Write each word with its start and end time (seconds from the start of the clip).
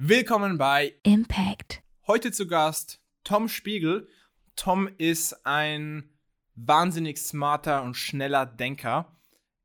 Willkommen 0.00 0.58
bei 0.58 0.94
Impact. 1.02 1.82
Heute 2.06 2.30
zu 2.30 2.46
Gast 2.46 3.00
Tom 3.24 3.48
Spiegel. 3.48 4.08
Tom 4.54 4.88
ist 4.96 5.44
ein 5.44 6.08
wahnsinnig 6.54 7.18
smarter 7.18 7.82
und 7.82 7.94
schneller 7.94 8.46
Denker. 8.46 9.18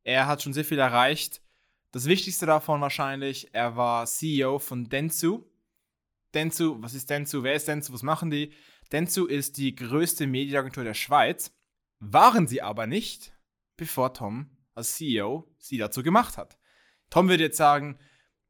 Er 0.03 0.25
hat 0.25 0.41
schon 0.41 0.53
sehr 0.53 0.65
viel 0.65 0.79
erreicht. 0.79 1.43
Das 1.91 2.07
Wichtigste 2.07 2.47
davon 2.47 2.81
wahrscheinlich, 2.81 3.53
er 3.53 3.75
war 3.75 4.07
CEO 4.07 4.57
von 4.57 4.89
Dentsu. 4.89 5.45
Dentsu, 6.33 6.81
was 6.81 6.95
ist 6.95 7.11
Dentsu? 7.11 7.43
Wer 7.43 7.53
ist 7.53 7.67
Dentsu? 7.67 7.93
Was 7.93 8.01
machen 8.01 8.31
die? 8.31 8.53
Dentsu 8.91 9.27
ist 9.27 9.57
die 9.57 9.75
größte 9.75 10.25
Medienagentur 10.25 10.83
der 10.83 10.95
Schweiz. 10.95 11.55
Waren 11.99 12.47
sie 12.47 12.63
aber 12.63 12.87
nicht, 12.87 13.37
bevor 13.77 14.15
Tom 14.15 14.49
als 14.73 14.95
CEO 14.95 15.47
sie 15.59 15.77
dazu 15.77 16.01
gemacht 16.01 16.37
hat. 16.37 16.57
Tom 17.11 17.29
würde 17.29 17.43
jetzt 17.43 17.57
sagen, 17.57 17.99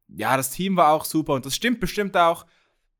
ja, 0.07 0.37
das 0.37 0.51
Team 0.51 0.75
war 0.77 0.91
auch 0.91 1.05
super 1.05 1.33
und 1.33 1.45
das 1.45 1.55
stimmt 1.55 1.79
bestimmt 1.79 2.15
auch. 2.17 2.45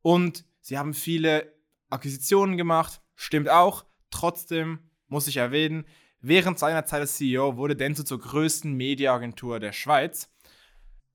Und 0.02 0.45
sie 0.62 0.77
haben 0.77 0.93
viele 0.93 1.53
Akquisitionen 1.89 2.57
gemacht, 2.57 3.02
stimmt 3.16 3.49
auch. 3.49 3.85
Trotzdem 4.09 4.79
muss 5.07 5.27
ich 5.27 5.38
erwähnen, 5.38 5.85
während 6.21 6.59
seiner 6.59 6.85
Zeit 6.85 7.02
als 7.02 7.17
CEO 7.17 7.57
wurde 7.57 7.76
Denso 7.76 8.03
zur 8.03 8.20
größten 8.20 8.73
Mediaagentur 8.73 9.59
der 9.59 9.73
Schweiz. 9.73 10.29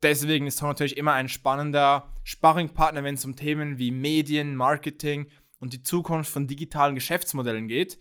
Deswegen 0.03 0.47
ist 0.47 0.61
Tom 0.61 0.69
natürlich 0.69 0.97
immer 0.97 1.13
ein 1.15 1.29
spannender 1.29 2.13
Sparringpartner, 2.23 3.03
wenn 3.03 3.17
es 3.17 3.25
um 3.25 3.35
Themen 3.35 3.79
wie 3.79 3.91
Medien, 3.91 4.55
Marketing 4.55 5.27
und 5.59 5.73
die 5.73 5.83
Zukunft 5.83 6.31
von 6.31 6.47
digitalen 6.47 6.95
Geschäftsmodellen 6.95 7.67
geht. 7.67 7.99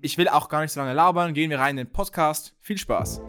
Ich 0.00 0.16
will 0.16 0.28
auch 0.28 0.48
gar 0.48 0.62
nicht 0.62 0.72
so 0.72 0.80
lange 0.80 0.94
labern, 0.94 1.34
gehen 1.34 1.50
wir 1.50 1.58
rein 1.58 1.76
in 1.76 1.86
den 1.86 1.92
Podcast. 1.92 2.54
Viel 2.60 2.78
Spaß! 2.78 3.20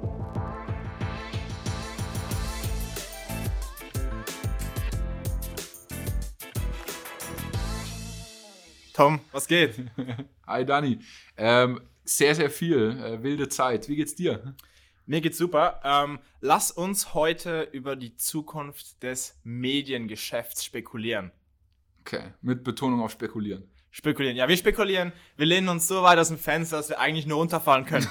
Tom, 9.00 9.22
was 9.32 9.48
geht? 9.48 9.76
Hi 10.46 10.66
Dani. 10.66 11.00
Ähm, 11.38 11.80
sehr, 12.04 12.36
sehr 12.36 12.50
viel. 12.50 13.00
Äh, 13.02 13.24
wilde 13.24 13.48
Zeit. 13.48 13.88
Wie 13.88 13.96
geht's 13.96 14.14
dir? 14.14 14.54
Mir 15.06 15.22
geht's 15.22 15.38
super. 15.38 15.80
Ähm, 15.86 16.20
lass 16.42 16.70
uns 16.70 17.14
heute 17.14 17.62
über 17.72 17.96
die 17.96 18.18
Zukunft 18.18 19.02
des 19.02 19.40
Mediengeschäfts 19.46 20.66
spekulieren. 20.66 21.32
Okay, 22.02 22.34
mit 22.42 22.66
Betonung 22.66 23.02
auf 23.02 23.12
spekulieren. 23.12 23.72
Spekulieren. 23.90 24.36
Ja, 24.36 24.50
wir 24.50 24.58
spekulieren. 24.58 25.14
Wir 25.38 25.46
lehnen 25.46 25.70
uns 25.70 25.88
so 25.88 26.04
weit 26.04 26.20
aus 26.20 26.28
dem 26.28 26.38
Fenster, 26.38 26.76
dass 26.76 26.90
wir 26.90 27.00
eigentlich 27.00 27.26
nur 27.26 27.38
runterfallen 27.38 27.86
können. 27.86 28.08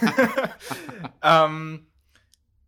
ähm, 1.22 1.86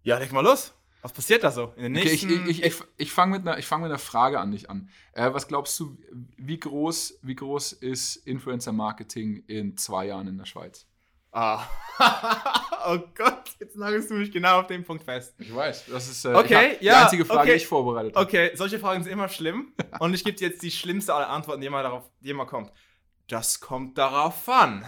ja, 0.02 0.18
leg 0.18 0.30
mal 0.30 0.44
los. 0.44 0.74
Was 1.02 1.12
passiert 1.12 1.42
da 1.42 1.50
so 1.50 1.72
in 1.76 1.82
den 1.82 1.92
nächsten... 1.92 2.30
Okay, 2.30 2.42
ich, 2.48 2.62
ich, 2.62 2.64
ich, 2.64 2.82
ich 2.96 3.12
fange 3.12 3.38
mit, 3.38 3.46
einer, 3.46 3.60
fang 3.62 3.82
mit 3.82 3.90
einer 3.90 3.98
Frage 3.98 4.38
an 4.38 4.52
dich 4.52 4.70
an. 4.70 4.88
Äh, 5.12 5.34
was 5.34 5.48
glaubst 5.48 5.78
du, 5.80 5.98
wie 6.36 6.58
groß, 6.58 7.18
wie 7.22 7.34
groß 7.34 7.72
ist 7.72 8.16
Influencer-Marketing 8.16 9.42
in 9.48 9.76
zwei 9.76 10.06
Jahren 10.06 10.28
in 10.28 10.38
der 10.38 10.46
Schweiz? 10.46 10.86
Ah. 11.32 11.64
oh 12.86 12.98
Gott, 13.16 13.50
jetzt 13.58 13.74
nagelst 13.76 14.10
du 14.10 14.14
mich 14.14 14.30
genau 14.30 14.60
auf 14.60 14.68
den 14.68 14.84
Punkt 14.84 15.02
fest. 15.02 15.34
Ich 15.38 15.52
weiß, 15.52 15.86
das 15.86 16.08
ist 16.08 16.24
äh, 16.24 16.34
okay, 16.34 16.76
die 16.80 16.90
einzige 16.90 17.24
Frage, 17.24 17.40
okay. 17.40 17.50
die 17.50 17.56
ich 17.56 17.66
vorbereitet 17.66 18.14
habe. 18.14 18.26
Okay, 18.26 18.50
solche 18.54 18.78
Fragen 18.78 19.02
sind 19.02 19.12
immer 19.12 19.28
schlimm. 19.28 19.72
Und 19.98 20.14
ich 20.14 20.22
gebe 20.24 20.36
dir 20.36 20.48
jetzt 20.48 20.62
die 20.62 20.70
schlimmste 20.70 21.14
aller 21.14 21.30
Antworten, 21.30 21.62
die 21.62 21.66
immer, 21.66 21.82
darauf, 21.82 22.08
die 22.20 22.30
immer 22.30 22.46
kommt. 22.46 22.70
Das 23.32 23.60
kommt 23.60 23.96
darauf 23.96 24.46
an. 24.46 24.84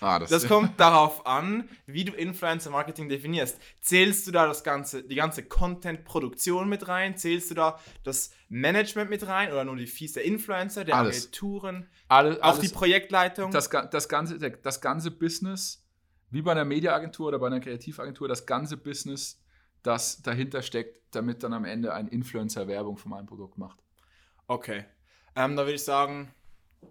Ah, 0.00 0.18
das, 0.18 0.28
das 0.28 0.46
kommt 0.46 0.78
darauf 0.78 1.26
an, 1.26 1.70
wie 1.86 2.04
du 2.04 2.12
Influencer 2.12 2.68
Marketing 2.68 3.08
definierst. 3.08 3.58
Zählst 3.80 4.26
du 4.26 4.30
da 4.30 4.46
das 4.46 4.62
ganze, 4.62 5.02
die 5.02 5.14
ganze 5.14 5.42
Content-Produktion 5.42 6.68
mit 6.68 6.86
rein? 6.86 7.16
Zählst 7.16 7.50
du 7.50 7.54
da 7.54 7.80
das 8.04 8.30
Management 8.50 9.08
mit 9.08 9.26
rein 9.26 9.50
oder 9.50 9.64
nur 9.64 9.76
die 9.76 9.86
Fees 9.86 10.12
der 10.12 10.24
Influencer, 10.24 10.84
der 10.84 10.96
alles. 10.96 11.22
Agenturen, 11.22 11.88
alles, 12.08 12.42
auch 12.42 12.58
die 12.58 12.68
Projektleitung? 12.68 13.52
Das, 13.52 13.70
das, 13.70 14.08
ganze, 14.10 14.38
das 14.38 14.80
ganze 14.82 15.10
Business, 15.10 15.82
wie 16.28 16.42
bei 16.42 16.52
einer 16.52 16.66
Mediaagentur 16.66 17.28
oder 17.28 17.38
bei 17.38 17.46
einer 17.46 17.60
Kreativagentur, 17.60 18.28
das 18.28 18.44
ganze 18.44 18.76
Business, 18.76 19.42
das 19.82 20.20
dahinter 20.20 20.60
steckt, 20.60 21.14
damit 21.14 21.42
dann 21.42 21.54
am 21.54 21.64
Ende 21.64 21.94
ein 21.94 22.08
Influencer 22.08 22.68
Werbung 22.68 22.98
von 22.98 23.12
meinem 23.12 23.26
Produkt 23.26 23.56
macht. 23.56 23.78
Okay. 24.46 24.84
Ähm, 25.34 25.56
da 25.56 25.62
würde 25.62 25.76
ich 25.76 25.84
sagen, 25.84 26.34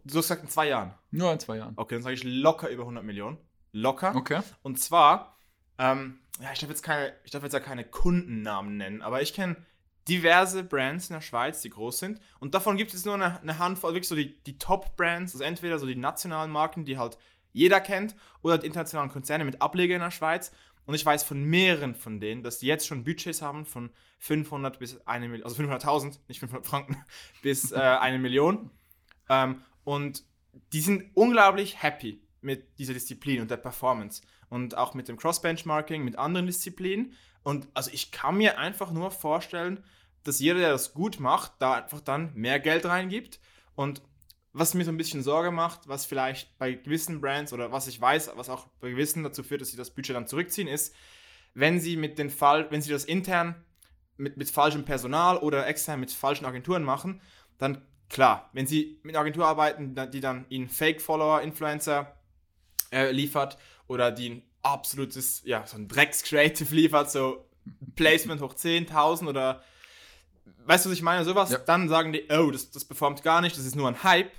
Du 0.04 0.18
hast 0.18 0.26
gesagt 0.26 0.44
in 0.44 0.50
zwei 0.50 0.68
Jahren? 0.70 0.94
Nur 1.12 1.32
in 1.34 1.40
zwei 1.40 1.58
Jahren. 1.58 1.74
Okay, 1.76 1.96
dann 1.96 2.04
sage 2.04 2.16
ich 2.16 2.24
locker 2.24 2.70
über 2.70 2.84
100 2.84 3.04
Millionen. 3.04 3.38
Locker. 3.72 4.16
Okay. 4.16 4.42
Und 4.64 4.80
zwar, 4.80 5.38
ähm, 5.78 6.20
ja, 6.42 6.52
ich 6.54 6.60
darf 6.60 6.70
jetzt 6.70 6.84
keine, 6.84 7.14
ich 7.24 7.32
darf 7.32 7.44
jetzt 7.44 7.54
ja 7.54 7.60
keine 7.60 7.84
Kundennamen 7.84 8.78
nennen, 8.78 9.02
aber 9.02 9.22
ich 9.22 9.34
kenne 9.34 9.58
diverse 10.08 10.64
Brands 10.64 11.10
in 11.10 11.16
der 11.16 11.22
Schweiz, 11.22 11.62
die 11.62 11.70
groß 11.70 12.00
sind. 12.00 12.20
Und 12.40 12.56
davon 12.56 12.78
gibt 12.78 12.94
es 12.94 13.06
nur 13.06 13.16
eine, 13.16 13.40
eine 13.42 13.60
Handvoll, 13.60 13.94
wirklich 13.94 14.08
so 14.08 14.16
die, 14.16 14.42
die 14.44 14.58
Top-Brands, 14.58 15.34
also 15.34 15.44
entweder 15.44 15.80
so 15.80 15.86
die 15.86 15.96
nationalen 15.96 16.52
Marken, 16.52 16.86
die 16.86 16.98
halt 16.98 17.18
jeder 17.52 17.82
kennt, 17.82 18.16
oder 18.42 18.58
die 18.58 18.68
internationalen 18.68 19.12
Konzerne 19.12 19.44
mit 19.44 19.62
Ableger 19.62 19.96
in 19.96 20.02
der 20.02 20.12
Schweiz. 20.12 20.52
Und 20.86 20.96
ich 20.96 21.06
weiß 21.06 21.24
von 21.24 21.44
mehreren 21.44 21.96
von 21.96 22.22
denen, 22.22 22.44
dass 22.44 22.60
die 22.60 22.68
jetzt 22.68 22.88
schon 22.88 23.04
Budgets 23.04 23.42
haben 23.42 23.66
von 23.66 23.90
500 24.20 24.80
bis 24.80 25.06
eine 25.06 25.28
Million, 25.28 25.46
also 25.46 25.62
500.000, 25.62 26.20
nicht 26.30 26.40
500 26.40 26.66
Franken, 26.66 27.04
bis 27.42 27.74
äh, 27.74 27.76
eine 27.76 28.20
Million. 28.20 28.72
Ähm, 29.28 29.64
und 29.88 30.26
die 30.74 30.82
sind 30.82 31.12
unglaublich 31.14 31.82
happy 31.82 32.22
mit 32.42 32.78
dieser 32.78 32.94
Disziplin 32.94 33.40
und 33.40 33.50
der 33.50 33.56
Performance. 33.56 34.22
Und 34.50 34.76
auch 34.76 34.94
mit 34.94 35.08
dem 35.08 35.16
Cross-Benchmarking, 35.16 36.04
mit 36.04 36.18
anderen 36.18 36.46
Disziplinen. 36.46 37.14
Und 37.42 37.70
also 37.74 37.90
ich 37.94 38.12
kann 38.12 38.36
mir 38.36 38.58
einfach 38.60 38.92
nur 38.92 39.12
vorstellen, 39.12 39.82
dass 40.26 40.42
jeder, 40.42 40.60
der 40.60 40.72
das 40.72 40.94
gut 40.94 41.22
macht, 41.22 41.54
da 41.60 41.76
einfach 41.76 42.02
dann 42.02 42.34
mehr 42.34 42.60
Geld 42.60 42.86
reingibt. 42.86 43.40
Und 43.76 44.02
was 44.52 44.74
mir 44.74 44.84
so 44.84 44.92
ein 44.92 44.98
bisschen 44.98 45.24
Sorge 45.24 45.52
macht, 45.52 45.88
was 45.88 46.06
vielleicht 46.06 46.58
bei 46.58 46.74
gewissen 46.74 47.22
Brands 47.22 47.54
oder 47.54 47.72
was 47.72 47.88
ich 47.88 48.02
weiß, 48.02 48.32
was 48.36 48.50
auch 48.50 48.68
bei 48.82 48.90
gewissen 48.90 49.24
dazu 49.24 49.42
führt, 49.42 49.62
dass 49.62 49.72
sie 49.72 49.78
das 49.78 49.92
Budget 49.92 50.18
dann 50.18 50.28
zurückziehen, 50.28 50.68
ist, 50.68 50.94
wenn 51.54 51.80
sie 51.80 51.96
mit 51.96 52.20
den 52.20 52.30
Fall, 52.30 52.70
wenn 52.72 52.82
sie 52.82 52.92
das 52.92 53.06
intern 53.06 53.56
mit, 54.18 54.36
mit 54.36 54.50
falschem 54.50 54.84
Personal 54.84 55.38
oder 55.38 55.66
extern 55.66 56.02
mit 56.02 56.12
falschen 56.12 56.46
Agenturen 56.46 56.84
machen, 56.84 57.22
dann 57.58 57.86
Klar, 58.10 58.50
wenn 58.54 58.68
Sie 58.68 59.00
mit 59.04 59.16
einer 59.16 59.22
Agentur 59.22 59.46
arbeiten, 59.46 59.96
die 60.12 60.22
dann 60.22 60.46
Ihnen 60.50 60.70
Fake-Follower, 60.70 61.42
Influencer 61.42 62.16
äh, 62.92 63.12
liefert 63.12 63.58
oder 63.88 64.12
die 64.12 64.30
ein 64.30 64.42
absolutes, 64.64 65.42
ja, 65.46 65.66
so 65.66 65.78
ein 65.78 65.88
Drecks-Creative 65.88 66.74
liefert, 66.74 67.12
so 67.12 67.46
Placement 67.96 68.42
hoch 68.42 68.54
10.000 68.54 69.28
oder 69.28 69.62
weißt 70.66 70.86
du, 70.86 70.90
was 70.90 70.98
ich 70.98 71.04
meine, 71.04 71.26
sowas, 71.26 71.52
ja. 71.52 71.58
dann 71.60 71.90
sagen 71.90 72.14
die, 72.14 72.26
oh, 72.30 72.52
das, 72.52 72.72
das 72.72 72.86
performt 72.86 73.24
gar 73.24 73.42
nicht, 73.42 73.58
das 73.58 73.66
ist 73.66 73.76
nur 73.76 73.88
ein 73.88 74.04
Hype 74.04 74.32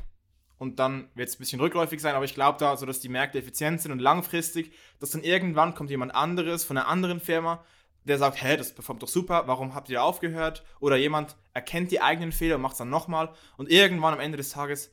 und 0.59 0.79
dann 0.79 1.09
wird 1.15 1.29
es 1.29 1.37
ein 1.37 1.39
bisschen 1.39 1.61
rückläufig 1.61 2.00
sein, 2.00 2.15
aber 2.15 2.25
ich 2.25 2.35
glaube 2.35 2.59
da, 2.59 2.77
so 2.77 2.87
dass 2.87 3.00
die 3.00 3.09
Märkte 3.09 3.39
effizient 3.39 3.81
sind 3.81 3.93
und 3.93 4.00
langfristig, 4.00 4.73
dass 5.00 5.11
dann 5.11 5.23
irgendwann 5.23 5.75
kommt 5.75 5.91
jemand 5.91 6.15
anderes 6.15 6.65
von 6.65 6.77
einer 6.77 6.89
anderen 6.89 7.21
Firma, 7.21 7.65
der 8.04 8.19
sagt, 8.19 8.42
hä, 8.42 8.56
das 8.56 8.75
performt 8.75 9.03
doch 9.03 9.09
super, 9.09 9.47
warum 9.47 9.75
habt 9.75 9.88
ihr 9.91 10.03
aufgehört? 10.03 10.64
Oder 10.81 10.97
jemand 10.97 11.36
erkennt 11.53 11.91
die 11.91 12.00
eigenen 12.00 12.32
Fehler 12.32 12.56
und 12.56 12.62
macht 12.62 12.72
es 12.72 12.78
dann 12.78 12.91
nochmal. 12.91 13.34
Und 13.56 13.70
irgendwann 13.70 14.14
am 14.14 14.20
Ende 14.20 14.38
des 14.38 14.50
Tages, 14.50 14.91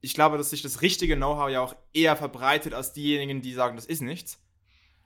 ich 0.00 0.14
glaube, 0.14 0.38
dass 0.38 0.50
sich 0.50 0.62
das 0.62 0.80
richtige 0.80 1.16
Know-how 1.16 1.50
ja 1.50 1.60
auch 1.60 1.76
eher 1.92 2.16
verbreitet 2.16 2.74
als 2.74 2.92
diejenigen, 2.92 3.42
die 3.42 3.52
sagen, 3.52 3.76
das 3.76 3.86
ist 3.86 4.00
nichts. 4.00 4.40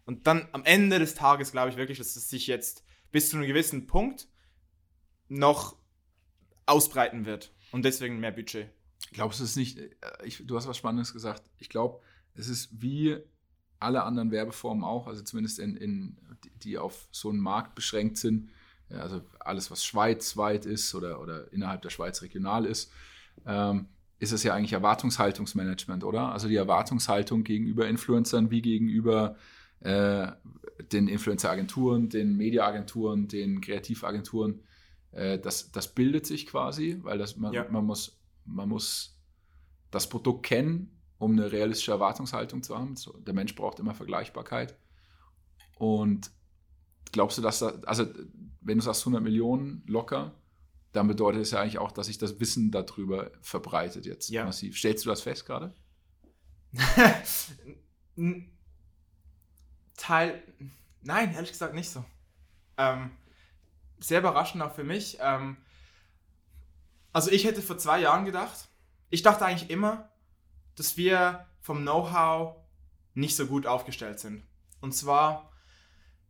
Und 0.04 0.26
dann 0.26 0.48
am 0.53 0.65
Ende 0.65 0.98
des 0.98 1.15
Tages 1.15 1.53
glaube 1.53 1.71
ich 1.71 1.76
wirklich, 1.76 1.98
dass 1.98 2.16
es 2.16 2.28
sich 2.28 2.47
jetzt 2.47 2.84
bis 3.10 3.31
zu 3.31 3.37
einem 3.37 3.47
gewissen 3.47 3.87
Punkt 3.87 4.28
noch 5.28 5.76
ausbreiten 6.66 7.25
wird. 7.25 7.53
Und 7.72 7.84
deswegen 7.84 8.21
mehr 8.21 8.32
Budget. 8.32 8.69
Glaubst 9.12 9.41
du 9.41 9.44
es 9.44 9.56
nicht? 9.56 9.78
Äh, 9.78 9.91
ich, 10.25 10.47
du 10.47 10.56
hast 10.56 10.66
was 10.66 10.76
Spannendes 10.76 11.12
gesagt. 11.12 11.42
Ich 11.59 11.69
glaube, 11.69 12.00
es 12.34 12.48
ist 12.48 12.82
wie 12.82 13.19
alle 13.82 14.03
anderen 14.04 14.31
Werbeformen 14.31 14.84
auch, 14.84 15.06
also 15.06 15.22
zumindest 15.22 15.59
in, 15.59 15.76
in 15.76 16.16
die 16.62 16.78
auf 16.78 17.09
so 17.10 17.28
einen 17.31 17.41
Markt 17.41 17.75
beschränkt 17.75 18.16
sind, 18.19 18.50
also 18.91 19.22
alles, 19.41 19.70
was 19.70 19.84
schweizweit 19.84 20.66
ist 20.66 20.94
oder, 20.94 21.20
oder 21.20 21.53
innerhalb 21.53 21.82
der 21.82 21.91
Schweiz 21.91 22.22
regional 22.22 22.66
ist, 22.66 22.92
ähm, 23.47 23.86
ist 24.18 24.33
es 24.33 24.42
ja 24.42 24.54
eigentlich 24.54 24.72
Erwartungshaltungsmanagement, 24.72 26.04
oder? 26.04 26.33
Also 26.33 26.48
die 26.48 26.57
Erwartungshaltung 26.57 27.42
gegenüber 27.42 27.89
Influencern 27.89 28.51
wie 28.51 28.62
gegenüber 28.62 29.36
äh, 29.80 30.28
den 30.92 31.09
Influencer-Agenturen, 31.09 32.09
den 32.09 32.36
Media-Agenturen, 32.36 33.28
den 33.28 33.60
Kreativagenturen, 33.60 34.60
äh, 35.10 35.39
das, 35.39 35.72
das 35.72 35.95
bildet 35.95 36.27
sich 36.27 36.47
quasi, 36.47 36.98
weil 37.03 37.18
das, 37.18 37.36
man, 37.36 37.53
ja. 37.53 37.66
man, 37.68 37.84
muss, 37.84 38.16
man 38.45 38.68
muss 38.68 39.18
das 39.91 40.09
Produkt 40.09 40.45
kennen, 40.45 40.91
um 41.22 41.33
eine 41.33 41.53
realistische 41.53 41.92
Erwartungshaltung 41.92 42.65
zu 42.65 42.77
haben. 42.77 42.97
So, 42.97 43.13
der 43.13 43.33
Mensch 43.33 43.54
braucht 43.54 43.78
immer 43.78 43.95
Vergleichbarkeit. 43.95 44.77
Und 45.78 46.33
glaubst 47.13 47.39
du, 47.39 47.42
dass 47.42 47.60
da, 47.60 47.74
also 47.86 48.07
wenn 48.60 48.78
du 48.78 48.83
sagst 48.83 49.03
100 49.03 49.22
Millionen 49.22 49.84
locker, 49.86 50.34
dann 50.92 51.07
bedeutet 51.07 51.42
es 51.42 51.53
ja 51.53 51.60
eigentlich 51.60 51.78
auch, 51.78 51.92
dass 51.92 52.09
sich 52.09 52.19
das 52.19 52.41
Wissen 52.41 52.72
darüber 52.72 53.30
verbreitet 53.41 54.04
jetzt 54.04 54.30
ja. 54.30 54.45
massiv. 54.45 54.77
Stellst 54.77 55.04
du 55.04 55.10
das 55.10 55.21
fest 55.21 55.47
gerade? 55.47 55.72
Teil, 59.97 60.42
nein, 61.03 61.34
ehrlich 61.34 61.53
gesagt 61.53 61.74
nicht 61.74 61.89
so. 61.89 62.04
Ähm, 62.77 63.13
sehr 64.01 64.19
überraschend 64.19 64.60
auch 64.60 64.74
für 64.74 64.84
mich. 64.84 65.19
Ähm, 65.21 65.57
Also 67.13 67.30
ich 67.30 67.45
hätte 67.45 67.63
vor 67.63 67.78
zwei 67.78 68.01
Jahren 68.01 68.24
gedacht, 68.24 68.69
ich 69.10 69.22
dachte 69.22 69.45
eigentlich 69.45 69.71
immer, 69.71 70.09
dass 70.77 70.97
wir 70.97 71.47
vom 71.60 71.83
Know-how 71.83 72.57
nicht 73.15 73.36
so 73.36 73.47
gut 73.47 73.66
aufgestellt 73.66 74.19
sind. 74.21 74.42
Und 74.80 74.95
zwar, 74.95 75.51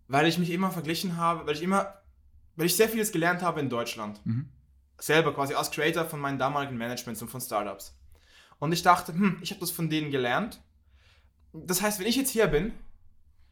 weil 0.09 0.27
ich 0.27 0.39
mich 0.39 0.50
immer 0.50 0.71
verglichen 0.71 1.17
habe, 1.17 1.47
weil 1.47 1.55
ich 1.55 1.62
immer, 1.62 1.94
weil 2.56 2.67
ich 2.67 2.77
sehr 2.77 2.89
vieles 2.89 3.12
gelernt 3.12 3.43
habe 3.43 3.61
in 3.61 3.71
Deutschland. 3.71 4.25
Mhm. 4.27 4.49
Selber 4.99 5.35
quasi 5.35 5.55
als 5.55 5.71
Creator 5.71 6.05
von 6.05 6.21
meinen 6.21 6.39
damaligen 6.39 6.77
Managements 6.77 7.23
und 7.23 7.29
von 7.29 7.41
Startups. 7.41 7.99
Und 8.59 8.73
ich 8.73 8.83
dachte, 8.83 9.12
hm, 9.12 9.39
ich 9.43 9.50
habe 9.50 9.61
das 9.61 9.71
von 9.71 9.91
denen 9.91 10.11
gelernt. 10.11 10.62
Das 11.53 11.83
heißt, 11.83 11.99
wenn 11.99 12.06
ich 12.06 12.17
jetzt 12.17 12.31
hier 12.31 12.47
bin, 12.47 12.73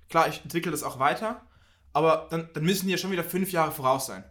klar, 0.08 0.28
ich 0.28 0.42
entwickle 0.42 0.70
das 0.70 0.82
auch 0.82 0.98
weiter, 0.98 1.46
aber 1.92 2.28
dann, 2.30 2.48
dann 2.52 2.64
müssen 2.64 2.86
die 2.86 2.92
ja 2.92 2.98
schon 2.98 3.10
wieder 3.10 3.24
fünf 3.24 3.50
Jahre 3.52 3.72
voraus 3.72 4.06
sein. 4.06 4.24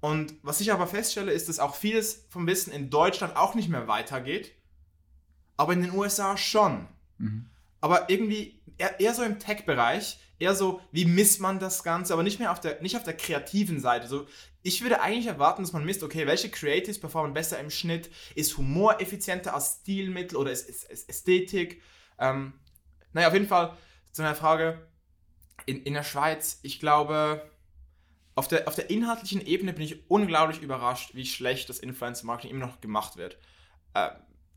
Und 0.00 0.34
was 0.42 0.60
ich 0.60 0.72
aber 0.72 0.86
feststelle, 0.86 1.32
ist, 1.32 1.48
dass 1.48 1.58
auch 1.58 1.74
vieles 1.74 2.26
vom 2.28 2.46
Wissen 2.46 2.72
in 2.72 2.90
Deutschland 2.90 3.36
auch 3.36 3.54
nicht 3.54 3.68
mehr 3.68 3.88
weitergeht, 3.88 4.52
aber 5.58 5.74
in 5.74 5.82
den 5.82 5.92
USA 5.92 6.38
schon. 6.38 6.88
Mhm. 7.18 7.50
Aber 7.80 8.08
irgendwie 8.08 8.58
eher, 8.78 8.98
eher 8.98 9.14
so 9.14 9.22
im 9.22 9.38
Tech-Bereich, 9.38 10.18
eher 10.38 10.54
so, 10.54 10.80
wie 10.92 11.04
misst 11.04 11.40
man 11.40 11.58
das 11.58 11.82
Ganze, 11.82 12.12
aber 12.12 12.22
nicht 12.22 12.38
mehr 12.38 12.52
auf 12.52 12.60
der, 12.60 12.80
nicht 12.80 12.96
auf 12.96 13.02
der 13.02 13.16
kreativen 13.16 13.80
Seite. 13.80 14.06
So, 14.06 14.26
ich 14.62 14.82
würde 14.82 15.00
eigentlich 15.00 15.26
erwarten, 15.26 15.62
dass 15.62 15.72
man 15.72 15.84
misst, 15.84 16.02
okay, 16.02 16.26
welche 16.26 16.48
Creatives 16.48 17.00
performen 17.00 17.34
besser 17.34 17.58
im 17.58 17.70
Schnitt, 17.70 18.10
ist 18.34 18.56
Humor 18.56 19.00
effizienter 19.00 19.52
als 19.54 19.80
Stilmittel 19.80 20.36
oder 20.36 20.52
ist, 20.52 20.68
ist, 20.68 20.84
ist 20.84 21.08
Ästhetik. 21.08 21.82
Ähm, 22.18 22.54
naja, 23.12 23.28
auf 23.28 23.34
jeden 23.34 23.48
Fall 23.48 23.76
zu 24.12 24.22
meiner 24.22 24.34
Frage, 24.34 24.86
in, 25.66 25.82
in 25.82 25.94
der 25.94 26.04
Schweiz, 26.04 26.60
ich 26.62 26.78
glaube, 26.80 27.50
auf 28.36 28.46
der, 28.46 28.68
auf 28.68 28.76
der 28.76 28.90
inhaltlichen 28.90 29.44
Ebene 29.44 29.72
bin 29.72 29.82
ich 29.82 30.08
unglaublich 30.08 30.62
überrascht, 30.62 31.14
wie 31.14 31.26
schlecht 31.26 31.68
das 31.68 31.80
Influencer-Marketing 31.80 32.50
immer 32.50 32.66
noch 32.66 32.80
gemacht 32.80 33.16
wird. 33.16 33.38
Äh, 33.94 34.10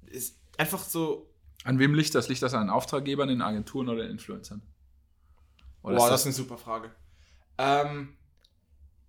ist 0.05 0.40
einfach 0.61 0.83
so. 0.83 1.27
An 1.63 1.77
wem 1.77 1.93
liegt 1.93 2.15
das? 2.15 2.27
Liegt 2.29 2.41
das 2.41 2.53
an 2.53 2.69
Auftraggebern, 2.69 3.29
in 3.29 3.41
Agenturen 3.41 3.89
oder 3.89 4.05
in 4.05 4.11
Influencern? 4.11 4.61
Oder 5.83 5.95
Boah, 5.95 6.05
ist 6.05 6.11
das 6.11 6.21
ist 6.21 6.25
eine 6.27 6.35
super 6.35 6.57
Frage. 6.57 6.91
Ähm, 7.57 8.17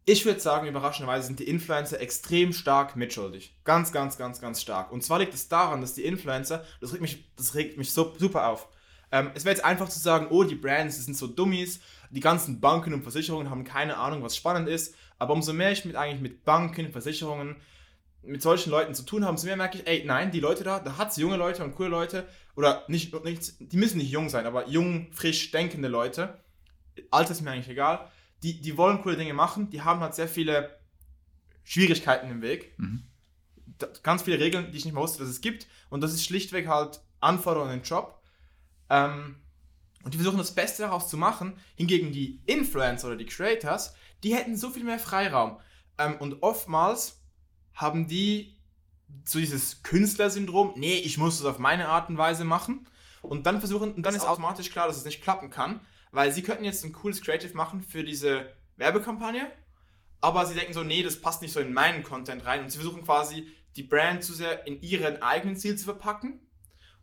ich 0.05 0.27
würde 0.27 0.41
sagen, 0.41 0.67
überraschenderweise 0.67 1.27
sind 1.27 1.39
die 1.39 1.49
Influencer 1.49 2.01
extrem 2.01 2.53
stark 2.53 2.97
mitschuldig. 2.97 3.57
Ganz, 3.65 3.93
ganz, 3.93 4.19
ganz, 4.19 4.41
ganz 4.41 4.61
stark. 4.61 4.91
Und 4.91 5.03
zwar 5.03 5.21
liegt 5.21 5.33
es 5.33 5.49
daran, 5.49 5.81
dass 5.81 5.95
die 5.95 6.05
Influencer, 6.05 6.65
das 6.81 6.93
regt 6.93 7.03
mich, 7.03 7.33
das 7.37 7.55
regt 7.55 7.79
mich 7.79 7.93
so 7.93 8.15
super 8.19 8.49
auf. 8.49 8.69
Ähm, 9.11 9.31
es 9.35 9.45
wäre 9.45 9.55
jetzt 9.55 9.65
einfach 9.65 9.89
zu 9.89 9.99
sagen, 9.99 10.27
oh, 10.31 10.45
die 10.45 10.55
Brands, 10.55 10.97
die 10.97 11.03
sind 11.03 11.17
so 11.17 11.27
Dummies, 11.27 11.81
die 12.11 12.21
ganzen 12.21 12.61
Banken 12.61 12.93
und 12.93 13.03
Versicherungen 13.03 13.51
haben 13.51 13.65
keine 13.65 13.97
Ahnung, 13.97 14.23
was 14.23 14.37
spannend 14.37 14.69
ist. 14.69 14.95
Aber 15.19 15.35
umso 15.35 15.53
mehr 15.53 15.73
ich 15.73 15.85
mit 15.85 15.97
eigentlich 15.97 16.21
mit 16.21 16.45
Banken, 16.45 16.91
Versicherungen, 16.91 17.57
mit 18.23 18.43
solchen 18.43 18.71
Leuten 18.71 18.95
zu 18.95 19.05
tun 19.05 19.23
habe, 19.25 19.33
umso 19.33 19.47
mehr 19.47 19.57
merke 19.57 19.79
ich, 19.79 19.87
ey, 19.87 20.05
nein, 20.05 20.31
die 20.31 20.41
Leute 20.41 20.65
da, 20.65 20.79
da 20.81 20.97
hat 20.97 21.11
es 21.11 21.17
junge 21.17 21.37
Leute 21.37 21.65
und 21.65 21.75
coole 21.75 21.89
Leute, 21.89 22.27
oder 22.55 22.85
nicht, 22.89 23.13
nicht, 23.25 23.55
die 23.59 23.77
müssen 23.77 23.99
nicht 23.99 24.11
jung 24.11 24.29
sein, 24.29 24.47
aber 24.47 24.69
jung, 24.69 25.09
frisch 25.13 25.51
denkende 25.51 25.89
Leute, 25.89 26.39
Alter 27.11 27.33
ist 27.33 27.41
mir 27.41 27.51
eigentlich 27.51 27.69
egal, 27.69 28.09
die, 28.43 28.61
die 28.61 28.77
wollen 28.77 29.01
coole 29.03 29.17
Dinge 29.17 29.35
machen, 29.35 29.71
die 29.71 29.83
haben 29.83 30.01
halt 30.01 30.15
sehr 30.15 30.29
viele 30.29 30.79
Schwierigkeiten 31.65 32.31
im 32.31 32.43
Weg. 32.43 32.79
Mhm. 32.79 33.05
Da, 33.79 33.89
ganz 34.03 34.23
viele 34.23 34.39
Regeln, 34.39 34.71
die 34.73 34.79
ich 34.79 34.85
nicht 34.85 34.95
mehr 34.95 35.03
wusste, 35.03 35.21
dass 35.21 35.29
es 35.29 35.41
gibt. 35.41 35.67
Und 35.91 36.01
das 36.01 36.13
ist 36.13 36.25
schlichtweg 36.25 36.67
halt 36.67 37.01
Anforderungen 37.21 37.75
im 37.75 37.83
Job. 37.83 38.21
Ähm, 38.91 39.37
und 40.03 40.13
die 40.13 40.19
versuchen 40.19 40.39
das 40.39 40.55
Beste 40.55 40.83
daraus 40.83 41.09
zu 41.09 41.17
machen. 41.17 41.55
Hingegen 41.77 42.13
die 42.13 42.43
Influencer 42.47 43.09
oder 43.09 43.17
die 43.17 43.27
Creators, 43.27 43.95
die 44.25 44.35
hätten 44.35 44.57
so 44.57 44.71
viel 44.71 44.85
mehr 44.85 44.99
Freiraum. 44.99 45.59
Ähm, 45.99 46.17
und 46.19 46.43
oftmals 46.43 47.22
haben 47.75 48.09
die 48.09 48.57
so 49.25 49.39
dieses 49.39 49.83
Künstlersyndrom, 49.83 50.75
nee, 50.77 50.97
ich 50.97 51.19
muss 51.19 51.39
das 51.39 51.47
auf 51.47 51.59
meine 51.59 51.89
Art 51.89 52.09
und 52.09 52.19
Weise 52.19 52.45
machen. 52.45 52.89
Und 53.21 53.47
dann 53.47 53.61
versuchen, 53.61 53.93
und 53.95 54.03
dann 54.05 54.15
ist 54.15 54.27
automatisch 54.27 54.71
klar, 54.71 54.89
dass 54.89 54.97
es 54.97 55.05
nicht 55.05 55.23
klappen 55.23 55.51
kann, 55.51 55.81
weil 56.11 56.33
sie 56.33 56.43
könnten 56.43 56.65
jetzt 56.65 56.85
ein 56.85 56.93
cooles 56.93 57.23
Creative 57.23 57.57
machen 57.57 57.83
für 57.83 58.03
diese 58.05 58.53
Werbekampagne, 58.77 59.51
aber 60.21 60.47
sie 60.47 60.55
denken 60.55 60.73
so, 60.73 60.83
nee, 60.83 61.03
das 61.03 61.21
passt 61.21 61.43
nicht 61.43 61.53
so 61.53 61.61
in 61.61 61.73
meinen 61.73 62.03
Content 62.03 62.45
rein. 62.45 62.63
Und 62.63 62.71
sie 62.71 62.79
versuchen 62.79 63.05
quasi, 63.05 63.49
die 63.77 63.83
Brand 63.83 64.23
zu 64.23 64.35
sehr 64.35 64.67
in 64.67 64.81
ihren 64.81 65.23
eigenen 65.23 65.57
Ziel 65.57 65.77
zu 65.77 65.85
verpacken. 65.85 66.41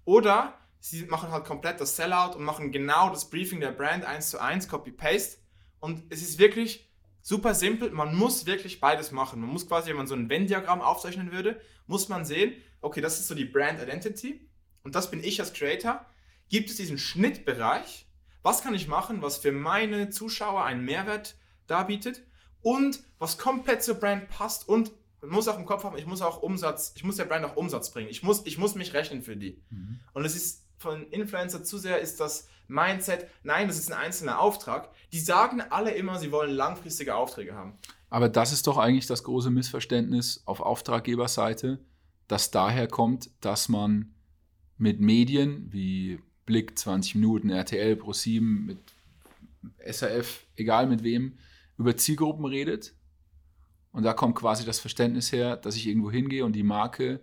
Oder 0.06 0.58
sie 0.80 1.04
machen 1.06 1.32
halt 1.32 1.46
komplett 1.46 1.82
das 1.82 1.96
Sellout 1.96 2.36
und 2.36 2.44
machen 2.44 2.72
genau 2.72 3.10
das 3.10 3.30
Briefing 3.30 3.60
der 3.60 3.72
Brand 3.72 4.06
eins 4.06 4.30
zu 4.30 4.40
eins, 4.40 4.68
Copy-Paste. 4.68 5.38
Und 5.80 6.04
es 6.10 6.22
ist 6.22 6.40
wirklich 6.40 6.89
super 7.22 7.54
simpel. 7.54 7.92
Man 7.92 8.16
muss 8.16 8.46
wirklich 8.46 8.80
beides 8.80 9.12
machen. 9.12 9.42
Man 9.42 9.50
muss 9.50 9.68
quasi, 9.68 9.90
wenn 9.90 9.98
man 9.98 10.08
so 10.08 10.16
ein 10.16 10.30
Venn-Diagramm 10.30 10.82
aufzeichnen 10.82 11.32
würde, 11.32 11.60
muss 11.88 12.10
man 12.10 12.26
sehen, 12.26 12.54
okay, 12.82 13.02
das 13.02 13.20
ist 13.20 13.28
so 13.28 13.36
die 13.36 13.46
Brand 13.46 13.82
Identity 13.82 14.50
und 14.84 14.96
das 14.96 15.12
bin 15.12 15.24
ich 15.24 15.40
als 15.40 15.54
Creator. 15.54 16.06
Gibt 16.50 16.70
es 16.70 16.78
diesen 16.78 16.98
Schnittbereich? 16.98 18.08
Was 18.42 18.64
kann 18.64 18.74
ich 18.74 18.88
machen, 18.88 19.22
was 19.22 19.38
für 19.38 19.52
meine 19.52 20.10
Zuschauer 20.10 20.64
einen 20.64 20.86
Mehrwert 20.86 21.36
darbietet 21.68 22.24
und 22.62 23.04
was 23.20 23.38
komplett 23.38 23.84
zur 23.84 23.96
Brand 23.96 24.30
passt 24.30 24.68
und 24.68 24.92
man 25.22 25.32
muss 25.32 25.48
auch 25.48 25.60
im 25.60 25.66
Kopf 25.66 25.84
haben, 25.84 25.98
ich 25.98 26.06
muss 26.06 26.22
auch 26.22 26.42
Umsatz, 26.42 26.94
ich 26.96 27.04
muss 27.04 27.18
der 27.18 27.26
Brand 27.26 27.44
auch 27.46 27.58
Umsatz 27.58 27.92
bringen. 27.92 28.10
Ich 28.10 28.24
muss, 28.24 28.46
ich 28.46 28.58
muss 28.58 28.76
mich 28.76 28.94
rechnen 28.94 29.22
für 29.22 29.36
die. 29.36 29.62
Mhm. 29.70 30.00
Und 30.14 30.26
es 30.26 30.36
ist 30.36 30.66
von 30.78 31.08
Influencer 31.12 31.64
zu 31.64 31.78
sehr 31.78 32.00
ist 32.00 32.20
das 32.22 32.48
Mindset, 32.70 33.28
nein, 33.44 33.68
das 33.68 33.78
ist 33.78 33.92
ein 33.92 33.98
einzelner 33.98 34.40
Auftrag. 34.40 34.90
Die 35.12 35.20
sagen 35.20 35.62
alle 35.62 35.92
immer, 35.92 36.20
sie 36.20 36.32
wollen 36.32 36.52
langfristige 36.52 37.16
Aufträge 37.16 37.56
haben. 37.56 37.74
Aber 38.10 38.30
das 38.30 38.54
ist 38.54 38.68
doch 38.68 38.78
eigentlich 38.78 39.08
das 39.08 39.24
große 39.24 39.50
Missverständnis 39.50 40.44
auf 40.46 40.62
Auftraggeberseite, 40.62 41.80
das 42.28 42.52
daher 42.52 42.88
kommt, 42.88 43.32
dass 43.42 43.70
man 43.70 44.14
mit 44.78 45.00
Medien 45.00 45.68
wie 45.74 46.20
Blick 46.46 46.78
20 46.78 47.16
Minuten, 47.16 47.50
RTL, 47.50 47.96
Pro7, 47.96 48.42
mit 48.42 48.78
SRF, 49.80 50.46
egal 50.56 50.88
mit 50.88 51.04
wem, 51.04 51.38
über 51.78 51.98
Zielgruppen 51.98 52.46
redet. 52.46 52.94
Und 53.92 54.04
da 54.04 54.14
kommt 54.14 54.36
quasi 54.36 54.66
das 54.66 54.80
Verständnis 54.80 55.32
her, 55.32 55.58
dass 55.58 55.76
ich 55.76 55.88
irgendwo 55.88 56.12
hingehe 56.12 56.46
und 56.46 56.54
die 56.54 56.64
Marke 56.64 57.20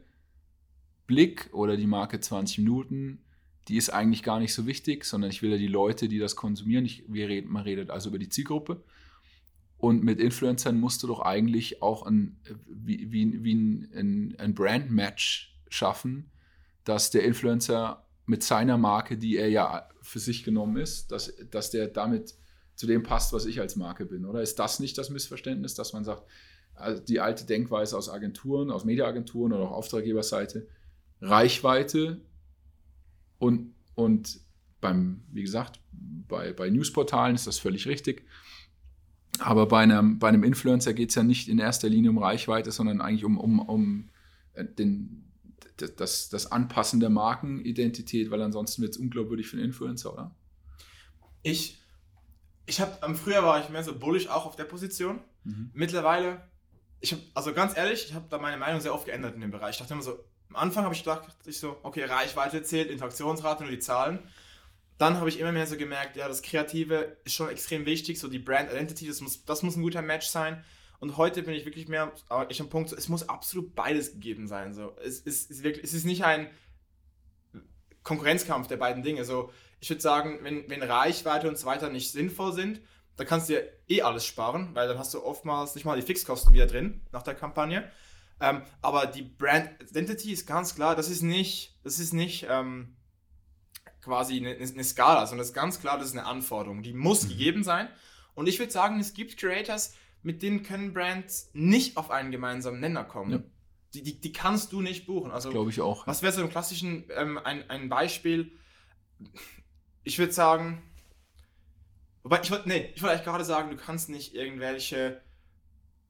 Blick 1.07 1.49
oder 1.53 1.77
die 1.77 1.87
Marke 1.87 2.21
20 2.21 2.59
Minuten, 2.59 3.25
die 3.69 3.77
ist 3.77 3.91
eigentlich 3.91 4.23
gar 4.23 4.39
nicht 4.39 4.55
so 4.55 4.67
wichtig, 4.67 5.05
sondern 5.05 5.31
ich 5.31 5.43
will 5.43 5.51
ja 5.51 5.57
die 5.57 5.67
Leute, 5.67 6.09
die 6.09 6.19
das 6.19 6.37
konsumieren. 6.37 6.85
Ich, 6.85 7.05
wir 7.09 7.29
reden, 7.29 7.51
man 7.51 7.65
redet 7.65 7.91
also 7.91 8.11
über 8.11 8.19
die 8.19 8.29
Zielgruppe. 8.29 8.83
Und 9.79 10.05
mit 10.05 10.21
Influencern 10.21 10.79
musst 10.79 11.03
du 11.03 11.07
doch 11.07 11.21
eigentlich 11.21 11.83
auch 11.83 12.07
ein, 12.07 12.39
wie, 12.67 13.13
wie, 13.13 13.45
wie 13.45 13.55
ein, 13.55 14.35
ein 14.39 14.55
Brand-Match 14.55 15.55
schaffen, 15.69 16.31
dass 16.85 17.11
der 17.11 17.25
Influencer 17.25 18.07
mit 18.25 18.43
seiner 18.43 18.79
Marke, 18.79 19.19
die 19.19 19.37
er 19.37 19.49
ja 19.49 19.89
für 20.01 20.19
sich 20.19 20.45
genommen 20.45 20.77
ist, 20.77 21.13
dass, 21.13 21.33
dass 21.51 21.71
der 21.71 21.89
damit 21.89 22.35
zu 22.75 22.87
dem 22.87 23.03
passt, 23.03 23.33
was 23.33 23.47
ich 23.47 23.61
als 23.61 23.77
Marke 23.77 24.07
bin. 24.07 24.25
Oder 24.25 24.43
ist 24.43 24.59
das 24.59 24.81
nicht 24.81 24.97
das 24.99 25.11
Missverständnis, 25.11 25.75
dass 25.75 25.93
man 25.93 26.05
sagt, 26.05 26.25
also 26.75 27.03
die 27.03 27.21
alte 27.21 27.47
Denkweise 27.47 27.97
aus 27.97 28.09
Agenturen, 28.09 28.71
aus 28.71 28.85
Mediaagenturen 28.85 29.53
oder 29.53 29.65
auch 29.65 29.73
Auftraggeberseite, 29.73 30.69
Reichweite 31.21 32.21
und, 33.39 33.75
und 33.95 34.41
beim, 34.81 35.23
wie 35.33 35.43
gesagt, 35.43 35.81
bei, 35.93 36.53
bei 36.53 36.71
Newsportalen 36.71 37.35
ist 37.35 37.47
das 37.47 37.59
völlig 37.59 37.87
richtig. 37.87 38.25
Aber 39.39 39.67
bei 39.67 39.81
einem, 39.81 40.19
bei 40.19 40.29
einem 40.29 40.45
Influencer 40.45 40.95
geht 40.95 41.11
es 41.11 41.15
ja 41.15 41.23
nicht 41.23 41.49
in 41.49 41.59
erster 41.59 41.89
Linie 41.89 42.11
um 42.11 42.19
Reichweite, 42.19 42.71
sondern 42.71 43.01
eigentlich 43.01 43.25
um, 43.25 43.39
um, 43.39 43.61
um 43.61 44.11
den, 44.55 45.31
das, 45.97 46.29
das 46.29 46.53
Anpassen 46.53 47.01
der 47.01 47.11
Markenidentität, 47.11 48.31
weil 48.31 48.41
ansonsten 48.43 48.83
wird 48.83 48.95
es 48.95 48.99
unglaubwürdig 48.99 49.47
für 49.47 49.57
einen 49.57 49.67
Influencer, 49.67 50.13
oder? 50.13 50.35
Ich, 51.43 51.83
ich 52.65 52.81
habe, 52.81 53.03
am 53.03 53.15
früher 53.15 53.43
war 53.43 53.63
ich 53.63 53.69
mehr 53.69 53.85
so 53.85 53.99
bullish 53.99 54.29
auch 54.29 54.47
auf 54.47 54.57
der 54.57 54.65
Position. 54.65 55.21
Mhm. 55.45 55.71
Mittlerweile, 55.75 56.41
ich 57.01 57.13
habe, 57.13 57.23
also 57.35 57.53
ganz 57.53 57.77
ehrlich, 57.77 58.07
ich 58.09 58.15
habe 58.15 58.27
da 58.31 58.39
meine 58.39 58.57
Meinung 58.57 58.81
sehr 58.81 58.95
oft 58.95 59.07
geändert 59.07 59.35
in 59.35 59.43
dem 59.43 59.51
Bereich. 59.51 59.73
Ich 59.73 59.79
dachte 59.79 59.93
immer 59.93 60.03
so, 60.03 60.19
am 60.51 60.57
Anfang 60.57 60.85
habe 60.85 60.95
ich 60.95 61.03
gedacht, 61.03 61.29
ich 61.45 61.59
so, 61.59 61.77
okay, 61.83 62.05
Reichweite 62.05 62.63
zählt, 62.63 62.91
Interaktionsrate, 62.91 63.63
nur 63.65 63.73
die 63.73 63.79
Zahlen. 63.79 64.21
Dann 64.99 65.19
habe 65.19 65.29
ich 65.29 65.39
immer 65.39 65.53
mehr 65.53 65.67
so 65.67 65.77
gemerkt, 65.77 66.17
ja, 66.17 66.27
das 66.29 66.43
Kreative 66.43 67.19
ist 67.25 67.35
schon 67.35 67.51
extrem 67.51 67.85
wichtig, 67.85 68.19
so 68.19 68.29
die 68.29 68.39
Brand 68.39 68.71
Identity, 68.71 69.07
das 69.07 69.21
muss, 69.21 69.45
das 69.45 69.63
muss 69.63 69.77
ein 69.77 69.83
guter 69.83 70.03
Match 70.03 70.27
sein. 70.27 70.65
Und 70.99 71.19
heute 71.19 71.43
bin 71.43 71.55
ich 71.55 71.67
wirklich 71.67 71.89
mehr, 71.89 72.13
aber 72.29 72.51
ich 72.51 72.61
am 72.61 72.71
Punkt, 72.71 72.91
so, 72.91 72.97
es 72.97 73.09
muss 73.09 73.29
absolut 73.29 73.75
beides 73.75 74.13
gegeben 74.13 74.47
sein. 74.47 74.73
So. 74.73 74.97
Es, 75.05 75.21
es, 75.27 75.45
ist 75.47 75.63
wirklich, 75.63 75.85
es 75.85 75.93
ist 75.93 76.07
nicht 76.07 76.25
ein 76.25 76.49
Konkurrenzkampf 78.03 78.69
der 78.69 78.79
beiden 78.79 79.03
Dinge. 79.03 79.25
So, 79.25 79.53
ich 79.81 79.91
würde 79.91 80.01
sagen, 80.01 80.39
wenn, 80.43 80.69
wenn 80.71 80.83
Reichweite 80.83 81.49
und 81.49 81.59
so 81.59 81.67
weiter 81.67 81.91
nicht 81.91 82.13
sinnvoll 82.13 82.53
sind, 82.53 82.81
dann 83.17 83.27
kannst 83.27 83.49
du 83.49 83.55
dir 83.55 83.73
eh 83.89 84.03
alles 84.03 84.25
sparen, 84.25 84.71
weil 84.75 84.89
dann 84.89 84.99
hast 84.99 85.13
du 85.13 85.23
oftmals 85.23 85.75
nicht 85.75 85.85
mal 85.85 85.97
die 85.97 86.07
Fixkosten 86.07 86.55
wieder 86.55 86.67
drin 86.67 87.03
nach 87.13 87.23
der 87.23 87.35
Kampagne. 87.35 87.91
Ähm, 88.41 88.63
aber 88.83 89.07
die 89.07 89.23
Brand 89.23 89.71
Identity 89.91 90.33
ist 90.33 90.47
ganz 90.47 90.75
klar, 90.75 90.95
das 90.95 91.09
ist 91.09 91.23
nicht, 91.23 91.79
das 91.85 91.99
ist 91.99 92.13
nicht 92.13 92.47
ähm, 92.49 92.97
quasi 94.03 94.37
eine, 94.37 94.51
eine, 94.51 94.85
Skala, 94.85 95.27
sondern 95.27 95.39
das 95.39 95.49
ist 95.49 95.55
ganz 95.55 95.81
klar, 95.81 95.99
das 95.99 96.09
ist 96.09 96.17
eine 96.17 96.27
Anforderung. 96.27 96.83
Die 96.83 96.93
muss 96.93 97.25
mhm. 97.25 97.29
gegeben 97.31 97.65
sein. 97.65 97.89
Und 98.35 98.47
ich 98.47 98.59
würde 98.59 98.73
sagen, 98.73 99.01
es 99.01 99.15
gibt 99.15 99.39
Creators, 99.39 99.95
mit 100.23 100.43
denen 100.43 100.63
können 100.63 100.93
Brands 100.93 101.51
nicht 101.55 101.97
auf 101.97 102.11
einen 102.11 102.31
gemeinsamen 102.31 102.81
Nenner 102.81 103.05
kommen. 103.05 103.33
Ja. 103.33 103.43
Die, 103.95 104.03
die, 104.03 104.21
die 104.21 104.33
kannst 104.33 104.73
du 104.73 104.83
nicht 104.83 105.07
buchen. 105.07 105.31
Also, 105.31 105.51
Glaube 105.51 105.71
ich 105.71 105.81
auch. 105.81 106.07
was 106.07 106.23
wäre 106.23 106.33
so 106.33 106.43
im 106.43 106.51
klassischen, 106.51 107.05
ähm, 107.17 107.39
ein, 107.39 107.69
ein 107.71 107.89
Beispiel? 107.89 108.53
Ich 110.05 110.19
würde 110.19 110.33
sagen, 110.33 110.83
wobei, 112.23 112.41
ich 112.43 112.51
wollte, 112.51 112.69
nee, 112.69 112.91
ich 112.95 113.03
wollte 113.03 113.15
eigentlich 113.15 113.25
gerade 113.25 113.45
sagen, 113.45 113.71
du 113.71 113.77
kannst 113.77 114.11
nicht 114.11 114.35
irgendwelche 114.35 115.23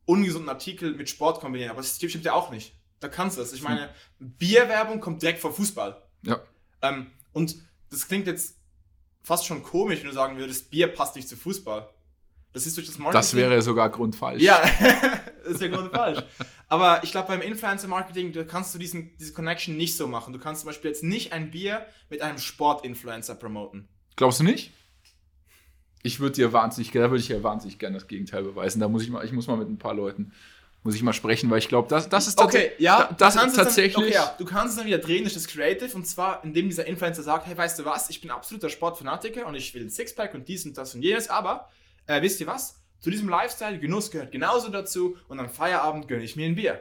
ungesunden 0.07 0.49
Artikel 0.49 0.95
mit 0.95 1.11
Sport 1.11 1.41
kombinieren, 1.41 1.71
aber 1.71 1.83
das 1.83 1.97
stimmt 1.97 2.25
ja 2.25 2.33
auch 2.33 2.51
nicht. 2.51 2.75
Da 3.01 3.09
kannst 3.09 3.37
du 3.37 3.43
es. 3.43 3.53
Ich 3.53 3.63
meine, 3.63 3.91
Bierwerbung 4.19 5.01
kommt 5.01 5.21
direkt 5.21 5.41
vor 5.41 5.53
Fußball. 5.53 6.03
Ja. 6.23 6.41
Ähm, 6.81 7.09
und 7.33 7.57
das 7.91 8.09
klingt 8.09 8.27
jetzt 8.27 8.57
fast 9.23 9.45
schon 9.45 9.63
komisch, 9.63 10.01
wenn 10.01 10.09
du 10.09 10.15
sagen 10.15 10.39
würdest, 10.39 10.71
Bier 10.71 10.89
passt 10.89 11.17
nicht 11.17 11.29
zu 11.29 11.37
Fußball. 11.37 11.91
Das 12.53 12.65
ist 12.65 12.77
durch 12.77 12.87
das 12.87 12.97
Marketing. 12.97 13.21
Das 13.21 13.35
wäre 13.35 13.61
sogar 13.61 13.91
grundfalsch. 13.91 14.43
Ja, 14.43 14.63
das 15.45 15.61
wäre 15.61 15.71
gerade 15.71 15.91
falsch. 15.91 16.25
Aber 16.69 17.05
ich 17.05 17.11
glaube, 17.11 17.29
beim 17.29 17.43
Influencer-Marketing, 17.43 18.33
da 18.33 18.45
kannst 18.45 18.75
du 18.75 18.79
diesen, 18.79 19.15
diese 19.19 19.35
Connection 19.35 19.77
nicht 19.77 19.95
so 19.95 20.09
machen. 20.09 20.33
Du 20.33 20.39
kannst 20.39 20.63
zum 20.63 20.69
Beispiel 20.69 20.91
jetzt 20.91 21.03
nicht 21.03 21.35
ein 21.35 21.51
Bier 21.51 21.85
mit 22.09 22.23
einem 22.23 22.39
Sport-Influencer 22.39 23.35
promoten. 23.35 23.89
Glaubst 24.17 24.41
du 24.41 24.45
nicht? 24.45 24.73
Ich 26.07 26.21
würde 26.21 26.37
dir 26.37 26.53
wahnsinnig, 26.53 26.93
da 26.93 27.11
würde 27.11 27.19
ich 27.19 27.29
ja 27.29 27.43
wahnsinnig 27.43 27.79
gerne 27.79 27.97
das 27.99 28.07
Gegenteil 28.07 28.43
beweisen. 28.45 28.81
Da 28.81 28.89
muss 28.89 29.03
ich 29.03 29.11
mal, 29.11 29.25
ich 29.25 29.33
muss 29.33 29.47
mal 29.47 29.57
mit 29.57 29.69
ein 29.69 29.79
paar 29.79 29.95
Leuten, 29.95 30.33
muss 30.85 30.95
ich 30.95 31.03
mal 31.03 31.13
sprechen, 31.13 31.51
weil 31.51 31.59
ich 31.59 31.69
glaube, 31.69 31.89
das, 31.89 32.09
das 32.09 32.29
ist 32.29 32.39
Okay, 32.41 32.71
ja, 32.79 33.09
da- 33.09 33.15
das 33.19 33.35
ist 33.35 33.57
tatsächlich. 33.57 33.95
Dann, 33.95 34.05
okay, 34.05 34.15
ja, 34.15 34.35
du 34.39 34.45
kannst 34.45 34.71
es 34.73 34.77
dann 34.79 34.87
wieder 34.87 34.99
drehen 34.99 35.23
durch 35.25 35.35
das 35.35 35.47
Creative 35.49 35.95
und 35.97 36.07
zwar, 36.07 36.45
indem 36.45 36.69
dieser 36.69 36.87
Influencer 36.87 37.23
sagt, 37.25 37.47
hey, 37.47 37.57
weißt 37.57 37.79
du 37.81 37.85
was, 37.85 38.09
ich 38.09 38.21
bin 38.21 38.31
absoluter 38.31 38.69
Sportfanatiker 38.71 39.47
und 39.47 39.55
ich 39.57 39.75
will 39.75 39.83
ein 39.83 39.91
Sixpack 39.91 40.35
und 40.35 40.47
dies 40.47 40.65
und 40.65 40.79
das 40.79 40.95
und 40.95 41.03
jenes, 41.03 41.29
aber 41.29 41.69
äh, 42.07 42.23
wisst 42.23 42.41
ihr 42.41 42.47
was? 42.47 42.77
Zu 43.01 43.11
diesem 43.11 43.29
Lifestyle, 43.29 43.79
Genuss 43.79 44.11
gehört 44.11 44.31
genauso 44.33 44.69
dazu 44.71 45.17
und 45.29 45.39
am 45.41 45.51
Feierabend 45.51 46.07
gönne 46.09 46.23
ich 46.25 46.37
mir 46.37 46.47
ein 46.47 46.55
Bier. 46.55 46.81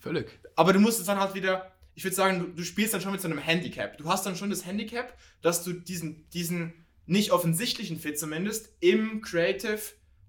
Völlig. 0.00 0.28
Aber 0.56 0.72
du 0.72 0.80
musst 0.80 0.98
es 1.00 1.06
dann 1.06 1.18
halt 1.20 1.34
wieder, 1.34 1.70
ich 1.94 2.04
würde 2.04 2.16
sagen, 2.16 2.40
du, 2.40 2.46
du 2.46 2.62
spielst 2.64 2.94
dann 2.94 3.00
schon 3.00 3.12
mit 3.12 3.20
so 3.20 3.28
einem 3.28 3.38
Handicap. 3.38 3.96
Du 3.98 4.06
hast 4.06 4.26
dann 4.26 4.34
schon 4.36 4.50
das 4.50 4.64
Handicap, 4.66 5.12
dass 5.42 5.62
du 5.62 5.72
diesen, 5.72 6.28
diesen 6.30 6.83
nicht 7.06 7.32
offensichtlichen 7.32 7.98
Fit 7.98 8.18
zumindest 8.18 8.74
im 8.80 9.20
Creative, 9.20 9.80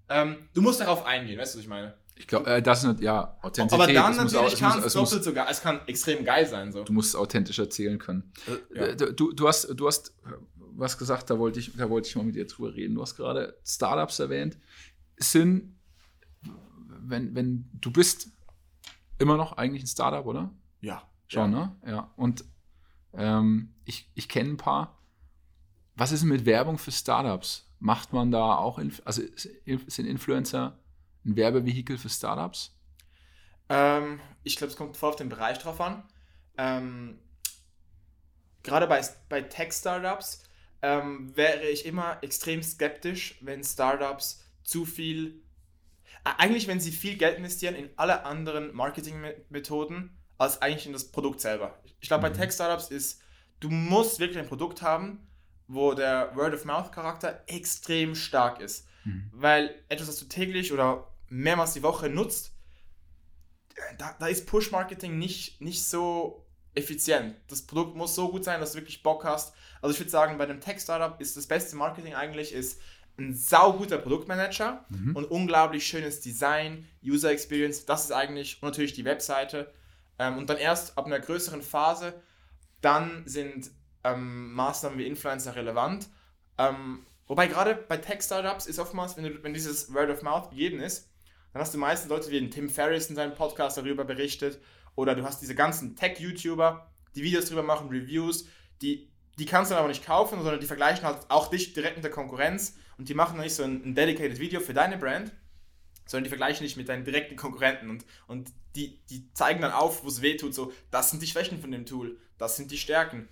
ähm, 0.08 0.36
du 0.54 0.62
musst 0.62 0.80
darauf 0.80 1.04
eingehen, 1.04 1.38
weißt 1.38 1.54
du, 1.54 1.58
was 1.58 1.64
ich 1.64 1.68
meine? 1.68 1.94
Ich 2.18 2.26
glaube, 2.26 2.50
äh, 2.50 2.62
das 2.62 2.84
ist 2.84 3.00
ja, 3.00 3.36
Authentizität. 3.42 3.72
Aber 3.72 3.92
dann 3.92 4.12
es 4.12 4.32
natürlich 4.32 4.58
kann 4.58 4.82
es 4.82 4.92
doppelt 4.94 5.22
sogar, 5.22 5.50
es 5.50 5.60
kann 5.60 5.80
extrem 5.86 6.24
geil 6.24 6.46
sein, 6.46 6.72
so. 6.72 6.84
Du 6.84 6.92
musst 6.92 7.10
es 7.10 7.16
authentisch 7.16 7.58
erzählen 7.58 7.98
können. 7.98 8.32
Ja. 8.74 8.86
Äh, 8.86 8.96
Du, 8.96 9.32
du, 9.32 9.48
hast, 9.48 9.64
du 9.64 9.86
hast 9.86 10.14
was 10.76 10.98
gesagt, 10.98 11.30
da 11.30 11.38
wollte, 11.38 11.60
ich, 11.60 11.76
da 11.76 11.88
wollte 11.90 12.08
ich 12.08 12.16
mal 12.16 12.24
mit 12.24 12.34
dir 12.34 12.46
drüber 12.46 12.74
reden. 12.74 12.94
Du 12.94 13.02
hast 13.02 13.16
gerade 13.16 13.58
Startups 13.64 14.18
erwähnt. 14.18 14.58
Sind, 15.16 15.76
wenn, 17.00 17.34
wenn 17.34 17.68
du 17.72 17.90
bist 17.90 18.28
immer 19.18 19.36
noch 19.36 19.52
eigentlich 19.56 19.84
ein 19.84 19.88
Startup, 19.88 20.24
oder? 20.26 20.54
Ja. 20.80 21.02
Schon, 21.28 21.52
ja. 21.52 21.58
ne? 21.58 21.76
Ja. 21.86 22.12
Und 22.16 22.44
ähm, 23.14 23.74
ich, 23.84 24.10
ich 24.14 24.28
kenne 24.28 24.50
ein 24.50 24.56
paar. 24.56 24.95
Was 25.96 26.12
ist 26.12 26.22
mit 26.24 26.44
Werbung 26.46 26.78
für 26.78 26.92
Startups? 26.92 27.66
Macht 27.78 28.12
man 28.12 28.30
da 28.30 28.56
auch, 28.56 28.78
also 29.04 29.22
sind 29.34 30.06
Influencer 30.06 30.78
ein 31.24 31.36
Werbevehikel 31.36 31.98
für 31.98 32.08
Startups? 32.08 32.74
Ähm, 33.68 34.20
ich 34.44 34.56
glaube, 34.56 34.70
es 34.70 34.76
kommt 34.76 34.96
voll 34.96 35.10
auf 35.10 35.16
den 35.16 35.28
Bereich 35.28 35.58
drauf 35.58 35.80
an. 35.80 36.04
Ähm, 36.56 37.18
gerade 38.62 38.86
bei, 38.86 39.02
bei 39.28 39.42
Tech-Startups 39.42 40.42
ähm, 40.82 41.34
wäre 41.36 41.66
ich 41.68 41.86
immer 41.86 42.22
extrem 42.22 42.62
skeptisch, 42.62 43.38
wenn 43.40 43.64
Startups 43.64 44.44
zu 44.62 44.84
viel, 44.84 45.42
äh, 46.24 46.30
eigentlich 46.38 46.68
wenn 46.68 46.80
sie 46.80 46.92
viel 46.92 47.16
Geld 47.16 47.38
investieren 47.38 47.74
in 47.74 47.90
alle 47.96 48.24
anderen 48.24 48.74
Marketingmethoden, 48.74 50.16
als 50.38 50.60
eigentlich 50.62 50.86
in 50.86 50.92
das 50.92 51.10
Produkt 51.10 51.40
selber. 51.40 51.78
Ich 52.00 52.08
glaube, 52.08 52.22
bei 52.22 52.30
Mhm. 52.30 52.34
Tech-Startups 52.34 52.90
ist, 52.90 53.20
du 53.60 53.70
musst 53.70 54.18
wirklich 54.18 54.38
ein 54.38 54.46
Produkt 54.48 54.82
haben, 54.82 55.26
wo 55.68 55.94
der 55.94 56.34
Word-of-Mouth-Charakter 56.36 57.42
extrem 57.46 58.14
stark 58.14 58.60
ist. 58.60 58.86
Mhm. 59.04 59.30
Weil 59.32 59.74
etwas, 59.88 60.06
das 60.06 60.18
du 60.18 60.26
täglich 60.26 60.72
oder 60.72 61.06
mehrmals 61.28 61.72
die 61.72 61.82
Woche 61.82 62.08
nutzt, 62.08 62.52
da, 63.98 64.14
da 64.18 64.26
ist 64.26 64.46
Push-Marketing 64.46 65.18
nicht, 65.18 65.60
nicht 65.60 65.84
so 65.84 66.44
effizient. 66.74 67.34
Das 67.48 67.62
Produkt 67.62 67.96
muss 67.96 68.14
so 68.14 68.30
gut 68.30 68.44
sein, 68.44 68.60
dass 68.60 68.72
du 68.72 68.78
wirklich 68.78 69.02
Bock 69.02 69.24
hast. 69.24 69.54
Also 69.82 69.92
ich 69.92 70.00
würde 70.00 70.10
sagen, 70.10 70.38
bei 70.38 70.44
einem 70.44 70.60
Tech-Startup 70.60 71.20
ist 71.20 71.36
das 71.36 71.46
beste 71.46 71.76
Marketing 71.76 72.14
eigentlich 72.14 72.52
ist 72.52 72.80
ein 73.18 73.34
sauguter 73.34 73.96
Produktmanager 73.98 74.84
Mhm. 74.90 75.16
und 75.16 75.24
unglaublich 75.24 75.86
schönes 75.86 76.20
Design, 76.20 76.86
User 77.02 77.30
Experience. 77.30 77.86
Das 77.86 78.04
ist 78.04 78.12
eigentlich 78.12 78.62
und 78.62 78.68
natürlich 78.68 78.92
die 78.92 79.06
Webseite. 79.06 79.72
Ähm, 80.18 80.36
und 80.36 80.50
dann 80.50 80.58
erst 80.58 80.98
ab 80.98 81.06
einer 81.06 81.18
größeren 81.18 81.62
Phase, 81.62 82.14
dann 82.82 83.22
sind 83.26 83.70
ähm, 84.06 84.52
Maßnahmen 84.52 84.98
wie 84.98 85.06
Influencer 85.06 85.56
relevant. 85.56 86.08
Ähm, 86.58 87.06
wobei 87.26 87.46
gerade 87.46 87.74
bei 87.74 87.96
Tech-Startups 87.96 88.66
ist 88.66 88.78
oftmals, 88.78 89.16
wenn, 89.16 89.24
du, 89.24 89.42
wenn 89.42 89.54
dieses 89.54 89.92
Word 89.92 90.10
of 90.10 90.22
Mouth 90.22 90.50
gegeben 90.50 90.80
ist, 90.80 91.10
dann 91.52 91.62
hast 91.62 91.74
du 91.74 91.78
meistens 91.78 92.10
Leute 92.10 92.30
wie 92.30 92.40
den 92.40 92.50
Tim 92.50 92.68
Ferriss 92.68 93.08
in 93.08 93.16
seinem 93.16 93.34
Podcast 93.34 93.76
darüber 93.78 94.04
berichtet. 94.04 94.60
Oder 94.94 95.14
du 95.14 95.24
hast 95.24 95.40
diese 95.40 95.54
ganzen 95.54 95.96
Tech-YouTuber, 95.96 96.90
die 97.14 97.22
Videos 97.22 97.46
darüber 97.46 97.62
machen, 97.62 97.88
Reviews, 97.88 98.46
die, 98.82 99.10
die 99.38 99.46
kannst 99.46 99.70
du 99.70 99.74
dann 99.74 99.80
aber 99.80 99.88
nicht 99.88 100.04
kaufen, 100.04 100.36
sondern 100.42 100.60
die 100.60 100.66
vergleichen 100.66 101.04
halt 101.04 101.26
auch 101.28 101.48
dich 101.48 101.72
direkt 101.74 101.96
mit 101.96 102.04
der 102.04 102.10
Konkurrenz. 102.10 102.76
Und 102.98 103.08
die 103.08 103.14
machen 103.14 103.36
dann 103.36 103.44
nicht 103.44 103.54
so 103.54 103.62
ein, 103.62 103.82
ein 103.84 103.94
dedicated 103.94 104.38
Video 104.38 104.60
für 104.60 104.74
deine 104.74 104.96
Brand, 104.96 105.32
sondern 106.06 106.24
die 106.24 106.30
vergleichen 106.30 106.64
dich 106.64 106.76
mit 106.76 106.88
deinen 106.88 107.04
direkten 107.04 107.36
Konkurrenten. 107.36 107.90
Und, 107.90 108.04
und 108.26 108.52
die, 108.74 109.04
die 109.06 109.32
zeigen 109.32 109.60
dann 109.60 109.72
auf, 109.72 110.04
wo 110.04 110.08
es 110.08 110.22
weh 110.22 110.36
tut, 110.36 110.54
so, 110.54 110.72
das 110.90 111.10
sind 111.10 111.22
die 111.22 111.26
Schwächen 111.26 111.60
von 111.60 111.72
dem 111.72 111.86
Tool, 111.86 112.18
das 112.38 112.56
sind 112.56 112.70
die 112.70 112.78
Stärken. 112.78 113.28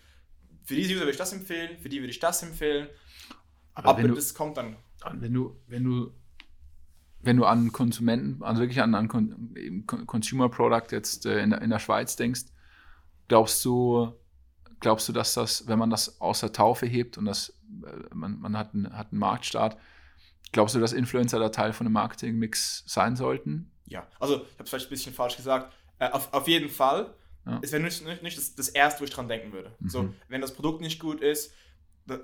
Für 0.65 0.75
diese 0.75 0.93
User 0.95 1.03
würde 1.03 1.13
ich 1.13 1.19
das 1.19 1.33
empfehlen, 1.33 1.79
für 1.79 1.89
die 1.89 2.01
würde 2.01 2.11
ich 2.11 2.21
das 2.21 2.43
empfehlen, 2.43 2.89
aber, 3.75 3.99
wenn 3.99 4.09
du, 4.09 4.15
das 4.15 4.35
kommt 4.35 4.57
dann. 4.57 4.77
wenn 5.15 5.35
du, 5.35 5.57
wenn 5.67 5.85
du, 5.85 6.13
wenn 7.21 7.37
du 7.37 7.45
an 7.45 7.73
Konsumenten, 7.73 8.43
also 8.43 8.63
wirklich 8.63 8.81
an, 8.81 8.95
an 8.95 9.09
Consumer 10.07 10.49
Product 10.49 10.91
jetzt 10.91 11.27
äh, 11.27 11.43
in, 11.43 11.51
der, 11.51 11.63
in 11.63 11.71
der 11.71 11.79
Schweiz 11.79 12.17
denkst, 12.17 12.43
glaubst 13.29 13.65
du, 13.65 14.13
glaubst 14.81 15.09
du, 15.09 15.13
dass 15.13 15.35
das, 15.35 15.67
wenn 15.67 15.79
man 15.79 15.91
das 15.91 16.21
außer 16.21 16.53
Taufe 16.53 16.87
hebt 16.87 17.19
und 17.19 17.25
das, 17.25 17.51
äh, 17.85 18.15
man, 18.15 18.39
man 18.41 18.57
hat, 18.57 18.75
einen, 18.75 18.97
hat 18.97 19.11
einen 19.11 19.19
Marktstart, 19.19 19.77
glaubst 20.53 20.75
du, 20.75 20.81
dass 20.81 20.93
Influencer 20.93 21.39
da 21.39 21.49
Teil 21.49 21.73
von 21.73 21.87
einem 21.87 21.95
Marketingmix 21.95 22.85
sein 22.87 23.17
sollten? 23.17 23.73
Ja, 23.87 24.07
also 24.21 24.37
ich 24.37 24.53
habe 24.55 24.65
es 24.65 24.71
vielleicht 24.71 24.87
ein 24.87 24.91
bisschen 24.91 25.15
falsch 25.15 25.37
gesagt. 25.37 25.75
Äh, 25.99 26.11
auf, 26.11 26.33
auf 26.33 26.47
jeden 26.47 26.69
Fall. 26.69 27.13
Ja. 27.47 27.61
Es 27.63 27.73
wäre 27.73 27.83
nicht, 27.83 28.05
nicht, 28.05 28.23
nicht 28.23 28.39
das, 28.39 28.55
das 28.55 28.69
Erste, 28.69 29.01
wo 29.01 29.05
ich 29.05 29.11
dran 29.11 29.29
denken 29.29 29.53
würde. 29.53 29.73
Mhm. 29.79 29.89
So, 29.89 30.15
wenn 30.29 30.41
das 30.41 30.55
Produkt 30.55 30.81
nicht 30.81 30.99
gut 30.99 31.21
ist, 31.21 31.53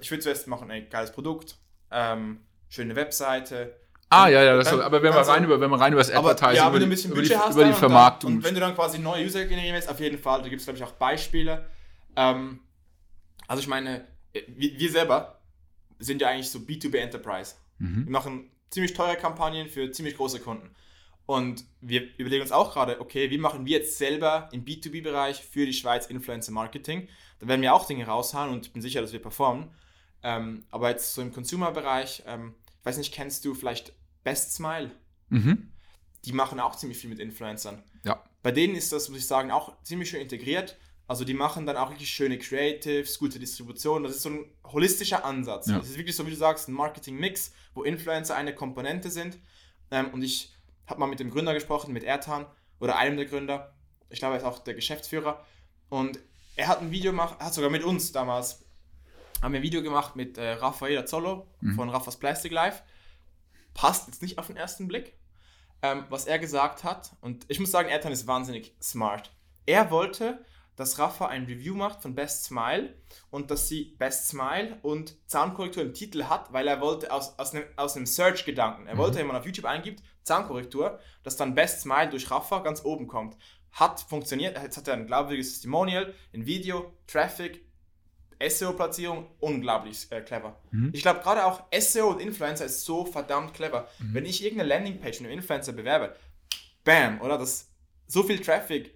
ich 0.00 0.10
würde 0.10 0.22
zuerst 0.22 0.46
machen, 0.46 0.70
ey, 0.70 0.82
geiles 0.82 1.12
Produkt, 1.12 1.58
ähm, 1.90 2.40
schöne 2.68 2.96
Webseite. 2.96 3.76
Ah, 4.08 4.28
ja, 4.28 4.42
ja, 4.42 4.56
das 4.56 4.70
Dann- 4.70 4.80
aber 4.80 5.02
wenn 5.02 5.14
wir 5.14 5.24
so- 5.24 5.30
rein 5.30 5.44
über, 5.44 5.60
wenn 5.60 5.70
wir 5.70 5.80
rein 5.80 5.92
über 5.92 6.00
das 6.00 6.10
Aber 6.10 6.30
Advertising, 6.30 6.56
ja, 6.56 6.68
über, 6.68 6.78
die, 6.78 6.86
ein 6.86 6.90
bisschen 6.90 7.12
über, 7.12 7.22
die, 7.22 7.32
über 7.32 7.64
die 7.64 7.72
Vermarktung. 7.72 8.30
Und, 8.32 8.36
und 8.38 8.44
wenn 8.44 8.54
du 8.54 8.60
dann 8.60 8.74
quasi 8.74 8.98
neue 8.98 9.24
User 9.24 9.44
generieren 9.44 9.74
willst, 9.74 9.88
auf 9.88 10.00
jeden 10.00 10.18
Fall, 10.18 10.42
da 10.42 10.48
gibt 10.48 10.60
es, 10.60 10.66
glaube 10.66 10.78
ich, 10.78 10.84
auch 10.84 10.92
Beispiele. 10.92 11.66
Ähm, 12.16 12.60
also 13.46 13.62
ich 13.62 13.68
meine, 13.68 14.06
äh, 14.32 14.42
wir, 14.48 14.78
wir 14.78 14.90
selber 14.90 15.40
sind 15.98 16.20
ja 16.22 16.28
eigentlich 16.28 16.50
so 16.50 16.58
B2B 16.60 16.96
Enterprise. 16.96 17.54
Wir 17.78 17.88
mhm. 17.88 18.10
machen 18.10 18.50
ziemlich 18.70 18.94
teure 18.94 19.16
Kampagnen 19.16 19.68
für 19.68 19.90
ziemlich 19.90 20.16
große 20.16 20.40
Kunden. 20.40 20.74
Und 21.30 21.64
wir 21.80 22.08
überlegen 22.18 22.42
uns 22.42 22.50
auch 22.50 22.72
gerade, 22.72 23.00
okay, 23.00 23.30
wie 23.30 23.38
machen 23.38 23.64
wir 23.64 23.78
jetzt 23.78 23.99
selber 23.99 24.49
im 24.50 24.64
B2B-Bereich 24.64 25.44
für 25.44 25.64
die 25.64 25.72
Schweiz 25.72 26.06
Influencer 26.06 26.50
Marketing? 26.50 27.06
Da 27.38 27.46
werden 27.46 27.62
wir 27.62 27.72
auch 27.72 27.87
Dinge 27.87 28.04
raushauen 28.04 28.50
und 28.50 28.66
ich 28.66 28.72
bin 28.72 28.82
sicher, 28.82 29.00
dass 29.00 29.12
wir 29.12 29.22
performen. 29.22 29.70
Ähm, 30.25 30.64
aber 30.72 30.90
jetzt 30.90 31.14
so 31.14 31.22
im 31.22 31.32
Consumer-Bereich, 31.32 32.25
ähm, 32.26 32.56
ich 32.80 32.84
weiß 32.84 32.99
nicht, 32.99 33.14
kennst 33.14 33.44
du 33.44 33.54
vielleicht 33.54 33.92
Best 34.25 34.56
Smile? 34.56 34.90
Mhm. 35.28 35.70
Die 36.25 36.32
machen 36.32 36.58
auch 36.58 36.75
ziemlich 36.75 36.99
viel 36.99 37.10
mit 37.10 37.20
Influencern. 37.20 37.80
Ja. 38.02 38.25
Bei 38.42 38.50
denen 38.50 38.75
ist 38.75 38.92
das, 38.92 39.08
muss 39.08 39.20
ich 39.20 39.26
sagen, 39.28 39.52
auch 39.52 39.80
ziemlich 39.84 40.10
schön 40.10 40.22
integriert. 40.22 40.78
Also 41.06 41.25
die 41.25 41.34
machen 41.34 41.64
dann 41.64 41.76
auch 41.76 41.90
wirklich 41.90 42.10
schöne 42.10 42.38
Creatives, 42.38 43.20
gute 43.20 43.38
Distribution. 43.38 44.02
Das 44.02 44.16
ist 44.16 44.22
so 44.22 44.30
ein 44.30 44.46
holistischer 44.64 45.25
Ansatz. 45.25 45.68
Ja. 45.68 45.78
Das 45.78 45.90
ist 45.90 45.96
wirklich 45.96 46.16
so, 46.16 46.26
wie 46.26 46.30
du 46.30 46.37
sagst, 46.37 46.66
ein 46.66 46.72
Marketing-Mix, 46.72 47.52
wo 47.75 47.84
Influencer 47.84 48.34
eine 48.34 48.52
Komponente 48.52 49.10
sind. 49.10 49.38
Ähm, 49.92 50.08
und 50.12 50.22
ich 50.22 50.52
habe 50.90 51.00
mal 51.00 51.06
mit 51.06 51.20
dem 51.20 51.30
Gründer 51.30 51.54
gesprochen, 51.54 51.92
mit 51.92 52.04
Ertan 52.04 52.47
oder 52.80 52.97
einem 52.97 53.16
der 53.16 53.26
Gründer. 53.26 53.73
Ich 54.11 54.18
glaube, 54.18 54.35
er 54.35 54.38
ist 54.40 54.44
auch 54.44 54.59
der 54.59 54.75
Geschäftsführer. 54.75 55.44
Und 55.88 56.18
er 56.56 56.68
hat 56.68 56.80
ein 56.80 56.90
Video 56.90 57.12
gemacht, 57.12 57.38
hat 57.40 57.54
sogar 57.54 57.70
mit 57.70 57.82
uns 57.85 58.12
damals, 58.12 58.64
haben 59.42 59.52
wir 59.52 59.61
ein 59.61 59.64
Video 59.64 59.82
gemacht 59.82 60.16
mit 60.16 60.37
äh, 60.38 60.52
Raffaella 60.52 61.06
Zollo 61.06 61.47
Mhm. 61.61 61.75
von 61.76 61.88
Raffas 61.90 62.18
Plastic 62.18 62.52
Life. 62.52 62.82
Passt 63.75 64.09
jetzt 64.09 64.23
nicht 64.23 64.38
auf 64.38 64.49
den 64.49 64.56
ersten 64.56 64.88
Blick. 64.88 65.14
Ähm, 65.82 66.04
was 66.11 66.26
er 66.26 66.38
gesagt 66.38 66.85
hat, 66.85 67.12
und 67.23 67.47
ich 67.49 67.59
muss 67.61 67.70
sagen, 67.70 67.88
Ertan 67.88 68.12
ist 68.12 68.26
wahnsinnig 68.26 68.75
smart. 68.82 69.30
Er 69.64 69.90
wollte, 69.90 70.44
dass 70.76 70.99
Rafa 70.99 71.26
ein 71.28 71.44
Review 71.47 71.75
macht 71.75 72.02
von 72.02 72.14
Best 72.14 72.44
Smile 72.44 72.94
und 73.30 73.50
dass 73.50 73.68
sie 73.68 73.94
Best 73.99 74.28
Smile 74.28 74.78
und 74.82 75.16
Zahnkorrektur 75.26 75.82
im 75.82 75.94
Titel 75.94 76.25
hat, 76.25 76.52
weil 76.52 76.68
er 76.68 76.80
wollte 76.82 77.11
aus, 77.12 77.38
aus, 77.38 77.54
einem, 77.54 77.64
aus 77.76 77.97
einem 77.97 78.04
Search-Gedanken, 78.06 78.87
er 78.87 78.94
Mhm. 78.94 78.99
wollte, 78.99 79.18
wenn 79.18 79.26
man 79.26 79.37
auf 79.37 79.47
YouTube 79.47 79.64
eingibt, 79.64 80.02
Zahnkorrektur, 80.30 81.00
dass 81.25 81.37
dann 81.37 81.56
Best 81.56 81.80
Smile 81.80 82.08
durch 82.08 82.30
Rafa 82.30 82.60
ganz 82.60 82.84
oben 82.84 83.08
kommt. 83.08 83.37
hat 83.72 84.00
funktioniert. 84.00 84.60
Jetzt 84.60 84.76
hat 84.76 84.88
er 84.88 84.94
ein 84.94 85.06
glaubwürdiges 85.06 85.52
Testimonial, 85.52 86.14
ein 86.32 86.46
Video, 86.46 86.92
Traffic, 87.06 87.64
SEO-Platzierung, 88.40 89.26
unglaublich 89.38 90.06
äh, 90.10 90.20
clever. 90.22 90.60
Mhm. 90.70 90.90
Ich 90.92 91.02
glaube, 91.02 91.20
gerade 91.20 91.44
auch 91.44 91.64
SEO 91.76 92.10
und 92.10 92.20
Influencer 92.20 92.64
ist 92.64 92.84
so 92.84 93.04
verdammt 93.04 93.54
clever. 93.54 93.88
Wenn 93.99 94.25
ich 94.25 94.42
irgendeine 94.42 94.68
Landingpage 94.68 95.20
mit 95.20 95.30
einem 95.30 95.38
Influencer 95.38 95.72
bewerbe, 95.72 96.16
bam, 96.84 97.20
oder? 97.20 97.38
Das, 97.38 97.68
so 98.06 98.22
viel 98.22 98.40
Traffic 98.40 98.94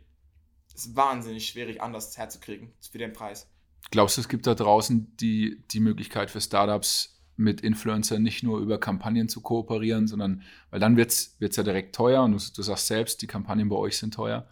ist 0.74 0.96
wahnsinnig 0.96 1.46
schwierig 1.48 1.80
anders 1.82 2.16
herzukriegen 2.16 2.72
für 2.90 2.98
den 2.98 3.12
Preis. 3.12 3.48
Glaubst 3.90 4.16
du, 4.16 4.22
es 4.22 4.28
gibt 4.28 4.46
da 4.46 4.54
draußen 4.54 5.16
die, 5.18 5.62
die 5.70 5.80
Möglichkeit 5.80 6.30
für 6.30 6.40
Startups 6.40 7.13
mit 7.36 7.60
Influencern 7.60 8.22
nicht 8.22 8.42
nur 8.42 8.60
über 8.60 8.78
Kampagnen 8.78 9.28
zu 9.28 9.40
kooperieren, 9.40 10.06
sondern, 10.06 10.42
weil 10.70 10.80
dann 10.80 10.96
wird 10.96 11.10
es 11.10 11.36
ja 11.38 11.62
direkt 11.62 11.94
teuer 11.94 12.22
und 12.22 12.32
du, 12.32 12.38
du 12.54 12.62
sagst 12.62 12.86
selbst, 12.86 13.22
die 13.22 13.26
Kampagnen 13.26 13.68
bei 13.68 13.76
euch 13.76 13.98
sind 13.98 14.14
teuer. 14.14 14.46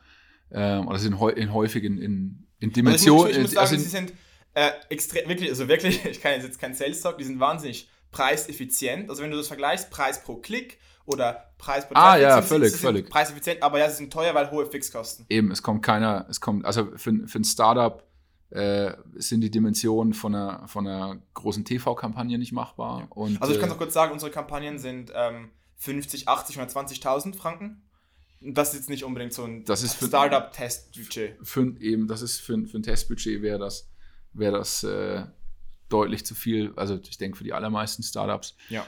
Ähm, 0.50 0.86
oder 0.88 0.98
sind 0.98 1.18
in, 1.36 1.52
häufig 1.52 1.84
in, 1.84 1.98
in, 1.98 2.46
in 2.60 2.72
Dimensionen. 2.72 3.26
Also 3.26 3.38
ich, 3.38 3.42
muss, 3.42 3.52
ich 3.52 3.56
muss 3.56 3.70
sagen, 3.70 3.76
also 3.76 3.76
sie 3.76 3.88
sind 3.88 4.12
äh, 4.54 4.70
extrem, 4.90 5.28
wirklich, 5.28 5.48
also 5.48 5.68
wirklich, 5.68 6.04
ich 6.10 6.20
kann 6.20 6.40
jetzt 6.40 6.58
kein 6.58 6.74
Sales 6.74 7.00
Talk, 7.00 7.18
die 7.18 7.24
sind 7.24 7.40
wahnsinnig 7.40 7.88
preiseffizient. 8.10 9.08
Also 9.08 9.22
wenn 9.22 9.30
du 9.30 9.36
das 9.36 9.48
vergleichst, 9.48 9.90
Preis 9.90 10.22
pro 10.22 10.36
Klick 10.36 10.78
oder 11.06 11.52
Preis 11.58 11.86
pro 11.88 11.94
Ah, 11.94 12.10
Traffic, 12.10 12.22
ja, 12.22 12.36
sind, 12.36 12.48
völlig, 12.48 12.70
sind 12.70 12.80
völlig. 12.80 13.10
preiseffizient, 13.10 13.62
aber 13.62 13.78
ja, 13.78 13.88
sie 13.88 13.96
sind 13.96 14.12
teuer, 14.12 14.34
weil 14.34 14.50
hohe 14.50 14.66
Fixkosten. 14.66 15.24
eben, 15.28 15.50
es 15.50 15.62
kommt 15.62 15.82
keiner, 15.82 16.26
es 16.28 16.40
kommt, 16.40 16.66
also 16.66 16.86
für, 16.96 17.26
für 17.26 17.38
ein 17.38 17.44
Startup 17.44 18.02
äh, 18.52 18.94
sind 19.14 19.40
die 19.40 19.50
Dimensionen 19.50 20.12
von 20.14 20.34
einer, 20.34 20.68
von 20.68 20.86
einer 20.86 21.18
großen 21.34 21.64
TV-Kampagne 21.64 22.38
nicht 22.38 22.52
machbar. 22.52 23.06
Und, 23.10 23.40
Also 23.40 23.54
ich 23.54 23.60
kann 23.60 23.68
äh, 23.68 23.72
noch 23.72 23.78
kurz 23.78 23.94
sagen, 23.94 24.12
unsere 24.12 24.30
Kampagnen 24.30 24.78
sind 24.78 25.10
ähm, 25.14 25.50
50, 25.76 26.28
80, 26.28 26.58
120.000 26.58 27.34
Franken. 27.34 27.82
Das 28.40 28.68
ist 28.70 28.74
jetzt 28.80 28.90
nicht 28.90 29.04
unbedingt 29.04 29.32
so 29.32 29.44
ein 29.44 29.64
Das 29.64 29.82
ist 29.82 29.94
für- 29.94 30.06
Startup-Testbudget. 30.06 31.36
für, 31.42 31.60
ein- 31.62 31.80
eben, 31.80 32.08
das 32.08 32.22
ist 32.22 32.40
für, 32.40 32.66
für 32.66 32.78
ein 32.78 32.82
Testbudget 32.82 33.40
wäre 33.40 33.58
das, 33.58 33.88
wäre 34.32 34.58
das 34.58 34.82
äh, 34.84 35.24
deutlich 35.88 36.26
zu 36.26 36.34
viel. 36.34 36.72
Also 36.76 36.98
ich 37.08 37.18
denke 37.18 37.38
für 37.38 37.44
die 37.44 37.52
allermeisten 37.52 38.02
Startups. 38.02 38.56
Ja. 38.68 38.84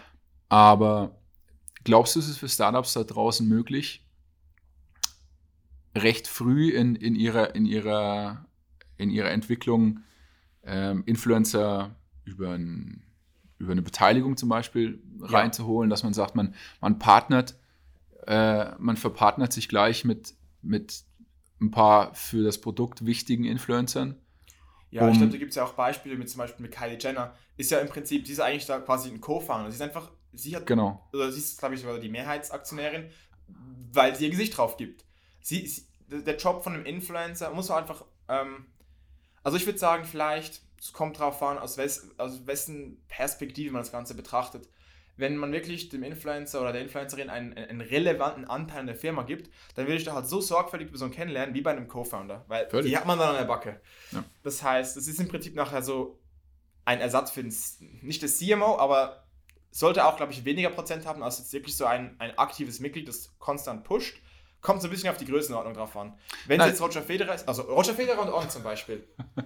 Aber 0.48 1.16
glaubst 1.84 2.16
du, 2.16 2.20
es 2.20 2.28
ist 2.28 2.38
für 2.38 2.48
Startups 2.48 2.92
da 2.94 3.04
draußen 3.04 3.46
möglich, 3.48 4.04
recht 5.96 6.26
früh 6.26 6.70
in, 6.70 6.96
in, 6.96 7.14
ihrer, 7.14 7.54
in, 7.54 7.66
ihrer, 7.66 8.44
in 8.96 9.10
ihrer 9.10 9.30
Entwicklung 9.30 10.00
ähm, 10.62 11.02
Influencer 11.06 11.94
über, 12.24 12.50
ein, 12.52 13.02
über 13.58 13.72
eine 13.72 13.82
Beteiligung 13.82 14.36
zum 14.36 14.48
Beispiel 14.48 15.02
reinzuholen, 15.20 15.90
dass 15.90 16.02
man 16.02 16.14
sagt, 16.14 16.34
man, 16.36 16.54
man 16.80 16.98
partnert, 16.98 17.56
äh, 18.26 18.74
man 18.78 18.96
verpartnert 18.96 19.52
sich 19.52 19.68
gleich 19.68 20.04
mit, 20.04 20.34
mit 20.62 21.02
ein 21.60 21.70
paar 21.70 22.14
für 22.14 22.42
das 22.42 22.60
Produkt 22.60 23.04
wichtigen 23.06 23.44
Influencern. 23.44 24.16
Ja, 24.90 25.02
ich 25.08 25.12
Um- 25.14 25.18
glaube, 25.18 25.32
da 25.32 25.38
gibt 25.38 25.50
es 25.50 25.56
ja 25.56 25.64
auch 25.64 25.74
Beispiele 25.74 26.16
mit 26.16 26.30
zum 26.30 26.38
Beispiel 26.38 26.62
mit 26.62 26.72
Kylie 26.74 26.98
Jenner. 26.98 27.34
Ist 27.56 27.70
ja 27.70 27.78
im 27.80 27.88
Prinzip, 27.88 28.26
sie 28.26 28.32
ist 28.32 28.40
eigentlich 28.40 28.66
da 28.66 28.78
quasi 28.80 29.10
ein 29.10 29.20
Co-Founder. 29.20 29.70
Sie 29.70 29.76
ist 29.76 29.82
einfach, 29.82 30.10
sie 30.32 30.54
hat, 30.56 30.66
Genau. 30.66 31.06
oder 31.12 31.30
sie 31.32 31.38
ist, 31.40 31.58
glaube 31.58 31.74
ich, 31.74 31.80
sogar 31.80 31.98
die 31.98 32.08
Mehrheitsaktionärin, 32.08 33.10
weil 33.92 34.14
sie 34.14 34.24
ihr 34.24 34.30
Gesicht 34.30 34.56
drauf 34.56 34.76
gibt. 34.76 35.04
Sie, 35.40 35.66
sie, 35.66 35.82
der 36.08 36.36
Job 36.36 36.62
von 36.62 36.74
einem 36.74 36.86
Influencer 36.86 37.50
muss 37.52 37.68
man 37.68 37.78
einfach, 37.78 38.04
ähm, 38.28 38.66
also 39.44 39.56
ich 39.56 39.66
würde 39.66 39.78
sagen, 39.78 40.04
vielleicht, 40.04 40.62
es 40.80 40.92
kommt 40.92 41.18
drauf 41.18 41.40
an, 41.42 41.58
aus, 41.58 41.78
wes, 41.78 42.10
aus 42.18 42.46
wessen 42.46 43.00
Perspektive 43.08 43.72
man 43.72 43.82
das 43.82 43.92
Ganze 43.92 44.14
betrachtet. 44.14 44.68
Wenn 45.16 45.36
man 45.36 45.52
wirklich 45.52 45.90
dem 45.90 46.02
Influencer 46.02 46.60
oder 46.60 46.72
der 46.72 46.82
Influencerin 46.82 47.30
einen, 47.30 47.52
einen 47.52 47.80
relevanten 47.80 48.46
Anteil 48.46 48.80
an 48.80 48.86
der 48.86 48.96
Firma 48.96 49.22
gibt, 49.22 49.48
dann 49.76 49.86
würde 49.86 49.98
ich 49.98 50.04
da 50.04 50.14
halt 50.14 50.26
so 50.26 50.40
sorgfältig 50.40 50.88
Person 50.88 51.12
kennenlernen, 51.12 51.54
wie 51.54 51.60
bei 51.60 51.70
einem 51.70 51.86
Co-Founder. 51.86 52.44
Weil 52.48 52.68
Völlig. 52.68 52.90
die 52.90 52.96
hat 52.96 53.06
man 53.06 53.18
dann 53.18 53.28
an 53.28 53.36
der 53.36 53.44
Backe. 53.44 53.80
Ja. 54.10 54.24
Das 54.42 54.62
heißt, 54.62 54.96
es 54.96 55.06
ist 55.06 55.20
im 55.20 55.28
Prinzip 55.28 55.54
nachher 55.54 55.82
so 55.82 56.18
ein 56.84 57.00
Ersatz 57.00 57.30
für 57.30 57.42
den, 57.42 57.54
nicht 58.02 58.22
das 58.24 58.38
CMO, 58.38 58.76
aber 58.78 59.24
sollte 59.70 60.04
auch, 60.04 60.16
glaube 60.16 60.32
ich, 60.32 60.44
weniger 60.44 60.70
Prozent 60.70 61.06
haben, 61.06 61.22
als 61.22 61.38
jetzt 61.38 61.52
wirklich 61.52 61.76
so 61.76 61.84
ein, 61.84 62.16
ein 62.18 62.36
aktives 62.38 62.80
Mitglied, 62.80 63.06
das 63.06 63.36
konstant 63.38 63.84
pusht. 63.84 64.16
Kommt 64.64 64.80
so 64.82 64.88
ein 64.88 64.90
bisschen 64.90 65.10
auf 65.10 65.18
die 65.18 65.26
Größenordnung 65.26 65.74
drauf 65.74 65.94
an. 65.96 66.14
Wenn 66.46 66.58
es 66.60 66.66
jetzt 66.66 66.80
Roger 66.80 67.02
Federer 67.02 67.34
ist, 67.34 67.46
also 67.46 67.62
Roger 67.62 67.92
Federer 67.94 68.22
und 68.22 68.32
On 68.32 68.48
zum 68.50 68.62
Beispiel. 68.64 69.04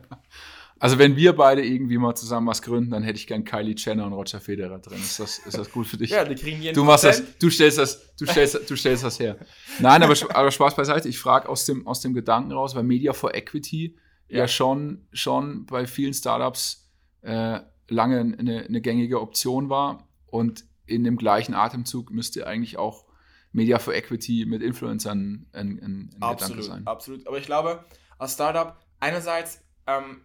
Also 0.81 0.96
wenn 0.96 1.16
wir 1.16 1.33
beide 1.35 1.64
irgendwie 1.66 1.98
mal 1.98 2.14
zusammen 2.14 2.46
was 2.46 2.62
gründen, 2.62 2.92
dann 2.92 3.02
hätte 3.02 3.18
ich 3.18 3.26
gern 3.26 3.44
Kylie 3.44 3.74
Jenner 3.76 4.07
und 4.07 4.12
Roger 4.12 4.38
Federer 4.40 4.78
drin. 4.78 4.98
Ist 4.98 5.18
das, 5.18 5.38
ist 5.40 5.59
das 5.59 5.72
gut 5.72 5.88
für 5.88 5.96
dich? 5.96 6.11
Ja, 6.11 6.24
die 6.24 6.37
kriegen 6.37 6.62
jeden 6.62 6.72
Du 6.76 6.85
machst 6.85 7.02
das, 7.02 7.16
Prozent. 7.16 7.42
du 7.42 7.50
stellst 7.50 7.78
das, 7.78 8.14
du 8.16 8.26
stellst, 8.26 8.70
du 8.70 8.76
stellst 8.76 9.02
das 9.02 9.18
her. 9.18 9.38
Nein, 9.81 10.04
aber, 10.04 10.14
aber 10.37 10.52
Spaß 10.52 10.76
beiseite. 10.76 11.09
Ich 11.09 11.18
frage 11.18 11.48
aus 11.48 11.64
dem, 11.64 11.85
aus 11.88 12.00
dem 12.00 12.14
Gedanken 12.14 12.52
raus, 12.52 12.76
weil 12.76 12.85
Media 12.85 13.12
for 13.12 13.35
Equity 13.35 13.98
ja, 14.28 14.38
Ja. 14.38 14.46
schon, 14.46 15.09
schon 15.12 15.66
bei 15.66 15.88
vielen 15.88 16.14
Startups 16.14 16.88
äh, 17.22 17.59
lange 17.88 18.20
eine, 18.38 18.66
eine 18.68 18.81
gängige 18.81 19.20
Option 19.20 19.68
war 19.70 20.07
und 20.26 20.64
in 20.87 21.02
dem 21.02 21.16
gleichen 21.16 21.54
Atemzug 21.54 22.12
müsste 22.12 22.46
eigentlich 22.46 22.78
auch 22.78 23.08
Media 23.53 23.79
for 23.79 23.95
Equity 23.95 24.45
mit 24.47 24.63
Influencern 24.63 25.47
ein, 25.53 25.61
ein, 25.61 25.79
ein 25.83 26.11
Gedanke 26.13 26.45
Absolut, 26.45 26.65
sein. 26.65 26.87
absolut. 26.87 27.27
Aber 27.27 27.39
ich 27.39 27.47
glaube, 27.47 27.85
als 28.19 28.35
Startup, 28.35 28.77
einerseits, 29.01 29.63
ähm, 29.87 30.23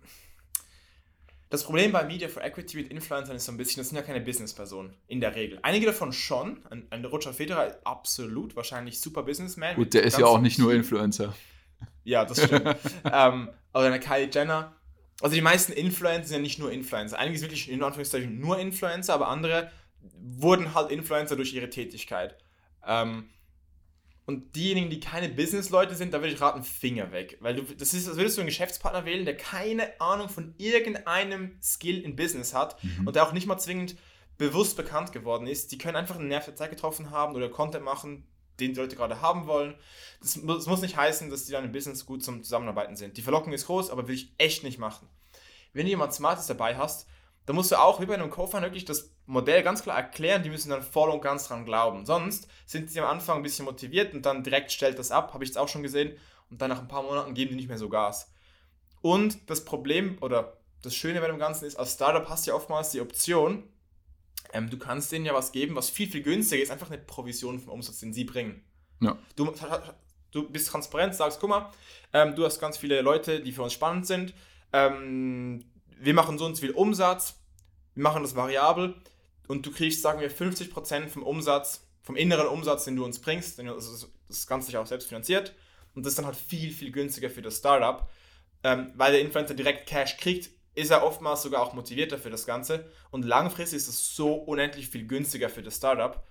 das 1.50 1.64
Problem 1.64 1.92
bei 1.92 2.04
Media 2.04 2.28
for 2.28 2.44
Equity 2.44 2.78
mit 2.78 2.90
Influencern 2.90 3.36
ist 3.36 3.46
so 3.46 3.52
ein 3.52 3.58
bisschen, 3.58 3.82
das 3.82 3.90
sind 3.90 3.98
ja 3.98 4.02
keine 4.02 4.22
Businesspersonen, 4.22 4.96
in 5.08 5.22
der 5.22 5.36
Regel. 5.36 5.60
Einige 5.62 5.86
davon 5.86 6.12
schon, 6.12 6.66
ein, 6.70 6.88
ein 6.90 7.06
Roger 7.06 7.34
Federer 7.34 7.78
absolut, 7.84 8.56
wahrscheinlich 8.56 9.00
super 9.00 9.24
Businessman. 9.24 9.76
Gut, 9.76 9.94
der 9.94 10.04
ist 10.04 10.18
ja 10.18 10.26
auch 10.26 10.42
nicht 10.42 10.58
nur 10.58 10.74
Influencer. 10.74 11.34
Ja, 12.04 12.26
das 12.26 12.44
stimmt. 12.44 12.76
ähm, 13.12 13.50
oder 13.74 13.86
eine 13.86 14.00
Kylie 14.00 14.30
Jenner. 14.32 14.76
Also 15.22 15.36
die 15.36 15.42
meisten 15.42 15.72
Influencer 15.74 16.30
sind 16.30 16.38
ja 16.38 16.42
nicht 16.42 16.60
nur 16.60 16.72
Influencer. 16.72 17.18
Einige 17.18 17.38
sind 17.38 17.50
wirklich 17.50 17.70
in 17.70 17.82
Anführungszeichen 17.82 18.40
nur 18.40 18.60
Influencer, 18.60 19.14
aber 19.14 19.28
andere 19.28 19.72
wurden 20.20 20.74
halt 20.74 20.92
Influencer 20.92 21.36
durch 21.36 21.54
ihre 21.54 21.70
Tätigkeit. 21.70 22.36
Ähm, 22.86 23.30
und 24.26 24.56
diejenigen, 24.56 24.90
die 24.90 25.02
keine 25.02 25.28
Business-Leute 25.28 25.96
sind, 25.96 26.14
da 26.14 26.22
würde 26.22 26.34
ich 26.34 26.40
raten, 26.40 26.64
Finger 26.64 27.12
weg. 27.12 27.38
Weil 27.42 27.56
du, 27.56 27.64
das 27.64 27.94
ist, 27.94 28.08
als 28.08 28.16
würdest 28.16 28.38
du 28.38 28.42
einen 28.42 28.48
Geschäftspartner 28.48 29.04
wählen, 29.06 29.26
der 29.26 29.36
keine 29.36 30.00
Ahnung 30.00 30.30
von 30.30 30.56
irgendeinem 30.58 31.58
Skill 31.62 32.00
in 32.02 32.16
Business 32.16 32.54
hat 32.54 32.82
Mhm. 32.84 33.08
und 33.08 33.16
der 33.16 33.28
auch 33.28 33.34
nicht 33.34 33.48
mal 33.48 33.58
zwingend 33.58 33.96
bewusst 34.38 34.78
bekannt 34.78 35.12
geworden 35.12 35.46
ist. 35.46 35.72
Die 35.72 35.78
können 35.78 35.98
einfach 35.98 36.16
einen 36.16 36.30
Nerv 36.30 36.46
der 36.46 36.56
Zeit 36.56 36.70
getroffen 36.70 37.12
haben 37.12 37.36
oder 37.36 37.50
Content 37.50 37.84
machen, 37.84 38.26
den 38.60 38.74
die 38.74 38.80
Leute 38.80 38.96
gerade 38.96 39.20
haben 39.20 39.46
wollen. 39.46 39.76
Das, 40.22 40.40
das 40.42 40.68
muss 40.68 40.82
nicht 40.82 40.96
heißen, 40.96 41.30
dass 41.30 41.46
die 41.46 41.52
dann 41.52 41.66
im 41.66 41.72
Business 41.74 42.06
gut 42.06 42.24
zum 42.24 42.44
Zusammenarbeiten 42.44 42.96
sind. 42.96 43.18
Die 43.18 43.22
Verlockung 43.22 43.52
ist 43.52 43.66
groß, 43.66 43.90
aber 43.90 44.08
will 44.08 44.16
ich 44.16 44.34
echt 44.38 44.64
nicht 44.64 44.80
machen. 44.80 45.08
Wenn 45.74 45.86
du 45.86 45.90
jemand 45.90 46.14
Smartes 46.14 46.48
dabei 46.48 46.78
hast, 46.78 47.08
dann 47.46 47.56
musst 47.58 47.72
du 47.72 47.76
auch 47.76 48.00
wie 48.00 48.06
bei 48.06 48.14
einem 48.14 48.30
Co-Founder 48.30 48.68
wirklich 48.68 48.86
das 48.86 49.13
Modell 49.26 49.64
ganz 49.64 49.84
klar 49.84 49.98
erklären, 49.98 50.44
die 50.44 50.50
müssen 50.50 50.70
dann 50.70 50.84
voll 50.84 51.10
und 51.10 51.22
ganz 51.22 51.48
dran 51.48 51.66
glauben. 51.66 52.06
Sonst 52.06 52.48
sind 52.66 52.90
sie 52.90 53.00
am 53.00 53.08
Anfang 53.08 53.38
ein 53.38 53.44
bisschen 53.44 53.66
motiviert 53.66 54.14
und 54.14 54.26
dann 54.26 54.44
direkt 54.44 54.72
stellt 54.72 55.00
das 55.00 55.12
ab, 55.12 55.34
habe 55.34 55.44
ich 55.44 55.50
jetzt 55.50 55.58
auch 55.58 55.70
schon 55.70 55.84
gesehen, 55.84 56.18
und 56.50 56.62
dann 56.62 56.70
nach 56.70 56.80
ein 56.80 56.88
paar 56.88 57.04
Monaten 57.04 57.34
geben 57.34 57.52
die 57.52 57.56
nicht 57.56 57.68
mehr 57.68 57.80
so 57.80 57.90
Gas. 57.90 58.32
Und 59.02 59.50
das 59.50 59.66
Problem 59.66 60.18
oder 60.22 60.58
das 60.84 60.96
Schöne 60.96 61.20
bei 61.20 61.28
dem 61.28 61.40
Ganzen 61.40 61.66
ist, 61.66 61.78
als 61.78 61.94
Startup 61.94 62.30
hast 62.30 62.46
du 62.46 62.52
ja 62.52 62.56
oftmals 62.56 62.92
die 62.92 63.02
Option, 63.02 63.64
ähm, 64.52 64.70
du 64.70 64.78
kannst 64.78 65.12
denen 65.12 65.26
ja 65.26 65.34
was 65.34 65.52
geben, 65.52 65.76
was 65.76 65.90
viel, 65.90 66.08
viel 66.08 66.22
günstiger 66.22 66.62
ist, 66.62 66.72
einfach 66.72 66.92
eine 66.92 67.00
Provision 67.00 67.60
vom 67.60 67.74
Umsatz, 67.74 68.00
den 68.02 68.14
sie 68.14 68.24
bringen. 68.24 68.64
Ja. 69.02 69.18
Du, 69.36 69.52
du 70.32 70.50
bist 70.50 70.70
transparent, 70.70 71.16
sagst, 71.16 71.40
guck 71.40 71.50
mal, 71.50 71.72
ähm, 72.14 72.36
du 72.36 72.46
hast 72.46 72.60
ganz 72.60 72.78
viele 72.78 73.02
Leute, 73.02 73.42
die 73.42 73.52
für 73.52 73.64
uns 73.64 73.74
spannend 73.74 74.06
sind, 74.06 74.34
ähm, 74.74 75.66
wir 75.98 76.14
machen 76.14 76.38
so 76.38 76.46
und 76.46 76.56
so 76.56 76.62
viel 76.62 76.72
Umsatz, 76.72 77.40
wir 77.96 78.04
machen 78.04 78.22
das 78.22 78.36
variabel 78.36 78.96
und 79.54 79.64
du 79.66 79.72
kriegst, 79.72 80.02
sagen 80.02 80.20
wir, 80.20 80.32
50% 80.32 81.10
vom 81.10 81.22
Umsatz, 81.22 81.86
vom 82.02 82.16
inneren 82.16 82.48
Umsatz, 82.48 82.86
den 82.86 82.96
du 82.96 83.06
uns 83.06 83.20
bringst, 83.20 83.60
denn 83.60 83.68
das, 83.68 84.10
das 84.28 84.48
Ganze 84.48 84.68
sich 84.68 84.78
auch 84.78 84.88
selbst 84.88 85.08
finanziert 85.08 85.54
und 85.94 86.04
das 86.04 86.14
ist 86.14 86.18
dann 86.18 86.26
halt 86.26 86.36
viel, 86.36 86.72
viel 86.72 86.92
günstiger 86.92 87.30
für 87.30 87.44
das 87.44 87.58
Startup, 87.58 88.10
ähm, 88.64 88.92
weil 88.96 89.12
der 89.12 89.22
Influencer 89.22 89.54
direkt 89.54 89.88
Cash 89.88 90.18
kriegt, 90.18 90.50
ist 90.74 90.90
er 90.90 91.04
oftmals 91.04 91.44
sogar 91.44 91.62
auch 91.62 91.74
motivierter 91.74 92.18
für 92.18 92.32
das 92.32 92.48
Ganze 92.48 92.90
und 93.12 93.26
langfristig 93.26 93.78
ist 93.78 93.88
es 93.88 94.16
so 94.16 94.34
unendlich 94.34 94.90
viel 94.90 95.06
günstiger 95.06 95.50
für 95.50 95.62
das 95.62 95.78
Startup, 95.78 96.26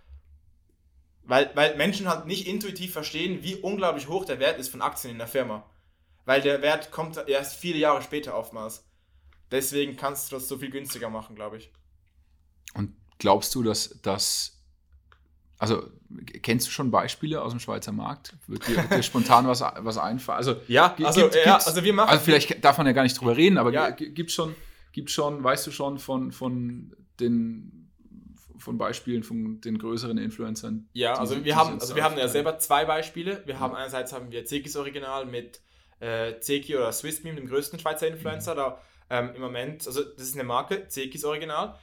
weil, 1.23 1.53
weil 1.55 1.77
Menschen 1.77 2.09
halt 2.09 2.27
nicht 2.27 2.49
intuitiv 2.49 2.93
verstehen, 2.93 3.45
wie 3.45 3.55
unglaublich 3.55 4.09
hoch 4.09 4.25
der 4.25 4.41
Wert 4.41 4.59
ist 4.59 4.69
von 4.69 4.83
Aktien 4.83 5.13
in 5.13 5.19
der 5.19 5.29
Firma. 5.29 5.71
Weil 6.25 6.41
der 6.41 6.63
Wert 6.63 6.91
kommt 6.91 7.17
erst 7.29 7.55
viele 7.57 7.79
Jahre 7.79 8.03
später 8.03 8.37
oftmals. 8.37 8.85
Deswegen 9.53 9.97
kannst 9.97 10.33
du 10.33 10.37
das 10.37 10.49
so 10.49 10.59
viel 10.59 10.71
günstiger 10.71 11.11
machen, 11.11 11.37
glaube 11.37 11.59
ich. 11.59 11.73
Und 12.75 12.97
glaubst 13.23 13.55
du, 13.55 13.63
dass 13.63 13.99
das, 14.03 14.59
also 15.59 15.85
kennst 16.43 16.67
du 16.67 16.71
schon 16.71 16.91
Beispiele 16.91 17.41
aus 17.41 17.53
dem 17.53 17.61
Schweizer 17.61 17.93
Markt? 17.93 18.35
Wird 18.49 18.67
dir, 18.67 18.77
wird 18.77 18.91
dir 18.93 19.03
spontan 19.03 19.47
was, 19.47 19.61
was 19.63 19.97
einfallen? 19.97 20.37
Also, 20.39 20.57
Ja, 20.69 20.95
also, 21.03 21.23
gibt- 21.23 21.37
ja, 21.37 21.55
also 21.57 21.83
wir 21.83 21.93
machen. 21.95 22.11
also 22.11 22.25
vielleicht 22.25 22.63
darf 22.65 22.77
man 22.79 22.87
ja 22.87 22.93
gar 22.93 23.05
nicht 23.05 23.19
drüber 23.19 23.37
reden, 23.37 23.59
aber 23.59 23.73
Ja. 23.73 23.91
gibt 23.91 24.31
schon, 24.31 24.55
gibt 24.93 25.11
schon, 25.11 25.43
weißt 25.43 25.67
du 25.67 25.71
schon 25.71 25.99
von, 25.99 26.33
von 26.33 26.95
den 27.21 27.79
von 28.59 28.79
Beispielen 28.79 29.23
von 29.25 29.61
den 29.61 29.79
größeren 29.79 30.19
Influencern? 30.19 30.89
Ja, 30.93 31.15
also 31.15 31.35
die- 31.37 31.45
wir 31.45 31.57
haben, 31.57 31.81
also 31.81 31.97
wir 31.97 32.05
haben 32.05 32.17
ja 32.19 32.29
selber 32.29 32.59
zwei 32.59 32.85
Beispiele. 32.85 33.43
Wir 33.47 33.59
haben 33.59 33.75
einerseits 33.75 34.13
haben 34.13 34.31
wir 34.31 34.45
Zekis 34.45 34.77
Original 34.77 35.27
mit 35.27 35.61
äh, 36.01 36.39
Zeki 36.41 36.77
oder 36.77 36.93
Swissmeme, 36.93 37.37
dem 37.37 37.49
größten 37.49 37.79
Schweizer 37.81 38.07
Influencer. 38.09 38.55
Da 38.57 38.81
ähm, 39.11 39.31
im 39.35 39.41
Moment, 39.41 39.87
also 39.87 40.03
das 40.05 40.23
ist 40.29 40.35
eine 40.35 40.45
Marke, 40.45 40.87
Zekis 40.89 41.25
Original, 41.25 41.77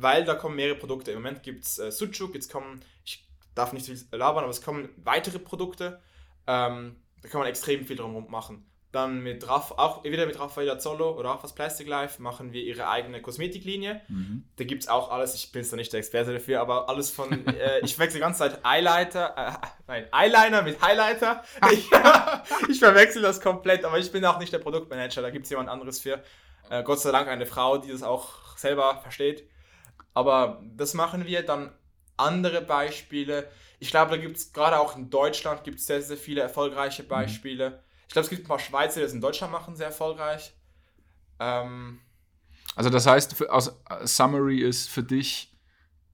weil 0.00 0.24
da 0.24 0.34
kommen 0.34 0.56
mehrere 0.56 0.76
Produkte. 0.76 1.10
Im 1.10 1.18
Moment 1.18 1.42
gibt 1.42 1.64
es 1.64 1.78
äh, 1.78 1.90
Sucuk, 1.90 2.34
jetzt 2.34 2.50
kommen, 2.50 2.80
ich 3.04 3.26
darf 3.54 3.72
nicht 3.72 3.86
viel 3.86 3.98
labern, 4.12 4.44
aber 4.44 4.50
es 4.50 4.62
kommen 4.62 4.88
weitere 4.96 5.38
Produkte. 5.38 6.00
Ähm, 6.46 6.96
da 7.20 7.28
kann 7.28 7.40
man 7.40 7.48
extrem 7.48 7.84
viel 7.84 7.96
drum 7.96 8.30
machen. 8.30 8.64
Dann 8.92 9.20
mit 9.20 9.46
Raff, 9.46 9.72
auch 9.72 10.04
wieder 10.04 10.24
mit 10.24 10.38
Raffaella 10.38 10.78
Zollo 10.78 11.18
oder 11.18 11.30
Raffas 11.30 11.54
Plastic 11.54 11.88
Life 11.88 12.22
machen 12.22 12.52
wir 12.52 12.62
ihre 12.62 12.88
eigene 12.88 13.20
Kosmetiklinie. 13.20 14.00
Mhm. 14.08 14.44
Da 14.56 14.64
gibt 14.64 14.84
es 14.84 14.88
auch 14.88 15.10
alles, 15.10 15.34
ich 15.34 15.52
bin 15.52 15.62
jetzt 15.62 15.72
noch 15.72 15.76
nicht 15.76 15.92
der 15.92 15.98
Experte 15.98 16.32
dafür, 16.32 16.60
aber 16.60 16.88
alles 16.88 17.10
von, 17.10 17.46
äh, 17.48 17.80
ich 17.80 17.98
wechsle 17.98 18.18
die 18.18 18.22
ganze 18.22 18.38
Zeit 18.38 18.60
Eyelighter, 18.64 19.34
äh, 19.36 19.66
nein, 19.88 20.06
Eyeliner 20.12 20.62
mit 20.62 20.80
Highlighter. 20.80 21.42
Ich, 21.72 21.90
ich 22.70 22.78
verwechsel 22.78 23.20
das 23.20 23.40
komplett, 23.40 23.84
aber 23.84 23.98
ich 23.98 24.10
bin 24.10 24.24
auch 24.24 24.38
nicht 24.38 24.52
der 24.52 24.60
Produktmanager, 24.60 25.20
da 25.20 25.30
gibt 25.30 25.44
es 25.44 25.50
jemand 25.50 25.68
anderes 25.68 26.00
für. 26.00 26.22
Äh, 26.70 26.82
Gott 26.84 27.00
sei 27.00 27.10
Dank 27.10 27.28
eine 27.28 27.44
Frau, 27.44 27.78
die 27.78 27.90
das 27.90 28.02
auch 28.02 28.56
selber 28.56 29.00
versteht. 29.02 29.44
Aber 30.18 30.60
das 30.76 30.94
machen 30.94 31.26
wir. 31.26 31.42
Dann 31.44 31.70
andere 32.16 32.60
Beispiele. 32.62 33.48
Ich 33.78 33.90
glaube, 33.90 34.10
da 34.10 34.16
gibt 34.16 34.36
es 34.36 34.52
gerade 34.52 34.78
auch 34.80 34.96
in 34.96 35.10
Deutschland 35.10 35.62
gibt 35.62 35.78
es 35.78 35.86
sehr, 35.86 36.02
sehr 36.02 36.16
viele 36.16 36.40
erfolgreiche 36.40 37.04
Beispiele. 37.04 37.84
Ich 38.08 38.12
glaube, 38.14 38.24
es 38.24 38.30
gibt 38.30 38.42
ein 38.44 38.48
paar 38.48 38.58
Schweizer, 38.58 38.96
die 39.00 39.04
das 39.04 39.12
in 39.12 39.20
Deutschland 39.20 39.52
machen, 39.52 39.76
sehr 39.76 39.86
erfolgreich. 39.88 40.52
Ähm, 41.38 42.00
Also 42.74 42.90
das 42.90 43.06
heißt, 43.06 43.34
für, 43.34 43.52
aus, 43.52 43.68
äh, 43.90 44.06
Summary 44.06 44.60
ist 44.60 44.88
für 44.88 45.04
dich, 45.04 45.54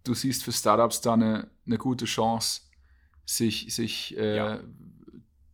du 0.05 0.13
siehst 0.13 0.45
für 0.45 0.53
Startups 0.53 1.01
da 1.01 1.15
eine, 1.15 1.51
eine 1.67 1.79
gute 1.79 2.05
Chance, 2.05 2.61
sich, 3.25 3.75
sich 3.75 4.15
äh, 4.19 4.37
Ja. 4.37 4.61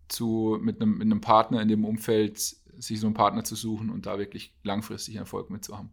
zu, 0.08 0.58
mit, 0.60 0.80
einem, 0.80 0.94
mit 0.98 1.02
einem 1.06 1.20
Partner 1.20 1.62
in 1.62 1.68
dem 1.68 1.84
Umfeld, 1.84 2.38
sich 2.38 2.98
so 2.98 3.06
einen 3.06 3.14
Partner 3.14 3.44
zu 3.44 3.54
suchen 3.54 3.90
und 3.90 4.06
da 4.06 4.18
wirklich 4.18 4.54
langfristig 4.64 5.14
Erfolg 5.16 5.50
mitzuhaben. 5.50 5.90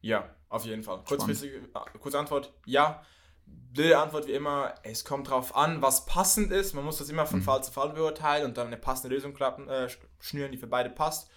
Ja, 0.00 0.28
auf 0.48 0.64
jeden 0.64 0.82
Fall. 0.82 1.02
Kurzfristige 1.04 1.56
äh, 1.58 1.98
kurze 1.98 2.18
Antwort, 2.18 2.52
ja. 2.66 3.04
Blöde 3.46 3.98
Antwort 3.98 4.26
wie 4.26 4.32
immer, 4.32 4.74
es 4.82 5.04
kommt 5.04 5.30
drauf 5.30 5.56
an, 5.56 5.80
was 5.80 6.04
passend 6.04 6.52
ist. 6.52 6.74
Man 6.74 6.84
muss 6.84 6.98
das 6.98 7.08
immer 7.08 7.24
von 7.26 7.38
Mhm. 7.40 7.44
Fall 7.44 7.64
zu 7.64 7.72
Fall 7.72 7.90
beurteilen 7.90 8.44
und 8.44 8.56
dann 8.58 8.66
eine 8.66 8.76
passende 8.76 9.14
Lösung 9.14 9.32
klappen, 9.34 9.68
äh, 9.68 9.86
sch- 9.86 9.96
schnüren, 10.20 10.52
die 10.52 10.58
für 10.58 10.66
beide 10.66 10.90
passt. 10.90 11.30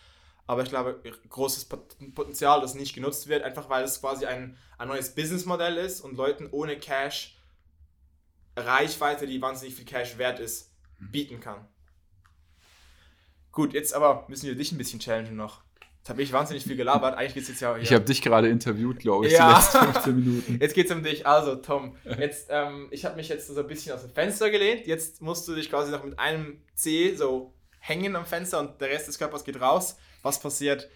Aber 0.45 0.63
ich 0.63 0.69
glaube, 0.69 1.01
großes 1.29 1.65
Pot- 1.65 1.95
Potenzial, 2.13 2.59
das 2.59 2.73
nicht 2.75 2.93
genutzt 2.93 3.27
wird, 3.27 3.43
einfach 3.43 3.69
weil 3.69 3.85
es 3.85 4.01
quasi 4.01 4.25
ein, 4.25 4.57
ein 4.77 4.87
neues 4.89 5.15
Businessmodell 5.15 5.77
ist 5.77 6.01
und 6.01 6.17
Leuten 6.17 6.49
ohne 6.51 6.77
Cash 6.77 7.37
Reichweite, 8.57 9.27
die 9.27 9.41
wahnsinnig 9.41 9.75
viel 9.75 9.85
Cash 9.85 10.17
wert 10.17 10.39
ist, 10.39 10.71
bieten 10.99 11.39
kann. 11.39 11.65
Gut, 13.51 13.73
jetzt 13.73 13.93
aber 13.93 14.25
müssen 14.27 14.47
wir 14.47 14.55
dich 14.55 14.71
ein 14.71 14.77
bisschen 14.77 14.99
challengen 14.99 15.35
noch. 15.35 15.61
Jetzt 16.01 16.09
habe 16.09 16.23
ich 16.23 16.33
wahnsinnig 16.33 16.63
viel 16.63 16.75
gelabert. 16.75 17.15
Eigentlich 17.15 17.35
geht 17.35 17.43
es 17.43 17.49
jetzt 17.49 17.61
ja 17.61 17.75
hier. 17.75 17.83
Ich 17.83 17.93
habe 17.93 18.03
dich 18.03 18.23
gerade 18.23 18.49
interviewt, 18.49 18.97
glaube 18.97 19.27
ich, 19.27 19.33
Ja. 19.33 19.49
die 19.49 19.55
letzten 19.55 19.77
15 19.93 20.15
Minuten. 20.15 20.57
Jetzt 20.59 20.73
geht's 20.73 20.91
um 20.91 21.03
dich. 21.03 21.27
Also, 21.27 21.55
Tom, 21.57 21.95
jetzt, 22.17 22.47
ähm, 22.49 22.87
ich 22.89 23.05
habe 23.05 23.15
mich 23.17 23.29
jetzt 23.29 23.45
so 23.47 23.59
ein 23.59 23.67
bisschen 23.67 23.93
aus 23.93 24.01
dem 24.01 24.09
Fenster 24.09 24.49
gelehnt. 24.49 24.87
Jetzt 24.87 25.21
musst 25.21 25.47
du 25.47 25.53
dich 25.53 25.69
quasi 25.69 25.91
noch 25.91 26.03
mit 26.03 26.17
einem 26.17 26.59
C 26.73 27.15
so 27.15 27.53
hängen 27.79 28.15
am 28.15 28.25
Fenster 28.25 28.59
und 28.59 28.81
der 28.81 28.89
Rest 28.89 29.07
des 29.09 29.19
Körpers 29.19 29.43
geht 29.43 29.61
raus. 29.61 29.95
Was 30.23 30.39
passiert 30.39 30.89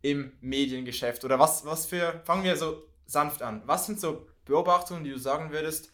im 0.00 0.32
Mediengeschäft? 0.40 1.24
Oder 1.26 1.38
was, 1.38 1.66
was 1.66 1.84
für, 1.84 2.22
fangen 2.24 2.42
wir 2.44 2.56
so 2.56 2.82
sanft 3.06 3.42
an. 3.42 3.62
Was 3.66 3.84
sind 3.84 4.00
so 4.00 4.26
Beobachtungen, 4.46 5.04
die 5.04 5.10
du 5.10 5.18
sagen 5.18 5.50
würdest, 5.52 5.90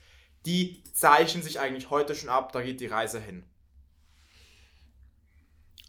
die 0.47 0.85
zeichnen 0.93 1.43
sich 1.43 1.59
eigentlich 1.59 1.91
heute 1.91 2.15
schon 2.15 2.29
ab, 2.29 2.53
da 2.53 2.63
geht 2.63 2.81
die 2.81 2.87
Reise 2.87 3.19
hin? 3.21 3.45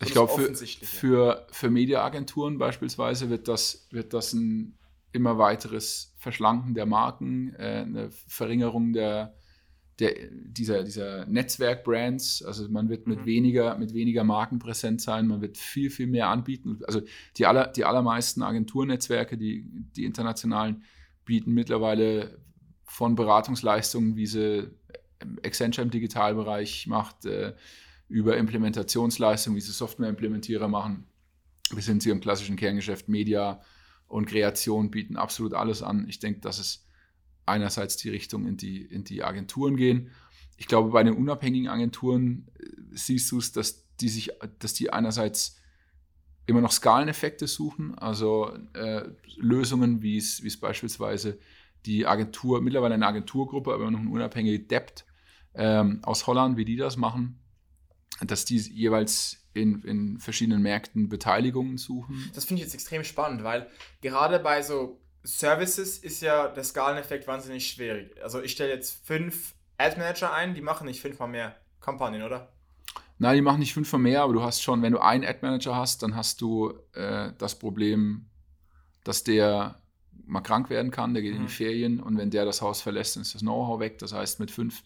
Ich 0.03 0.11
glaube, 0.11 0.31
für, 0.33 0.55
für, 0.55 1.47
für 1.51 1.69
Mediaagenturen 1.69 2.57
beispielsweise 2.57 3.29
wird 3.29 3.47
das, 3.47 3.87
wird 3.91 4.13
das 4.13 4.33
ein 4.33 4.77
immer 5.11 5.37
weiteres 5.37 6.13
Verschlanken 6.17 6.73
der 6.73 6.85
Marken, 6.85 7.53
äh, 7.55 7.83
eine 7.85 8.09
Verringerung 8.09 8.93
der, 8.93 9.35
der, 9.99 10.13
dieser, 10.31 10.83
dieser 10.83 11.25
Netzwerkbrands. 11.27 12.43
Also 12.43 12.67
man 12.69 12.89
wird 12.89 13.07
mit, 13.07 13.21
Mhm. 13.21 13.25
weniger, 13.25 13.77
mit 13.77 13.93
weniger 13.93 14.23
Marken 14.23 14.59
präsent 14.59 15.01
sein, 15.01 15.27
man 15.27 15.41
wird 15.41 15.57
viel, 15.57 15.89
viel 15.89 16.07
mehr 16.07 16.29
anbieten. 16.29 16.79
Also 16.87 17.01
die, 17.37 17.45
aller, 17.45 17.67
die 17.67 17.85
allermeisten 17.85 18.41
Agenturnetzwerke, 18.41 19.37
die, 19.37 19.65
die 19.95 20.05
internationalen, 20.05 20.83
bieten 21.25 21.53
mittlerweile 21.53 22.39
von 22.85 23.15
Beratungsleistungen, 23.15 24.15
wie 24.15 24.25
sie 24.27 24.67
Accenture 25.43 25.85
im 25.85 25.91
Digitalbereich 25.91 26.87
macht, 26.87 27.25
äh, 27.25 27.53
über 28.13 28.37
Implementationsleistungen, 28.37 29.57
wie 29.57 29.61
sie 29.61 29.71
Softwareimplementierer 29.71 30.67
machen, 30.67 31.07
bis 31.73 31.87
hin 31.87 31.99
zu 31.99 32.09
ihrem 32.09 32.19
klassischen 32.19 32.57
Kerngeschäft 32.57 33.09
Media 33.09 33.59
und 34.07 34.27
Kreation 34.27 34.91
bieten 34.91 35.17
absolut 35.17 35.55
alles 35.55 35.81
an. 35.81 36.07
Ich 36.07 36.19
denke, 36.19 36.39
dass 36.39 36.59
es 36.59 36.85
einerseits 37.47 37.97
die 37.97 38.09
Richtung 38.09 38.45
in 38.45 38.55
die, 38.55 38.83
in 38.83 39.03
die 39.03 39.23
Agenturen 39.23 39.77
gehen. 39.77 40.11
Ich 40.57 40.67
glaube, 40.67 40.91
bei 40.91 41.01
den 41.01 41.15
unabhängigen 41.15 41.67
Agenturen 41.69 42.49
äh, 42.59 42.65
siehst 42.91 43.31
du 43.31 43.39
es, 43.39 43.51
dass 43.51 43.83
die 43.99 44.09
sich, 44.09 44.29
dass 44.59 44.75
die 44.75 44.93
einerseits 44.93 45.59
immer 46.45 46.61
noch 46.61 46.71
Skaleneffekte 46.71 47.47
suchen, 47.47 47.97
also 47.97 48.55
äh, 48.73 49.05
Lösungen, 49.37 50.03
wie 50.03 50.17
es, 50.17 50.43
wie 50.43 50.47
es 50.49 50.59
beispielsweise 50.59 51.39
die 51.87 52.05
Agentur, 52.05 52.61
mittlerweile 52.61 52.93
eine 52.93 53.07
Agenturgruppe, 53.07 53.73
aber 53.73 53.89
noch 53.89 53.99
eine 53.99 54.09
unabhängige 54.11 54.59
Debt 54.59 55.03
ähm, 55.55 56.03
aus 56.03 56.27
Holland, 56.27 56.57
wie 56.57 56.65
die 56.65 56.75
das 56.75 56.95
machen, 56.95 57.39
dass 58.21 58.45
die 58.45 58.57
jeweils 58.57 59.37
in, 59.53 59.81
in 59.83 60.19
verschiedenen 60.19 60.61
Märkten 60.61 61.09
Beteiligungen 61.09 61.77
suchen. 61.77 62.31
Das 62.33 62.45
finde 62.45 62.61
ich 62.61 62.67
jetzt 62.67 62.73
extrem 62.73 63.03
spannend, 63.03 63.43
weil 63.43 63.67
gerade 64.01 64.39
bei 64.39 64.61
so 64.61 64.99
Services 65.23 65.97
ist 65.97 66.21
ja 66.21 66.47
der 66.47 66.63
Skaleneffekt 66.63 67.27
wahnsinnig 67.27 67.67
schwierig. 67.67 68.21
Also 68.21 68.41
ich 68.41 68.51
stelle 68.51 68.73
jetzt 68.73 69.05
fünf 69.05 69.55
Ad-Manager 69.77 70.33
ein, 70.33 70.53
die 70.53 70.61
machen 70.61 70.85
nicht 70.85 71.01
fünfmal 71.01 71.29
mehr 71.29 71.55
Kampagnen, 71.79 72.23
oder? 72.23 72.51
Nein, 73.19 73.35
die 73.35 73.41
machen 73.41 73.59
nicht 73.59 73.73
fünfmal 73.73 74.01
mehr, 74.01 74.21
aber 74.23 74.33
du 74.33 74.41
hast 74.41 74.61
schon, 74.61 74.81
wenn 74.81 74.91
du 74.91 74.99
einen 74.99 75.23
Ad-Manager 75.23 75.75
hast, 75.75 76.03
dann 76.03 76.15
hast 76.15 76.41
du 76.41 76.73
äh, 76.93 77.31
das 77.37 77.57
Problem, 77.57 78.25
dass 79.03 79.23
der 79.23 79.79
mal 80.25 80.41
krank 80.41 80.69
werden 80.69 80.91
kann, 80.91 81.13
der 81.13 81.23
geht 81.23 81.33
in 81.35 81.41
Mhm. 81.43 81.47
die 81.47 81.53
Ferien 81.53 81.99
und 81.99 82.17
wenn 82.17 82.29
der 82.31 82.45
das 82.45 82.61
Haus 82.61 82.81
verlässt, 82.81 83.15
dann 83.15 83.21
ist 83.21 83.33
das 83.35 83.41
Know-how 83.41 83.79
weg. 83.79 83.99
Das 83.99 84.13
heißt, 84.13 84.39
mit 84.39 84.51
fünf, 84.51 84.83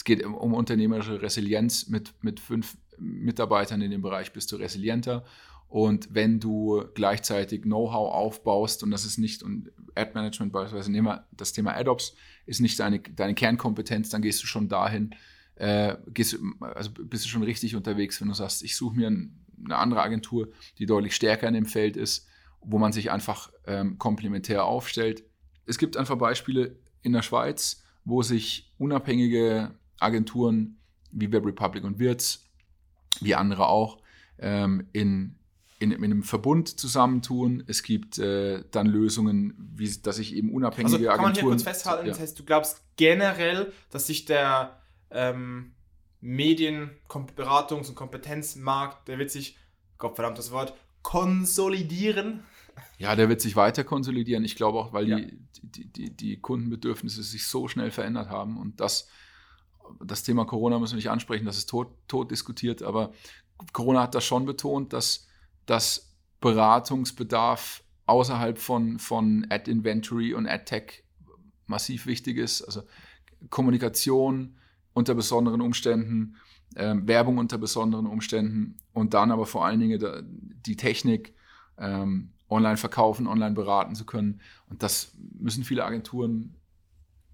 es 0.00 0.04
geht 0.04 0.24
um, 0.24 0.54
unternehmerische 0.54 1.20
Resilienz, 1.20 1.88
mit, 1.88 2.14
mit 2.22 2.40
fünf 2.40 2.78
Mitarbeitern 2.96 3.82
in 3.82 3.90
dem 3.90 4.00
Bereich 4.00 4.32
bist 4.32 4.50
du 4.50 4.56
resilienter. 4.56 5.26
Und 5.68 6.14
wenn 6.14 6.40
du 6.40 6.84
gleichzeitig 6.94 7.62
Know-how 7.62 8.10
aufbaust, 8.10 8.82
und 8.82 8.92
das 8.92 9.04
ist 9.04 9.18
nicht, 9.18 9.42
und 9.42 9.70
Ad-Management 9.94 10.54
beispielsweise, 10.54 10.90
nehmen 10.90 11.08
wir 11.08 11.26
das 11.32 11.52
Thema 11.52 11.76
Ad-Ops, 11.76 12.14
ist 12.46 12.60
nicht 12.60 12.80
deine, 12.80 13.00
deine 13.00 13.34
Kernkompetenz, 13.34 14.08
dann 14.08 14.22
gehst 14.22 14.42
du 14.42 14.46
schon 14.46 14.70
dahin, 14.70 15.14
äh, 15.56 15.98
gehst, 16.06 16.38
also 16.60 16.92
bist 16.92 17.26
du 17.26 17.28
schon 17.28 17.42
richtig 17.42 17.76
unterwegs, 17.76 18.22
wenn 18.22 18.28
du 18.28 18.34
sagst, 18.34 18.62
ich 18.62 18.76
suche 18.76 18.96
mir 18.96 19.08
ein, 19.08 19.44
eine 19.66 19.76
andere 19.76 20.00
Agentur, 20.00 20.48
die 20.78 20.86
deutlich 20.86 21.14
stärker 21.14 21.46
in 21.46 21.52
dem 21.52 21.66
Feld 21.66 21.98
ist, 21.98 22.26
wo 22.62 22.78
man 22.78 22.92
sich 22.92 23.10
einfach 23.10 23.52
ähm, 23.66 23.98
komplementär 23.98 24.64
aufstellt. 24.64 25.24
Es 25.66 25.76
gibt 25.76 25.98
einfach 25.98 26.16
Beispiele 26.16 26.78
in 27.02 27.12
der 27.12 27.22
Schweiz, 27.22 27.82
wo 28.06 28.22
sich 28.22 28.72
unabhängige 28.78 29.74
Agenturen 30.00 30.78
wie 31.12 31.30
Web 31.32 31.44
Republic 31.46 31.84
und 31.84 31.98
Wirtz, 31.98 32.44
wie 33.20 33.34
andere 33.34 33.66
auch, 33.68 33.98
ähm, 34.38 34.86
in, 34.92 35.36
in, 35.78 35.92
in 35.92 36.04
einem 36.04 36.22
Verbund 36.22 36.68
zusammentun. 36.78 37.64
Es 37.66 37.82
gibt 37.82 38.18
äh, 38.18 38.64
dann 38.70 38.86
Lösungen, 38.86 39.54
wie, 39.74 39.90
dass 40.02 40.16
sich 40.16 40.34
eben 40.34 40.48
Also 40.48 40.56
unabhängige 40.56 40.92
kann 40.96 41.02
man 41.02 41.08
hier 41.08 41.24
Agenturen. 41.24 41.48
kurz 41.52 41.62
festhalten, 41.62 42.06
Ja. 42.06 42.12
das 42.12 42.20
heißt, 42.20 42.38
du 42.38 42.44
glaubst 42.44 42.82
generell, 42.96 43.72
dass 43.90 44.06
sich 44.06 44.24
der 44.24 44.80
ähm, 45.10 45.72
Medien-, 46.20 46.90
Beratungs- 47.36 47.88
und 47.88 47.94
Kompetenzmarkt, 47.94 49.08
der 49.08 49.18
wird 49.18 49.30
sich, 49.30 49.56
Gottverdammt 49.98 50.38
das 50.38 50.50
Wort, 50.50 50.74
konsolidieren. 51.02 52.42
Ja, 52.98 53.16
der 53.16 53.28
wird 53.28 53.40
sich 53.40 53.56
weiter 53.56 53.84
konsolidieren. 53.84 54.44
Ich 54.44 54.56
glaube 54.56 54.78
auch, 54.78 54.92
weil 54.92 55.08
Ja. 55.08 55.16
die, 55.18 55.38
die, 55.62 55.84
die, 55.86 56.10
die 56.16 56.36
Kundenbedürfnisse 56.40 57.22
sich 57.22 57.46
so 57.46 57.68
schnell 57.68 57.90
verändert 57.90 58.28
haben. 58.28 58.56
Und 58.58 58.80
das, 58.80 59.08
das 60.04 60.22
Thema 60.22 60.44
Corona 60.44 60.78
müssen 60.78 60.92
wir 60.92 60.96
nicht 60.96 61.10
ansprechen, 61.10 61.46
das 61.46 61.58
ist 61.58 61.68
tot, 61.68 61.88
tot 62.08 62.30
diskutiert. 62.30 62.82
Aber 62.82 63.12
Corona 63.72 64.02
hat 64.02 64.14
das 64.14 64.24
schon 64.24 64.46
betont, 64.46 64.92
dass, 64.92 65.26
dass 65.66 66.14
Beratungsbedarf 66.40 67.82
außerhalb 68.06 68.58
von, 68.58 68.98
von 68.98 69.46
Ad-Inventory 69.50 70.34
und 70.34 70.46
Ad-Tech 70.46 71.04
massiv 71.66 72.06
wichtig 72.06 72.36
ist. 72.36 72.62
Also 72.62 72.82
Kommunikation 73.48 74.56
unter 74.92 75.14
besonderen 75.14 75.60
Umständen, 75.60 76.36
ähm, 76.76 77.06
Werbung 77.06 77.38
unter 77.38 77.58
besonderen 77.58 78.06
Umständen 78.06 78.76
und 78.92 79.14
dann 79.14 79.30
aber 79.30 79.46
vor 79.46 79.64
allen 79.64 79.80
Dingen 79.80 79.98
da, 79.98 80.20
die 80.22 80.76
Technik, 80.76 81.34
ähm, 81.78 82.32
online 82.48 82.76
verkaufen, 82.76 83.26
online 83.26 83.54
beraten 83.54 83.94
zu 83.94 84.04
können. 84.04 84.40
Und 84.68 84.82
das 84.82 85.12
müssen 85.38 85.64
viele 85.64 85.84
Agenturen 85.84 86.56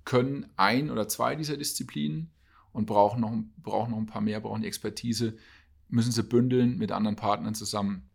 können 0.05 0.47
ein 0.57 0.91
oder 0.91 1.09
zwei 1.09 1.35
dieser 1.35 1.57
Disziplinen 1.57 2.31
und 2.77 2.85
brauchen 2.85 3.23
noch, 3.23 3.33
brauchen 3.57 3.93
noch 3.93 3.99
ein 3.99 4.07
paar 4.07 4.21
mehr, 4.21 4.39
brauchen 4.39 4.61
die 4.61 4.69
Expertise, 4.69 5.39
müssen 5.89 6.13
sie 6.13 6.23
bündeln 6.23 6.77
mit 6.77 6.93
anderen 6.93 7.17
Partnern 7.17 7.55
zusammen, 7.55 8.11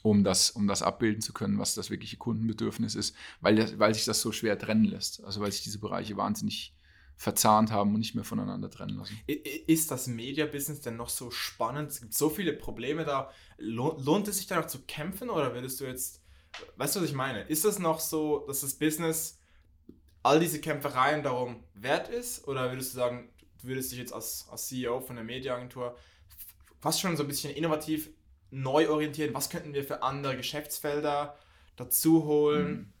um 0.00 0.24
das, 0.24 0.50
um 0.50 0.66
das 0.66 0.82
abbilden 0.82 1.20
zu 1.20 1.34
können, 1.34 1.58
was 1.58 1.74
das 1.74 1.90
wirkliche 1.90 2.16
Kundenbedürfnis 2.16 2.94
ist, 2.94 3.14
weil, 3.42 3.56
das, 3.56 3.78
weil 3.78 3.94
sich 3.94 4.06
das 4.06 4.22
so 4.22 4.32
schwer 4.32 4.58
trennen 4.58 4.86
lässt. 4.86 5.22
Also 5.22 5.42
weil 5.42 5.52
sich 5.52 5.62
diese 5.62 5.78
Bereiche 5.78 6.16
wahnsinnig 6.16 6.74
verzahnt 7.16 7.70
haben 7.70 7.92
und 7.92 8.00
nicht 8.00 8.14
mehr 8.14 8.24
voneinander 8.24 8.70
trennen 8.70 8.96
lassen. 8.96 9.20
Ist 9.26 9.90
das 9.90 10.06
Media-Business 10.06 10.80
denn 10.80 10.96
noch 10.96 11.10
so 11.10 11.30
spannend? 11.30 11.90
Es 11.90 12.00
gibt 12.00 12.14
so 12.14 12.30
viele 12.30 12.54
Probleme 12.54 13.04
da. 13.04 13.30
Lohnt 13.58 14.28
es 14.28 14.38
sich 14.38 14.46
da 14.46 14.56
noch 14.56 14.66
zu 14.66 14.80
kämpfen 14.86 15.28
oder 15.28 15.52
würdest 15.52 15.78
du 15.78 15.84
jetzt, 15.84 16.22
weißt 16.76 16.96
du, 16.96 17.00
was 17.00 17.08
ich 17.08 17.14
meine? 17.14 17.42
Ist 17.42 17.66
das 17.66 17.78
noch 17.78 18.00
so, 18.00 18.46
dass 18.46 18.62
das 18.62 18.74
Business 18.74 19.38
all 20.22 20.40
diese 20.40 20.58
Kämpfereien 20.60 21.22
darum 21.22 21.62
wert 21.74 22.08
ist? 22.08 22.48
Oder 22.48 22.70
würdest 22.70 22.94
du 22.94 22.96
sagen, 22.96 23.28
du 23.64 23.68
würdest 23.68 23.92
dich 23.92 23.98
jetzt 23.98 24.12
als, 24.12 24.46
als 24.50 24.68
CEO 24.68 25.00
von 25.00 25.16
der 25.16 25.24
Mediaagentur 25.24 25.96
fast 26.80 27.00
schon 27.00 27.16
so 27.16 27.22
ein 27.22 27.28
bisschen 27.28 27.52
innovativ 27.54 28.10
neu 28.50 28.88
orientieren? 28.88 29.34
Was 29.34 29.50
könnten 29.50 29.72
wir 29.74 29.84
für 29.84 30.02
andere 30.02 30.36
Geschäftsfelder 30.36 31.38
dazu 31.76 32.24
holen? 32.24 32.72
Mhm. 32.72 32.92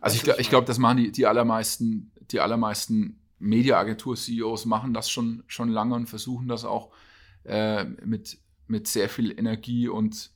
Also 0.00 0.16
ich, 0.16 0.38
ich 0.38 0.50
glaube, 0.50 0.66
das 0.66 0.78
machen 0.78 0.98
die, 0.98 1.10
die 1.10 1.26
allermeisten, 1.26 2.12
die 2.30 2.40
allermeisten 2.40 3.18
Mediaagentur-CEOs 3.38 4.66
machen 4.66 4.92
das 4.92 5.10
schon, 5.10 5.42
schon 5.46 5.70
lange 5.70 5.94
und 5.94 6.06
versuchen 6.06 6.48
das 6.48 6.66
auch 6.66 6.90
äh, 7.44 7.84
mit, 7.84 8.38
mit 8.66 8.86
sehr 8.86 9.08
viel 9.08 9.36
Energie 9.38 9.88
und, 9.88 10.32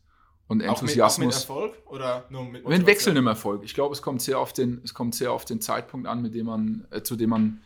und 0.49 0.63
Enthusiasmus. 0.63 1.47
Auch 1.47 1.67
mit, 1.67 1.67
auch 1.67 1.67
mit 1.67 1.73
Erfolg 1.75 1.93
oder 1.93 2.27
nur 2.31 2.45
mit 2.45 2.67
Mit 2.67 2.87
wechselndem 2.87 3.27
Erfolg. 3.27 3.63
Ich 3.65 3.75
glaube, 3.75 3.93
es 3.93 4.01
kommt 4.01 4.23
sehr 4.23 4.39
auf 4.39 4.55
den, 4.55 4.81
es 4.83 4.95
kommt 4.95 5.15
sehr 5.15 5.31
auf 5.31 5.45
den 5.45 5.61
Zeitpunkt 5.61 6.07
an, 6.07 6.23
mit 6.23 6.35
dem 6.35 6.47
man, 6.47 6.87
äh, 6.91 7.03
zu 7.03 7.17
dem 7.17 7.29
man 7.29 7.61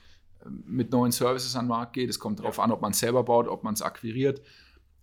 mit 0.65 0.93
neuen 0.93 1.13
Services 1.13 1.57
an 1.57 1.65
den 1.65 1.69
Markt 1.69 1.93
geht. 1.93 2.11
Es 2.11 2.19
kommt 2.19 2.41
darauf 2.41 2.59
an, 2.59 2.73
ob 2.73 2.81
man 2.81 2.93
es 2.93 2.99
selber 2.99 3.23
baut, 3.23 3.49
ob 3.49 3.65
man 3.65 3.75
es 3.75 3.83
akquiriert. 3.83 4.43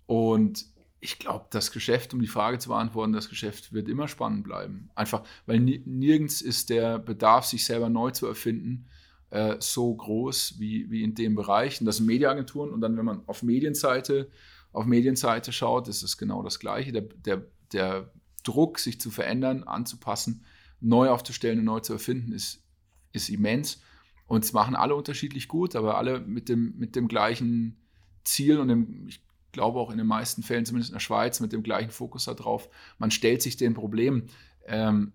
Und 0.06 0.66
ich 1.00 1.20
glaube, 1.20 1.46
das 1.52 1.72
Geschäft, 1.72 2.14
um 2.14 2.22
die 2.22 2.28
Frage 2.28 2.58
zu 2.58 2.70
beantworten, 2.70 3.14
das 3.14 3.30
Geschäft 3.30 3.74
wird 3.74 3.88
immer 3.88 4.08
spannend 4.08 4.44
bleiben. 4.44 4.90
Einfach, 4.96 5.24
weil 5.46 5.60
nirgends 5.60 6.42
ist 6.42 6.70
der 6.70 7.00
Bedarf, 7.00 7.46
sich 7.46 7.66
selber 7.66 7.90
neu 7.90 8.12
zu 8.12 8.26
erfinden, 8.26 8.88
äh, 9.30 9.58
so 9.60 9.94
groß 9.94 10.56
wie, 10.60 10.90
wie 10.90 11.04
in 11.04 11.14
dem 11.14 11.36
Bereich. 11.36 11.80
Und 11.80 11.86
das 11.86 11.98
sind 11.98 12.08
Mediaagenturen. 12.08 12.72
Und 12.72 12.82
dann, 12.82 12.98
wenn 12.98 13.06
man 13.06 13.22
auf 13.28 13.44
Medienseite, 13.44 14.30
auf 14.72 14.86
Medienseite 14.86 15.52
schaut, 15.52 15.88
ist 15.88 16.04
es 16.04 16.18
genau 16.18 16.42
das 16.42 16.60
Gleiche. 16.60 16.92
Der, 16.92 17.02
der, 17.04 17.46
der 17.72 18.12
Druck, 18.44 18.80
sich 18.80 19.00
zu 19.00 19.12
verändern, 19.12 19.64
anzupassen, 19.64 20.44
neu 20.80 21.10
aufzustellen 21.10 21.60
und 21.60 21.66
neu 21.66 21.80
zu 21.80 21.94
erfinden, 21.94 22.32
ist, 22.32 22.64
ist 23.12 23.30
immens. 23.30 23.82
Und 24.28 24.44
es 24.44 24.54
machen 24.54 24.76
alle 24.76 24.96
unterschiedlich 24.96 25.48
gut, 25.48 25.76
aber 25.76 25.98
alle 25.98 26.20
mit 26.20 26.50
dem, 26.50 26.78
mit 26.78 26.96
dem 26.96 27.08
gleichen 27.08 27.78
Ziel 28.24 28.60
und 28.60 28.70
dem, 28.70 29.08
ich 29.08 29.22
glaube 29.52 29.80
auch 29.80 29.92
in 29.92 29.98
den 29.98 30.08
meisten 30.08 30.44
Fällen, 30.44 30.66
zumindest 30.66 30.92
in 30.92 30.96
der 30.96 31.00
Schweiz, 31.00 31.40
mit 31.40 31.54
dem 31.54 31.64
gleichen 31.64 31.92
Fokus 31.92 32.26
darauf. 32.26 32.70
Man 32.98 33.12
stellt 33.12 33.42
sich 33.42 33.56
den 33.56 33.74
Problemen 33.74 34.30
ähm, 34.66 35.14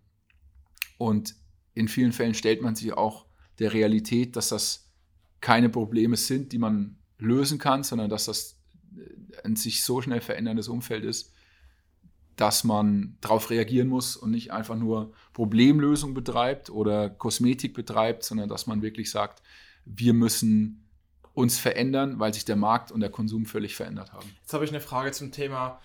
und 0.96 1.35
in 1.75 1.88
vielen 1.88 2.12
Fällen 2.12 2.35
stellt 2.35 2.62
man 2.62 2.75
sich 2.75 2.92
auch 2.92 3.27
der 3.59 3.73
Realität, 3.73 4.37
dass 4.37 4.49
das 4.49 4.90
keine 5.40 5.68
Probleme 5.68 6.16
sind, 6.16 6.53
die 6.53 6.59
man 6.59 6.96
lösen 7.18 7.59
kann, 7.59 7.83
sondern 7.83 8.11
dass 8.11 8.27
das 8.27 8.59
ein 9.44 9.57
sich 9.57 9.85
so 9.85 10.01
schnell 10.03 10.20
veränderndes 10.20 10.68
Umfeld 10.68 11.05
ist, 11.05 11.33
dass 12.40 12.64
man 12.64 13.18
darauf 13.20 13.50
reagieren 13.50 13.88
muss 13.88 14.16
und 14.16 14.31
nicht 14.31 14.50
einfach 14.50 14.76
nur 14.76 15.12
Problemlösung 15.35 16.14
betreibt 16.14 16.70
oder 16.70 17.11
Kosmetik 17.11 17.74
betreibt, 17.74 18.24
sondern 18.24 18.48
dass 18.48 18.66
man 18.66 18.81
wirklich 18.81 19.11
sagt, 19.11 19.42
wir 19.85 20.14
müssen 20.14 20.88
uns 21.35 21.59
verändern, 21.59 22.18
weil 22.18 22.33
sich 22.33 22.46
der 22.46 22.57
Markt 22.57 22.92
und 22.92 23.00
der 23.00 23.11
Konsum 23.11 23.44
völlig 23.44 23.76
verändert 23.76 24.14
haben. 24.14 24.26
Jetzt 24.40 24.55
habe 24.55 24.64
ich 24.64 24.70
eine 24.70 24.81
Frage 24.81 25.12
zum 25.12 25.33
Thema, 25.33 25.81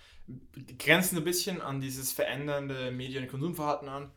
grenzen 0.78 1.18
ein 1.18 1.24
bisschen 1.24 1.60
an 1.60 1.82
dieses 1.82 2.12
verändernde 2.12 2.90
Medien- 2.90 3.24
und 3.24 3.30
Konsumverhalten 3.30 3.88
an. 3.90 4.10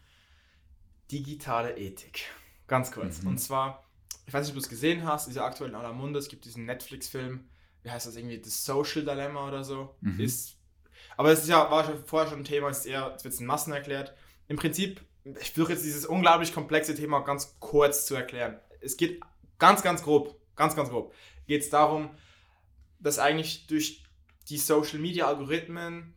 Digitale 1.11 1.77
Ethik. 1.77 2.25
Ganz 2.67 2.91
kurz. 2.91 3.21
Mhm. 3.21 3.29
Und 3.29 3.37
zwar, 3.39 3.83
ich 4.27 4.33
weiß 4.33 4.45
nicht, 4.45 4.51
ob 4.51 4.55
du 4.55 4.61
es 4.61 4.69
gesehen 4.69 5.03
hast, 5.03 5.27
dieser 5.27 5.43
aktuell 5.43 5.71
in 5.71 5.75
aller 5.75 5.93
Munde, 5.93 6.19
es 6.19 6.29
gibt 6.29 6.45
diesen 6.45 6.65
Netflix-Film, 6.65 7.49
wie 7.83 7.91
heißt 7.91 8.07
das 8.07 8.15
irgendwie, 8.15 8.41
The 8.41 8.49
Social 8.49 9.03
Dilemma 9.03 9.45
oder 9.45 9.65
so. 9.65 9.95
Mhm. 9.99 10.19
Ist, 10.21 10.58
aber 11.19 11.33
es 11.33 11.41
ist 11.41 11.49
ja, 11.49 11.69
war 11.69 11.83
schon 11.83 12.05
vorher 12.05 12.29
schon 12.29 12.39
ein 12.39 12.45
Thema, 12.45 12.69
es 12.69 12.79
ist 12.79 12.85
eher, 12.85 13.13
es 13.13 13.25
wird 13.25 13.37
in 13.37 13.45
Massen 13.45 13.73
erklärt. 13.73 14.13
Im 14.47 14.55
Prinzip, 14.55 15.01
ich 15.25 15.51
versuche 15.51 15.73
jetzt 15.73 15.83
dieses 15.83 16.05
unglaublich 16.05 16.53
komplexe 16.53 16.95
Thema 16.95 17.19
ganz 17.19 17.57
kurz 17.59 18.05
zu 18.05 18.15
erklären. 18.15 18.57
Es 18.79 18.95
geht 18.95 19.19
ganz, 19.57 19.83
ganz 19.83 20.01
grob, 20.01 20.39
ganz, 20.55 20.77
ganz 20.77 20.87
grob, 20.87 21.13
geht 21.45 21.61
es 21.61 21.69
darum, 21.69 22.11
dass 23.01 23.19
eigentlich 23.19 23.67
durch 23.67 24.05
die 24.47 24.57
Social 24.57 24.99
Media 24.99 25.27
Algorithmen 25.27 26.13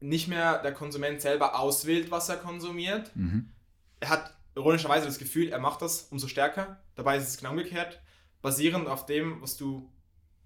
nicht 0.00 0.28
mehr 0.28 0.58
der 0.58 0.74
Konsument 0.74 1.22
selber 1.22 1.58
auswählt, 1.58 2.10
was 2.10 2.28
er 2.28 2.36
konsumiert. 2.36 3.10
Mhm. 3.16 3.54
Er 4.00 4.10
hat 4.10 4.36
ironischerweise 4.54 5.06
das 5.06 5.16
Gefühl, 5.16 5.48
er 5.48 5.60
macht 5.60 5.80
das 5.80 6.08
umso 6.10 6.28
stärker. 6.28 6.82
Dabei 6.94 7.16
ist 7.16 7.26
es 7.26 7.38
genau 7.38 7.52
umgekehrt. 7.52 8.02
Basierend 8.42 8.86
auf 8.86 9.06
dem, 9.06 9.40
was 9.40 9.56
du 9.56 9.90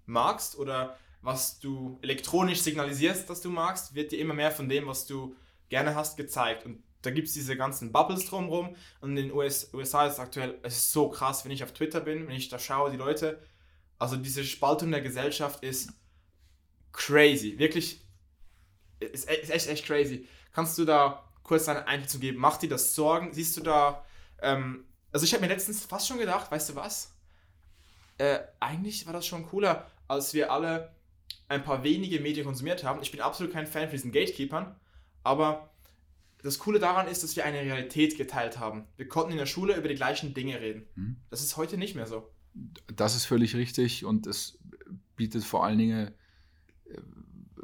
magst 0.05 0.57
oder 0.57 0.97
was 1.21 1.59
du 1.59 1.99
elektronisch 2.01 2.61
signalisierst, 2.61 3.29
dass 3.29 3.41
du 3.41 3.49
magst, 3.49 3.93
wird 3.93 4.11
dir 4.11 4.19
immer 4.19 4.33
mehr 4.33 4.51
von 4.51 4.67
dem, 4.67 4.87
was 4.87 5.05
du 5.05 5.35
gerne 5.69 5.95
hast, 5.95 6.17
gezeigt. 6.17 6.65
Und 6.65 6.83
da 7.01 7.11
gibt 7.11 7.27
es 7.27 7.33
diese 7.33 7.55
ganzen 7.55 7.91
Bubbles 7.91 8.25
drumherum. 8.25 8.75
Und 8.99 9.11
in 9.11 9.27
den 9.27 9.31
US, 9.31 9.71
USA 9.73 10.05
ist 10.07 10.13
es 10.13 10.19
aktuell, 10.19 10.59
es 10.63 10.77
ist 10.77 10.91
so 10.91 11.09
krass, 11.09 11.45
wenn 11.45 11.51
ich 11.51 11.63
auf 11.63 11.73
Twitter 11.73 12.01
bin, 12.01 12.27
wenn 12.27 12.35
ich 12.35 12.49
da 12.49 12.59
schaue, 12.59 12.91
die 12.91 12.97
Leute, 12.97 13.41
also 13.99 14.17
diese 14.17 14.43
Spaltung 14.43 14.91
der 14.91 15.01
Gesellschaft 15.01 15.63
ist 15.63 15.91
crazy. 16.91 17.57
Wirklich, 17.59 18.01
ist, 18.99 19.29
ist 19.29 19.49
echt, 19.49 19.67
echt 19.67 19.85
crazy. 19.85 20.27
Kannst 20.53 20.77
du 20.77 20.85
da 20.85 21.23
kurz 21.43 21.65
deine 21.65 21.85
Einschätzung 21.87 22.21
geben. 22.21 22.39
Macht 22.39 22.61
dir 22.61 22.69
das 22.69 22.95
Sorgen? 22.95 23.33
Siehst 23.33 23.57
du 23.57 23.61
da, 23.61 24.05
ähm, 24.41 24.85
also 25.11 25.25
ich 25.25 25.33
habe 25.33 25.41
mir 25.41 25.53
letztens 25.53 25.85
fast 25.85 26.07
schon 26.07 26.17
gedacht, 26.17 26.51
weißt 26.51 26.69
du 26.69 26.75
was? 26.75 27.13
Äh, 28.17 28.39
eigentlich 28.59 29.05
war 29.05 29.13
das 29.13 29.25
schon 29.25 29.45
cooler, 29.47 29.89
als 30.07 30.33
wir 30.33 30.51
alle 30.51 30.95
ein 31.47 31.63
paar 31.63 31.83
wenige 31.83 32.19
Medien 32.19 32.45
konsumiert 32.45 32.83
haben. 32.83 33.01
Ich 33.01 33.11
bin 33.11 33.21
absolut 33.21 33.53
kein 33.53 33.67
Fan 33.67 33.83
von 33.83 33.91
diesen 33.91 34.11
Gatekeepern, 34.11 34.75
aber 35.23 35.71
das 36.43 36.59
Coole 36.59 36.79
daran 36.79 37.07
ist, 37.07 37.23
dass 37.23 37.35
wir 37.35 37.45
eine 37.45 37.59
Realität 37.59 38.17
geteilt 38.17 38.59
haben. 38.59 38.87
Wir 38.97 39.07
konnten 39.07 39.31
in 39.31 39.37
der 39.37 39.45
Schule 39.45 39.75
über 39.75 39.87
die 39.87 39.95
gleichen 39.95 40.33
Dinge 40.33 40.59
reden. 40.59 40.87
Mhm. 40.95 41.17
Das 41.29 41.41
ist 41.41 41.57
heute 41.57 41.77
nicht 41.77 41.95
mehr 41.95 42.07
so. 42.07 42.31
Das 42.93 43.15
ist 43.15 43.25
völlig 43.25 43.55
richtig 43.55 44.05
und 44.05 44.27
es 44.27 44.59
bietet 45.15 45.43
vor 45.43 45.63
allen 45.63 45.77
Dingen, 45.77 46.07
äh, 46.85 47.01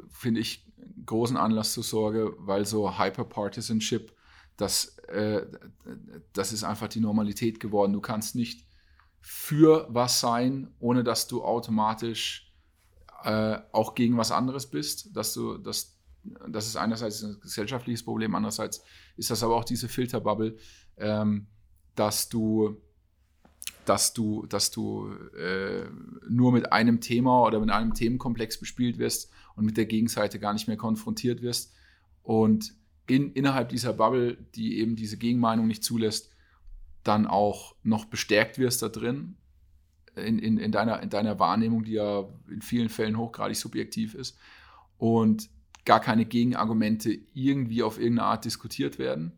finde 0.08 0.40
ich, 0.40 0.66
großen 1.04 1.36
Anlass 1.36 1.72
zur 1.72 1.82
Sorge, 1.82 2.34
weil 2.38 2.66
so 2.66 2.98
Hyperpartisanship, 2.98 4.14
das, 4.56 4.98
äh, 5.08 5.46
das 6.32 6.52
ist 6.52 6.64
einfach 6.64 6.88
die 6.88 7.00
Normalität 7.00 7.60
geworden. 7.60 7.92
Du 7.92 8.00
kannst 8.00 8.34
nicht 8.34 8.66
für 9.20 9.86
was 9.90 10.20
sein, 10.20 10.72
ohne 10.78 11.04
dass 11.04 11.26
du 11.26 11.42
automatisch 11.42 12.47
äh, 13.24 13.58
auch 13.72 13.94
gegen 13.94 14.16
was 14.16 14.32
anderes 14.32 14.66
bist. 14.66 15.16
Dass 15.16 15.34
du, 15.34 15.58
das, 15.58 15.96
das 16.48 16.66
ist 16.66 16.76
einerseits 16.76 17.22
ein 17.22 17.38
gesellschaftliches 17.40 18.04
Problem, 18.04 18.34
andererseits 18.34 18.82
ist 19.16 19.30
das 19.30 19.42
aber 19.42 19.56
auch 19.56 19.64
diese 19.64 19.88
Filterbubble, 19.88 20.56
ähm, 20.96 21.46
dass 21.94 22.28
du 22.28 22.80
dass 23.84 24.12
du, 24.12 24.44
dass 24.46 24.70
du 24.70 25.10
äh, 25.38 25.86
nur 26.28 26.52
mit 26.52 26.72
einem 26.72 27.00
Thema 27.00 27.42
oder 27.44 27.58
mit 27.58 27.70
einem 27.70 27.94
Themenkomplex 27.94 28.60
bespielt 28.60 28.98
wirst 28.98 29.30
und 29.56 29.64
mit 29.64 29.78
der 29.78 29.86
Gegenseite 29.86 30.38
gar 30.38 30.52
nicht 30.52 30.68
mehr 30.68 30.76
konfrontiert 30.76 31.40
wirst. 31.40 31.72
Und 32.22 32.74
in, 33.06 33.32
innerhalb 33.32 33.70
dieser 33.70 33.94
Bubble, 33.94 34.36
die 34.54 34.78
eben 34.78 34.94
diese 34.94 35.16
Gegenmeinung 35.16 35.66
nicht 35.66 35.82
zulässt, 35.82 36.30
dann 37.02 37.26
auch 37.26 37.74
noch 37.82 38.04
bestärkt 38.04 38.58
wirst 38.58 38.82
da 38.82 38.88
drin, 38.88 39.36
in, 40.20 40.38
in, 40.38 40.58
in, 40.58 40.72
deiner, 40.72 41.02
in 41.02 41.10
deiner 41.10 41.38
Wahrnehmung, 41.38 41.84
die 41.84 41.92
ja 41.92 42.28
in 42.50 42.62
vielen 42.62 42.88
Fällen 42.88 43.16
hochgradig 43.16 43.56
subjektiv 43.56 44.14
ist, 44.14 44.36
und 44.98 45.48
gar 45.84 46.00
keine 46.00 46.24
Gegenargumente 46.24 47.18
irgendwie 47.34 47.82
auf 47.82 47.98
irgendeine 47.98 48.28
Art 48.28 48.44
diskutiert 48.44 48.98
werden. 48.98 49.32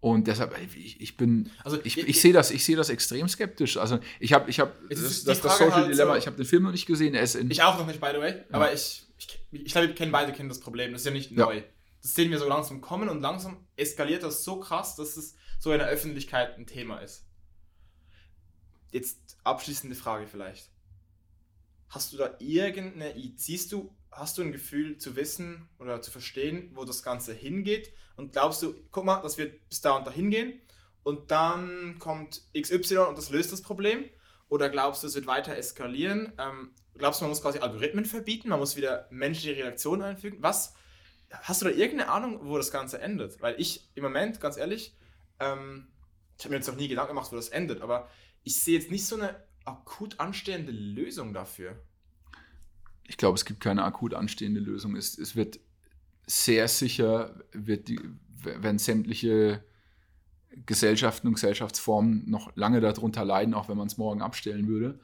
Und 0.00 0.28
deshalb, 0.28 0.56
ich, 0.74 1.00
ich 1.00 1.16
bin, 1.16 1.50
also 1.64 1.78
ich, 1.82 1.98
ich, 1.98 2.08
ich 2.08 2.20
sehe 2.20 2.32
das, 2.32 2.50
ich 2.50 2.64
sehe 2.64 2.76
das 2.76 2.90
extrem 2.90 3.28
skeptisch. 3.28 3.76
Also 3.76 3.98
ich 4.20 4.32
habe, 4.32 4.48
ich 4.48 4.60
habe 4.60 4.72
das, 4.88 5.24
das, 5.24 5.40
das, 5.40 5.58
Social 5.58 5.74
halt 5.74 5.92
Dilemma, 5.92 6.12
so, 6.12 6.18
ich 6.18 6.26
habe 6.26 6.36
den 6.36 6.46
Film 6.46 6.62
noch 6.62 6.70
nicht 6.70 6.86
gesehen. 6.86 7.14
Er 7.14 7.22
ist 7.22 7.34
in, 7.34 7.50
ich 7.50 7.62
auch 7.62 7.78
noch 7.78 7.86
nicht, 7.86 8.00
by 8.00 8.08
the 8.14 8.20
way. 8.20 8.30
Ja. 8.32 8.44
Aber 8.52 8.72
ich, 8.72 9.04
ich, 9.18 9.40
ich 9.50 9.72
glaube, 9.72 9.88
wir 9.88 9.94
kennen 9.94 10.12
beide 10.12 10.32
kennen 10.32 10.48
das 10.48 10.60
Problem. 10.60 10.92
Das 10.92 11.00
ist 11.00 11.06
ja 11.06 11.12
nicht 11.12 11.32
ja. 11.32 11.44
neu. 11.44 11.62
Das 12.02 12.14
sehen 12.14 12.30
wir 12.30 12.38
so 12.38 12.48
langsam 12.48 12.80
kommen 12.80 13.08
und 13.08 13.20
langsam 13.20 13.56
eskaliert 13.76 14.22
das 14.22 14.44
so 14.44 14.60
krass, 14.60 14.94
dass 14.96 15.16
es 15.16 15.34
so 15.58 15.72
in 15.72 15.78
der 15.78 15.88
Öffentlichkeit 15.88 16.56
ein 16.56 16.66
Thema 16.66 16.98
ist. 16.98 17.25
Jetzt 18.96 19.36
abschließende 19.44 19.94
Frage 19.94 20.26
vielleicht. 20.26 20.70
Hast 21.90 22.14
du 22.14 22.16
da 22.16 22.34
irgendeine, 22.38 23.12
siehst 23.36 23.70
du, 23.70 23.94
hast 24.10 24.38
du 24.38 24.42
ein 24.42 24.52
Gefühl 24.52 24.96
zu 24.96 25.16
wissen 25.16 25.68
oder 25.78 26.00
zu 26.00 26.10
verstehen, 26.10 26.70
wo 26.72 26.86
das 26.86 27.02
Ganze 27.02 27.34
hingeht? 27.34 27.92
Und 28.16 28.32
glaubst 28.32 28.62
du, 28.62 28.74
guck 28.90 29.04
mal, 29.04 29.20
das 29.20 29.36
wird 29.36 29.68
bis 29.68 29.82
da 29.82 29.98
und 29.98 30.06
da 30.06 30.10
hingehen 30.10 30.62
und 31.02 31.30
dann 31.30 31.98
kommt 31.98 32.40
XY 32.58 32.96
und 33.08 33.18
das 33.18 33.28
löst 33.28 33.52
das 33.52 33.60
Problem? 33.60 34.08
Oder 34.48 34.70
glaubst 34.70 35.02
du, 35.02 35.08
es 35.08 35.14
wird 35.14 35.26
weiter 35.26 35.54
eskalieren? 35.54 36.32
Ähm, 36.38 36.70
glaubst 36.94 37.20
du, 37.20 37.24
man 37.24 37.32
muss 37.32 37.42
quasi 37.42 37.58
Algorithmen 37.58 38.06
verbieten? 38.06 38.48
Man 38.48 38.60
muss 38.60 38.76
wieder 38.76 39.08
menschliche 39.10 39.56
Reaktionen 39.56 40.00
einfügen? 40.00 40.38
Was? 40.40 40.72
Hast 41.30 41.60
du 41.60 41.66
da 41.66 41.70
irgendeine 41.70 42.10
Ahnung, 42.10 42.40
wo 42.48 42.56
das 42.56 42.70
Ganze 42.70 42.98
endet? 42.98 43.42
Weil 43.42 43.60
ich 43.60 43.90
im 43.94 44.04
Moment, 44.04 44.40
ganz 44.40 44.56
ehrlich, 44.56 44.96
ähm, 45.38 45.88
ich 46.38 46.44
habe 46.44 46.50
mir 46.50 46.56
jetzt 46.56 46.68
noch 46.68 46.76
nie 46.76 46.88
Gedanken 46.88 47.14
gemacht, 47.14 47.32
wo 47.32 47.36
das 47.36 47.48
endet, 47.48 47.80
aber 47.80 48.08
ich 48.44 48.56
sehe 48.56 48.78
jetzt 48.78 48.90
nicht 48.90 49.06
so 49.06 49.16
eine 49.16 49.36
akut 49.64 50.20
anstehende 50.20 50.72
Lösung 50.72 51.32
dafür. 51.32 51.76
Ich 53.04 53.16
glaube, 53.16 53.36
es 53.36 53.44
gibt 53.44 53.60
keine 53.60 53.84
akut 53.84 54.14
anstehende 54.14 54.60
Lösung. 54.60 54.96
Es, 54.96 55.18
es 55.18 55.36
wird 55.36 55.60
sehr 56.26 56.68
sicher, 56.68 57.40
wird 57.52 57.88
die, 57.88 58.00
werden 58.42 58.78
sämtliche 58.78 59.64
Gesellschaften 60.66 61.28
und 61.28 61.34
Gesellschaftsformen 61.34 62.28
noch 62.28 62.54
lange 62.56 62.80
darunter 62.80 63.24
leiden, 63.24 63.54
auch 63.54 63.68
wenn 63.68 63.76
man 63.76 63.86
es 63.86 63.98
morgen 63.98 64.22
abstellen 64.22 64.68
würde. 64.68 64.98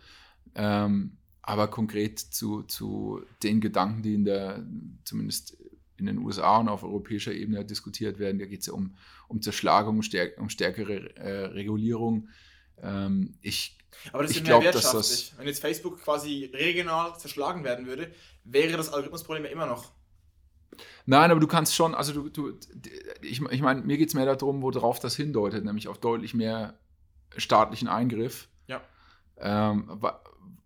Ähm, 0.54 1.18
aber 1.42 1.68
konkret 1.68 2.18
zu, 2.18 2.62
zu 2.62 3.22
den 3.42 3.60
Gedanken, 3.60 4.02
die 4.02 4.14
in 4.14 4.24
der, 4.24 4.64
zumindest 5.04 5.56
in 5.96 6.06
den 6.06 6.18
USA 6.18 6.58
und 6.58 6.68
auf 6.68 6.82
europäischer 6.82 7.32
Ebene 7.32 7.64
diskutiert 7.64 8.18
werden, 8.18 8.38
da 8.38 8.46
geht 8.46 8.60
es 8.60 8.66
ja 8.66 8.72
um, 8.72 8.94
um 9.28 9.40
Zerschlagung, 9.42 9.96
um, 9.96 10.02
stärk 10.02 10.38
um 10.38 10.48
stärkere 10.48 11.16
äh, 11.16 11.44
Regulierung. 11.46 12.28
Ähm, 12.82 13.34
ich 13.40 13.78
aber 14.12 14.22
das 14.22 14.32
ist 14.32 14.46
ja 14.46 14.58
mehr 14.58 14.72
wirtschaftlich. 14.72 15.34
Wenn 15.36 15.46
jetzt 15.46 15.60
Facebook 15.60 16.00
quasi 16.00 16.50
regional 16.52 17.16
zerschlagen 17.18 17.62
werden 17.62 17.86
würde, 17.86 18.10
wäre 18.42 18.76
das 18.76 18.88
Algorithmusproblem 18.88 19.44
ja 19.44 19.50
immer 19.50 19.66
noch 19.66 19.92
Nein, 21.04 21.30
aber 21.30 21.40
du 21.40 21.46
kannst 21.46 21.74
schon, 21.74 21.94
also 21.94 22.12
du, 22.12 22.28
du 22.28 22.58
ich, 23.22 23.40
ich 23.42 23.62
meine, 23.62 23.82
mir 23.82 23.98
geht 23.98 24.08
es 24.08 24.14
mehr 24.14 24.24
darum, 24.24 24.62
worauf 24.62 25.00
das 25.00 25.16
hindeutet, 25.16 25.64
nämlich 25.64 25.88
auf 25.88 25.98
deutlich 25.98 26.34
mehr 26.34 26.78
staatlichen 27.36 27.88
Eingriff. 27.88 28.48
Ja. 28.66 28.80
Ähm, 29.38 30.00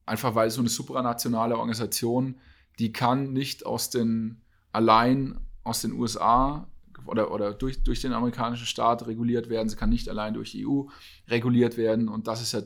einfach 0.04 0.34
weil 0.34 0.50
so 0.50 0.60
eine 0.60 0.68
supranationale 0.68 1.56
Organisation, 1.56 2.38
die 2.78 2.92
kann 2.92 3.32
nicht 3.32 3.64
aus 3.66 3.90
den, 3.90 4.42
allein 4.76 5.40
aus 5.64 5.80
den 5.80 5.92
USA 5.92 6.70
oder, 7.06 7.30
oder 7.30 7.54
durch, 7.54 7.82
durch 7.82 8.00
den 8.00 8.12
amerikanischen 8.12 8.66
Staat 8.66 9.06
reguliert 9.06 9.48
werden, 9.48 9.68
sie 9.68 9.76
kann 9.76 9.90
nicht 9.90 10.08
allein 10.08 10.34
durch 10.34 10.52
die 10.52 10.66
EU 10.66 10.84
reguliert 11.28 11.76
werden 11.76 12.08
und 12.08 12.26
das 12.26 12.42
ist 12.42 12.52
ja, 12.52 12.62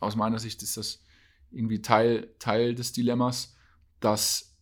aus 0.00 0.16
meiner 0.16 0.38
Sicht 0.38 0.62
ist 0.62 0.76
das 0.76 1.02
irgendwie 1.50 1.82
Teil, 1.82 2.34
Teil 2.38 2.74
des 2.74 2.92
Dilemmas, 2.92 3.56
dass 4.00 4.54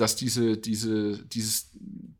dass 0.00 0.16
diese, 0.16 0.56
diese, 0.56 1.24
dieses, 1.26 1.76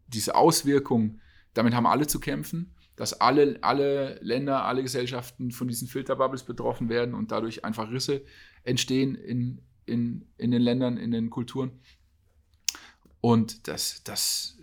diese 0.08 0.34
Auswirkung, 0.34 1.20
damit 1.54 1.74
haben 1.74 1.86
alle 1.86 2.06
zu 2.06 2.20
kämpfen, 2.20 2.74
dass 2.96 3.12
alle, 3.20 3.58
alle 3.62 4.18
Länder, 4.20 4.64
alle 4.64 4.82
Gesellschaften 4.82 5.52
von 5.52 5.68
diesen 5.68 5.86
Filterbubbles 5.86 6.42
betroffen 6.42 6.88
werden 6.88 7.14
und 7.14 7.30
dadurch 7.30 7.64
einfach 7.64 7.90
Risse 7.90 8.24
entstehen 8.64 9.14
in, 9.14 9.62
in, 9.86 10.26
in 10.36 10.50
den 10.50 10.62
Ländern, 10.62 10.96
in 10.96 11.12
den 11.12 11.30
Kulturen. 11.30 11.80
Und 13.20 13.68
das, 13.68 14.02
das, 14.04 14.56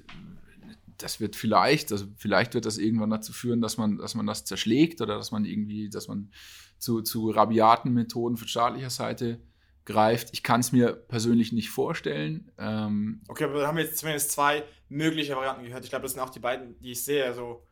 das 0.98 1.20
wird 1.20 1.36
vielleicht, 1.36 1.91
also 1.91 2.06
vielleicht 2.18 2.54
wird 2.54 2.65
das 2.65 2.78
irgendwann 2.78 3.10
dazu 3.10 3.34
führen, 3.34 3.62
dass 3.62 3.78
man, 3.78 3.98
dass 3.98 4.15
man 4.15 4.26
das 4.26 4.46
zerschlägt 4.46 5.02
oder 5.02 5.18
dass 5.18 5.32
man 5.32 5.46
irgendwie, 5.46 5.89
dass 5.89 6.08
man 6.08 6.32
zu, 6.78 7.02
zu 7.02 7.30
rabiaten 7.30 7.94
Methoden 7.94 8.38
von 8.38 8.48
staatlicher 8.48 8.89
Seite 8.89 9.39
greift. 9.86 10.30
Ich 10.34 10.44
kann 10.44 10.62
es 10.62 10.72
mir 10.72 10.94
persönlich 10.94 11.52
nicht 11.52 11.70
vorstellen. 11.70 12.52
Ähm, 12.58 13.22
okay, 13.28 13.46
aber 13.46 13.62
da 13.62 13.68
haben 13.68 13.78
wir 13.78 13.84
jetzt 13.84 14.00
zumindest 14.00 14.32
zwei 14.32 14.63
mögliche 14.89 15.36
Varianten 15.36 15.63
gehört. 15.63 15.84
Ich 15.84 15.89
glaube, 15.89 16.04
das 16.04 16.13
sind 16.13 16.22
auch 16.22 16.30
die 16.30 16.39
beiden, 16.39 16.80
die 16.80 16.91
ich 16.91 17.04
sehe. 17.04 17.26
Also 17.26 17.63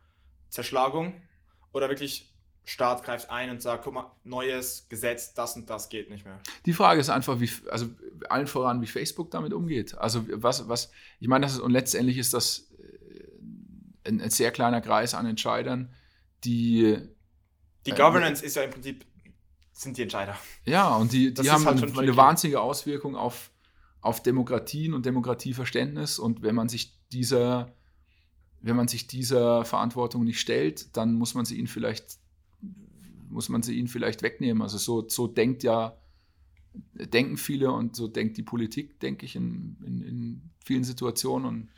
Zerschlagung 0.48 1.14
oder 1.72 1.88
wirklich 1.88 2.33
Staat 2.64 3.04
greift 3.04 3.30
ein 3.30 3.50
und 3.50 3.60
sagt, 3.60 3.84
guck 3.84 3.94
mal, 3.94 4.10
neues 4.24 4.86
Gesetz, 4.88 5.34
das 5.34 5.54
und 5.56 5.68
das 5.68 5.88
geht 5.90 6.10
nicht 6.10 6.24
mehr. 6.24 6.40
Die 6.64 6.72
Frage 6.72 7.00
ist 7.00 7.10
einfach, 7.10 7.40
wie, 7.40 7.50
also 7.70 7.86
allen 8.28 8.46
voran, 8.46 8.80
wie 8.80 8.86
Facebook 8.86 9.30
damit 9.30 9.52
umgeht. 9.52 9.96
Also 9.98 10.24
was, 10.30 10.68
was, 10.68 10.90
ich 11.20 11.28
meine, 11.28 11.44
das 11.44 11.54
ist, 11.54 11.60
und 11.60 11.72
letztendlich 11.72 12.16
ist 12.16 12.32
das 12.32 12.72
äh, 12.78 14.08
ein, 14.08 14.20
ein 14.20 14.30
sehr 14.30 14.50
kleiner 14.50 14.80
Kreis 14.80 15.14
an 15.14 15.26
Entscheidern, 15.26 15.92
die 16.44 16.98
die 17.86 17.90
äh, 17.90 17.94
Governance 17.94 18.44
ist 18.44 18.56
ja 18.56 18.62
im 18.62 18.70
Prinzip 18.70 19.04
sind 19.72 19.96
die 19.96 20.02
Entscheider. 20.02 20.36
Ja, 20.64 20.94
und 20.96 21.12
die, 21.12 21.34
die 21.34 21.50
haben 21.50 21.64
halt 21.64 21.82
eine, 21.82 21.98
eine 21.98 22.16
wahnsinnige 22.16 22.60
Auswirkung 22.60 23.16
auf, 23.16 23.50
auf 24.00 24.22
Demokratien 24.22 24.94
und 24.94 25.04
Demokratieverständnis. 25.04 26.18
Und 26.18 26.42
wenn 26.42 26.54
man 26.54 26.68
sich 26.68 26.96
dieser, 27.10 27.74
wenn 28.60 28.76
man 28.76 28.88
sich 28.88 29.06
dieser 29.08 29.64
Verantwortung 29.64 30.24
nicht 30.24 30.40
stellt, 30.40 30.96
dann 30.96 31.14
muss 31.14 31.34
man 31.34 31.44
sie 31.44 31.58
ihnen 31.58 31.66
vielleicht, 31.66 32.18
muss 33.28 33.48
man 33.48 33.62
sie 33.62 33.78
ihnen 33.78 33.88
vielleicht 33.88 34.22
wegnehmen. 34.22 34.62
Also 34.62 34.78
so, 34.78 35.08
so 35.08 35.26
denkt 35.26 35.62
ja, 35.62 35.96
denken 36.94 37.36
viele 37.36 37.70
und 37.70 37.96
so 37.96 38.08
denkt 38.08 38.36
die 38.36 38.42
Politik, 38.42 38.98
denke 39.00 39.26
ich, 39.26 39.36
in, 39.36 39.76
in, 39.84 40.02
in 40.02 40.50
vielen 40.64 40.84
Situationen. 40.84 41.46
Und 41.46 41.70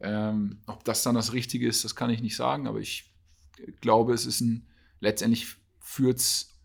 ähm, 0.00 0.58
ob 0.66 0.84
das 0.84 1.02
dann 1.02 1.14
das 1.14 1.32
Richtige 1.32 1.68
ist, 1.68 1.84
das 1.84 1.94
kann 1.94 2.10
ich 2.10 2.22
nicht 2.22 2.36
sagen, 2.36 2.66
aber 2.66 2.80
ich 2.80 3.10
glaube, 3.80 4.14
es 4.14 4.26
ist 4.26 4.40
ein, 4.40 4.66
letztendlich 5.00 5.56
führt 5.78 6.18
es 6.18 6.58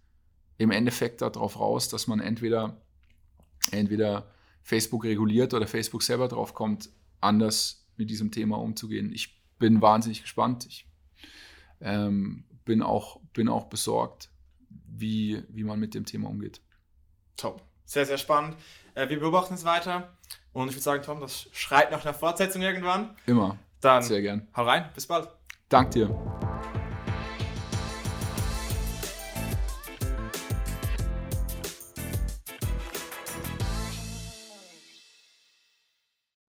im 0.58 0.72
Endeffekt 0.72 1.22
darauf 1.22 1.60
raus, 1.60 1.90
dass 1.90 2.08
man 2.08 2.20
entweder, 2.20 2.82
entweder 3.72 4.32
Facebook 4.64 5.04
reguliert 5.04 5.54
oder 5.54 5.68
Facebook 5.68 6.02
selber 6.02 6.28
drauf 6.28 6.54
kommt, 6.54 6.90
anders 7.22 7.88
mit 7.96 8.10
diesem 8.10 8.32
Thema 8.32 8.58
umzugehen. 8.58 9.12
Ich 9.14 9.42
bin 9.60 9.82
wahnsinnig 9.82 10.22
gespannt. 10.24 10.66
Ich 10.66 10.88
ähm, 11.82 12.44
bin, 12.66 12.82
auch, 12.82 13.20
bin 13.38 13.50
auch 13.50 13.66
besorgt, 13.66 14.30
wie, 14.70 15.44
wie 15.48 15.64
man 15.64 15.80
mit 15.80 15.94
dem 15.94 16.06
Thema 16.06 16.28
umgeht. 16.28 16.60
Top. 17.38 17.62
Sehr, 17.86 18.06
sehr 18.06 18.18
spannend. 18.18 18.58
Äh, 18.96 19.08
wir 19.10 19.20
beobachten 19.20 19.54
es 19.54 19.64
weiter. 19.64 20.18
Und 20.54 20.70
ich 20.70 20.74
würde 20.74 20.84
sagen, 20.84 21.04
Tom, 21.04 21.22
das 21.22 21.48
schreit 21.54 21.92
nach 21.92 22.04
einer 22.04 22.16
Fortsetzung 22.16 22.64
irgendwann. 22.64 23.16
Immer. 23.28 23.60
Dann 23.80 24.02
sehr 24.02 24.22
gern. 24.22 24.48
Hau 24.56 24.64
rein. 24.64 24.90
Bis 24.96 25.06
bald. 25.06 25.30
Dank 25.70 25.92
dir. 25.92 26.10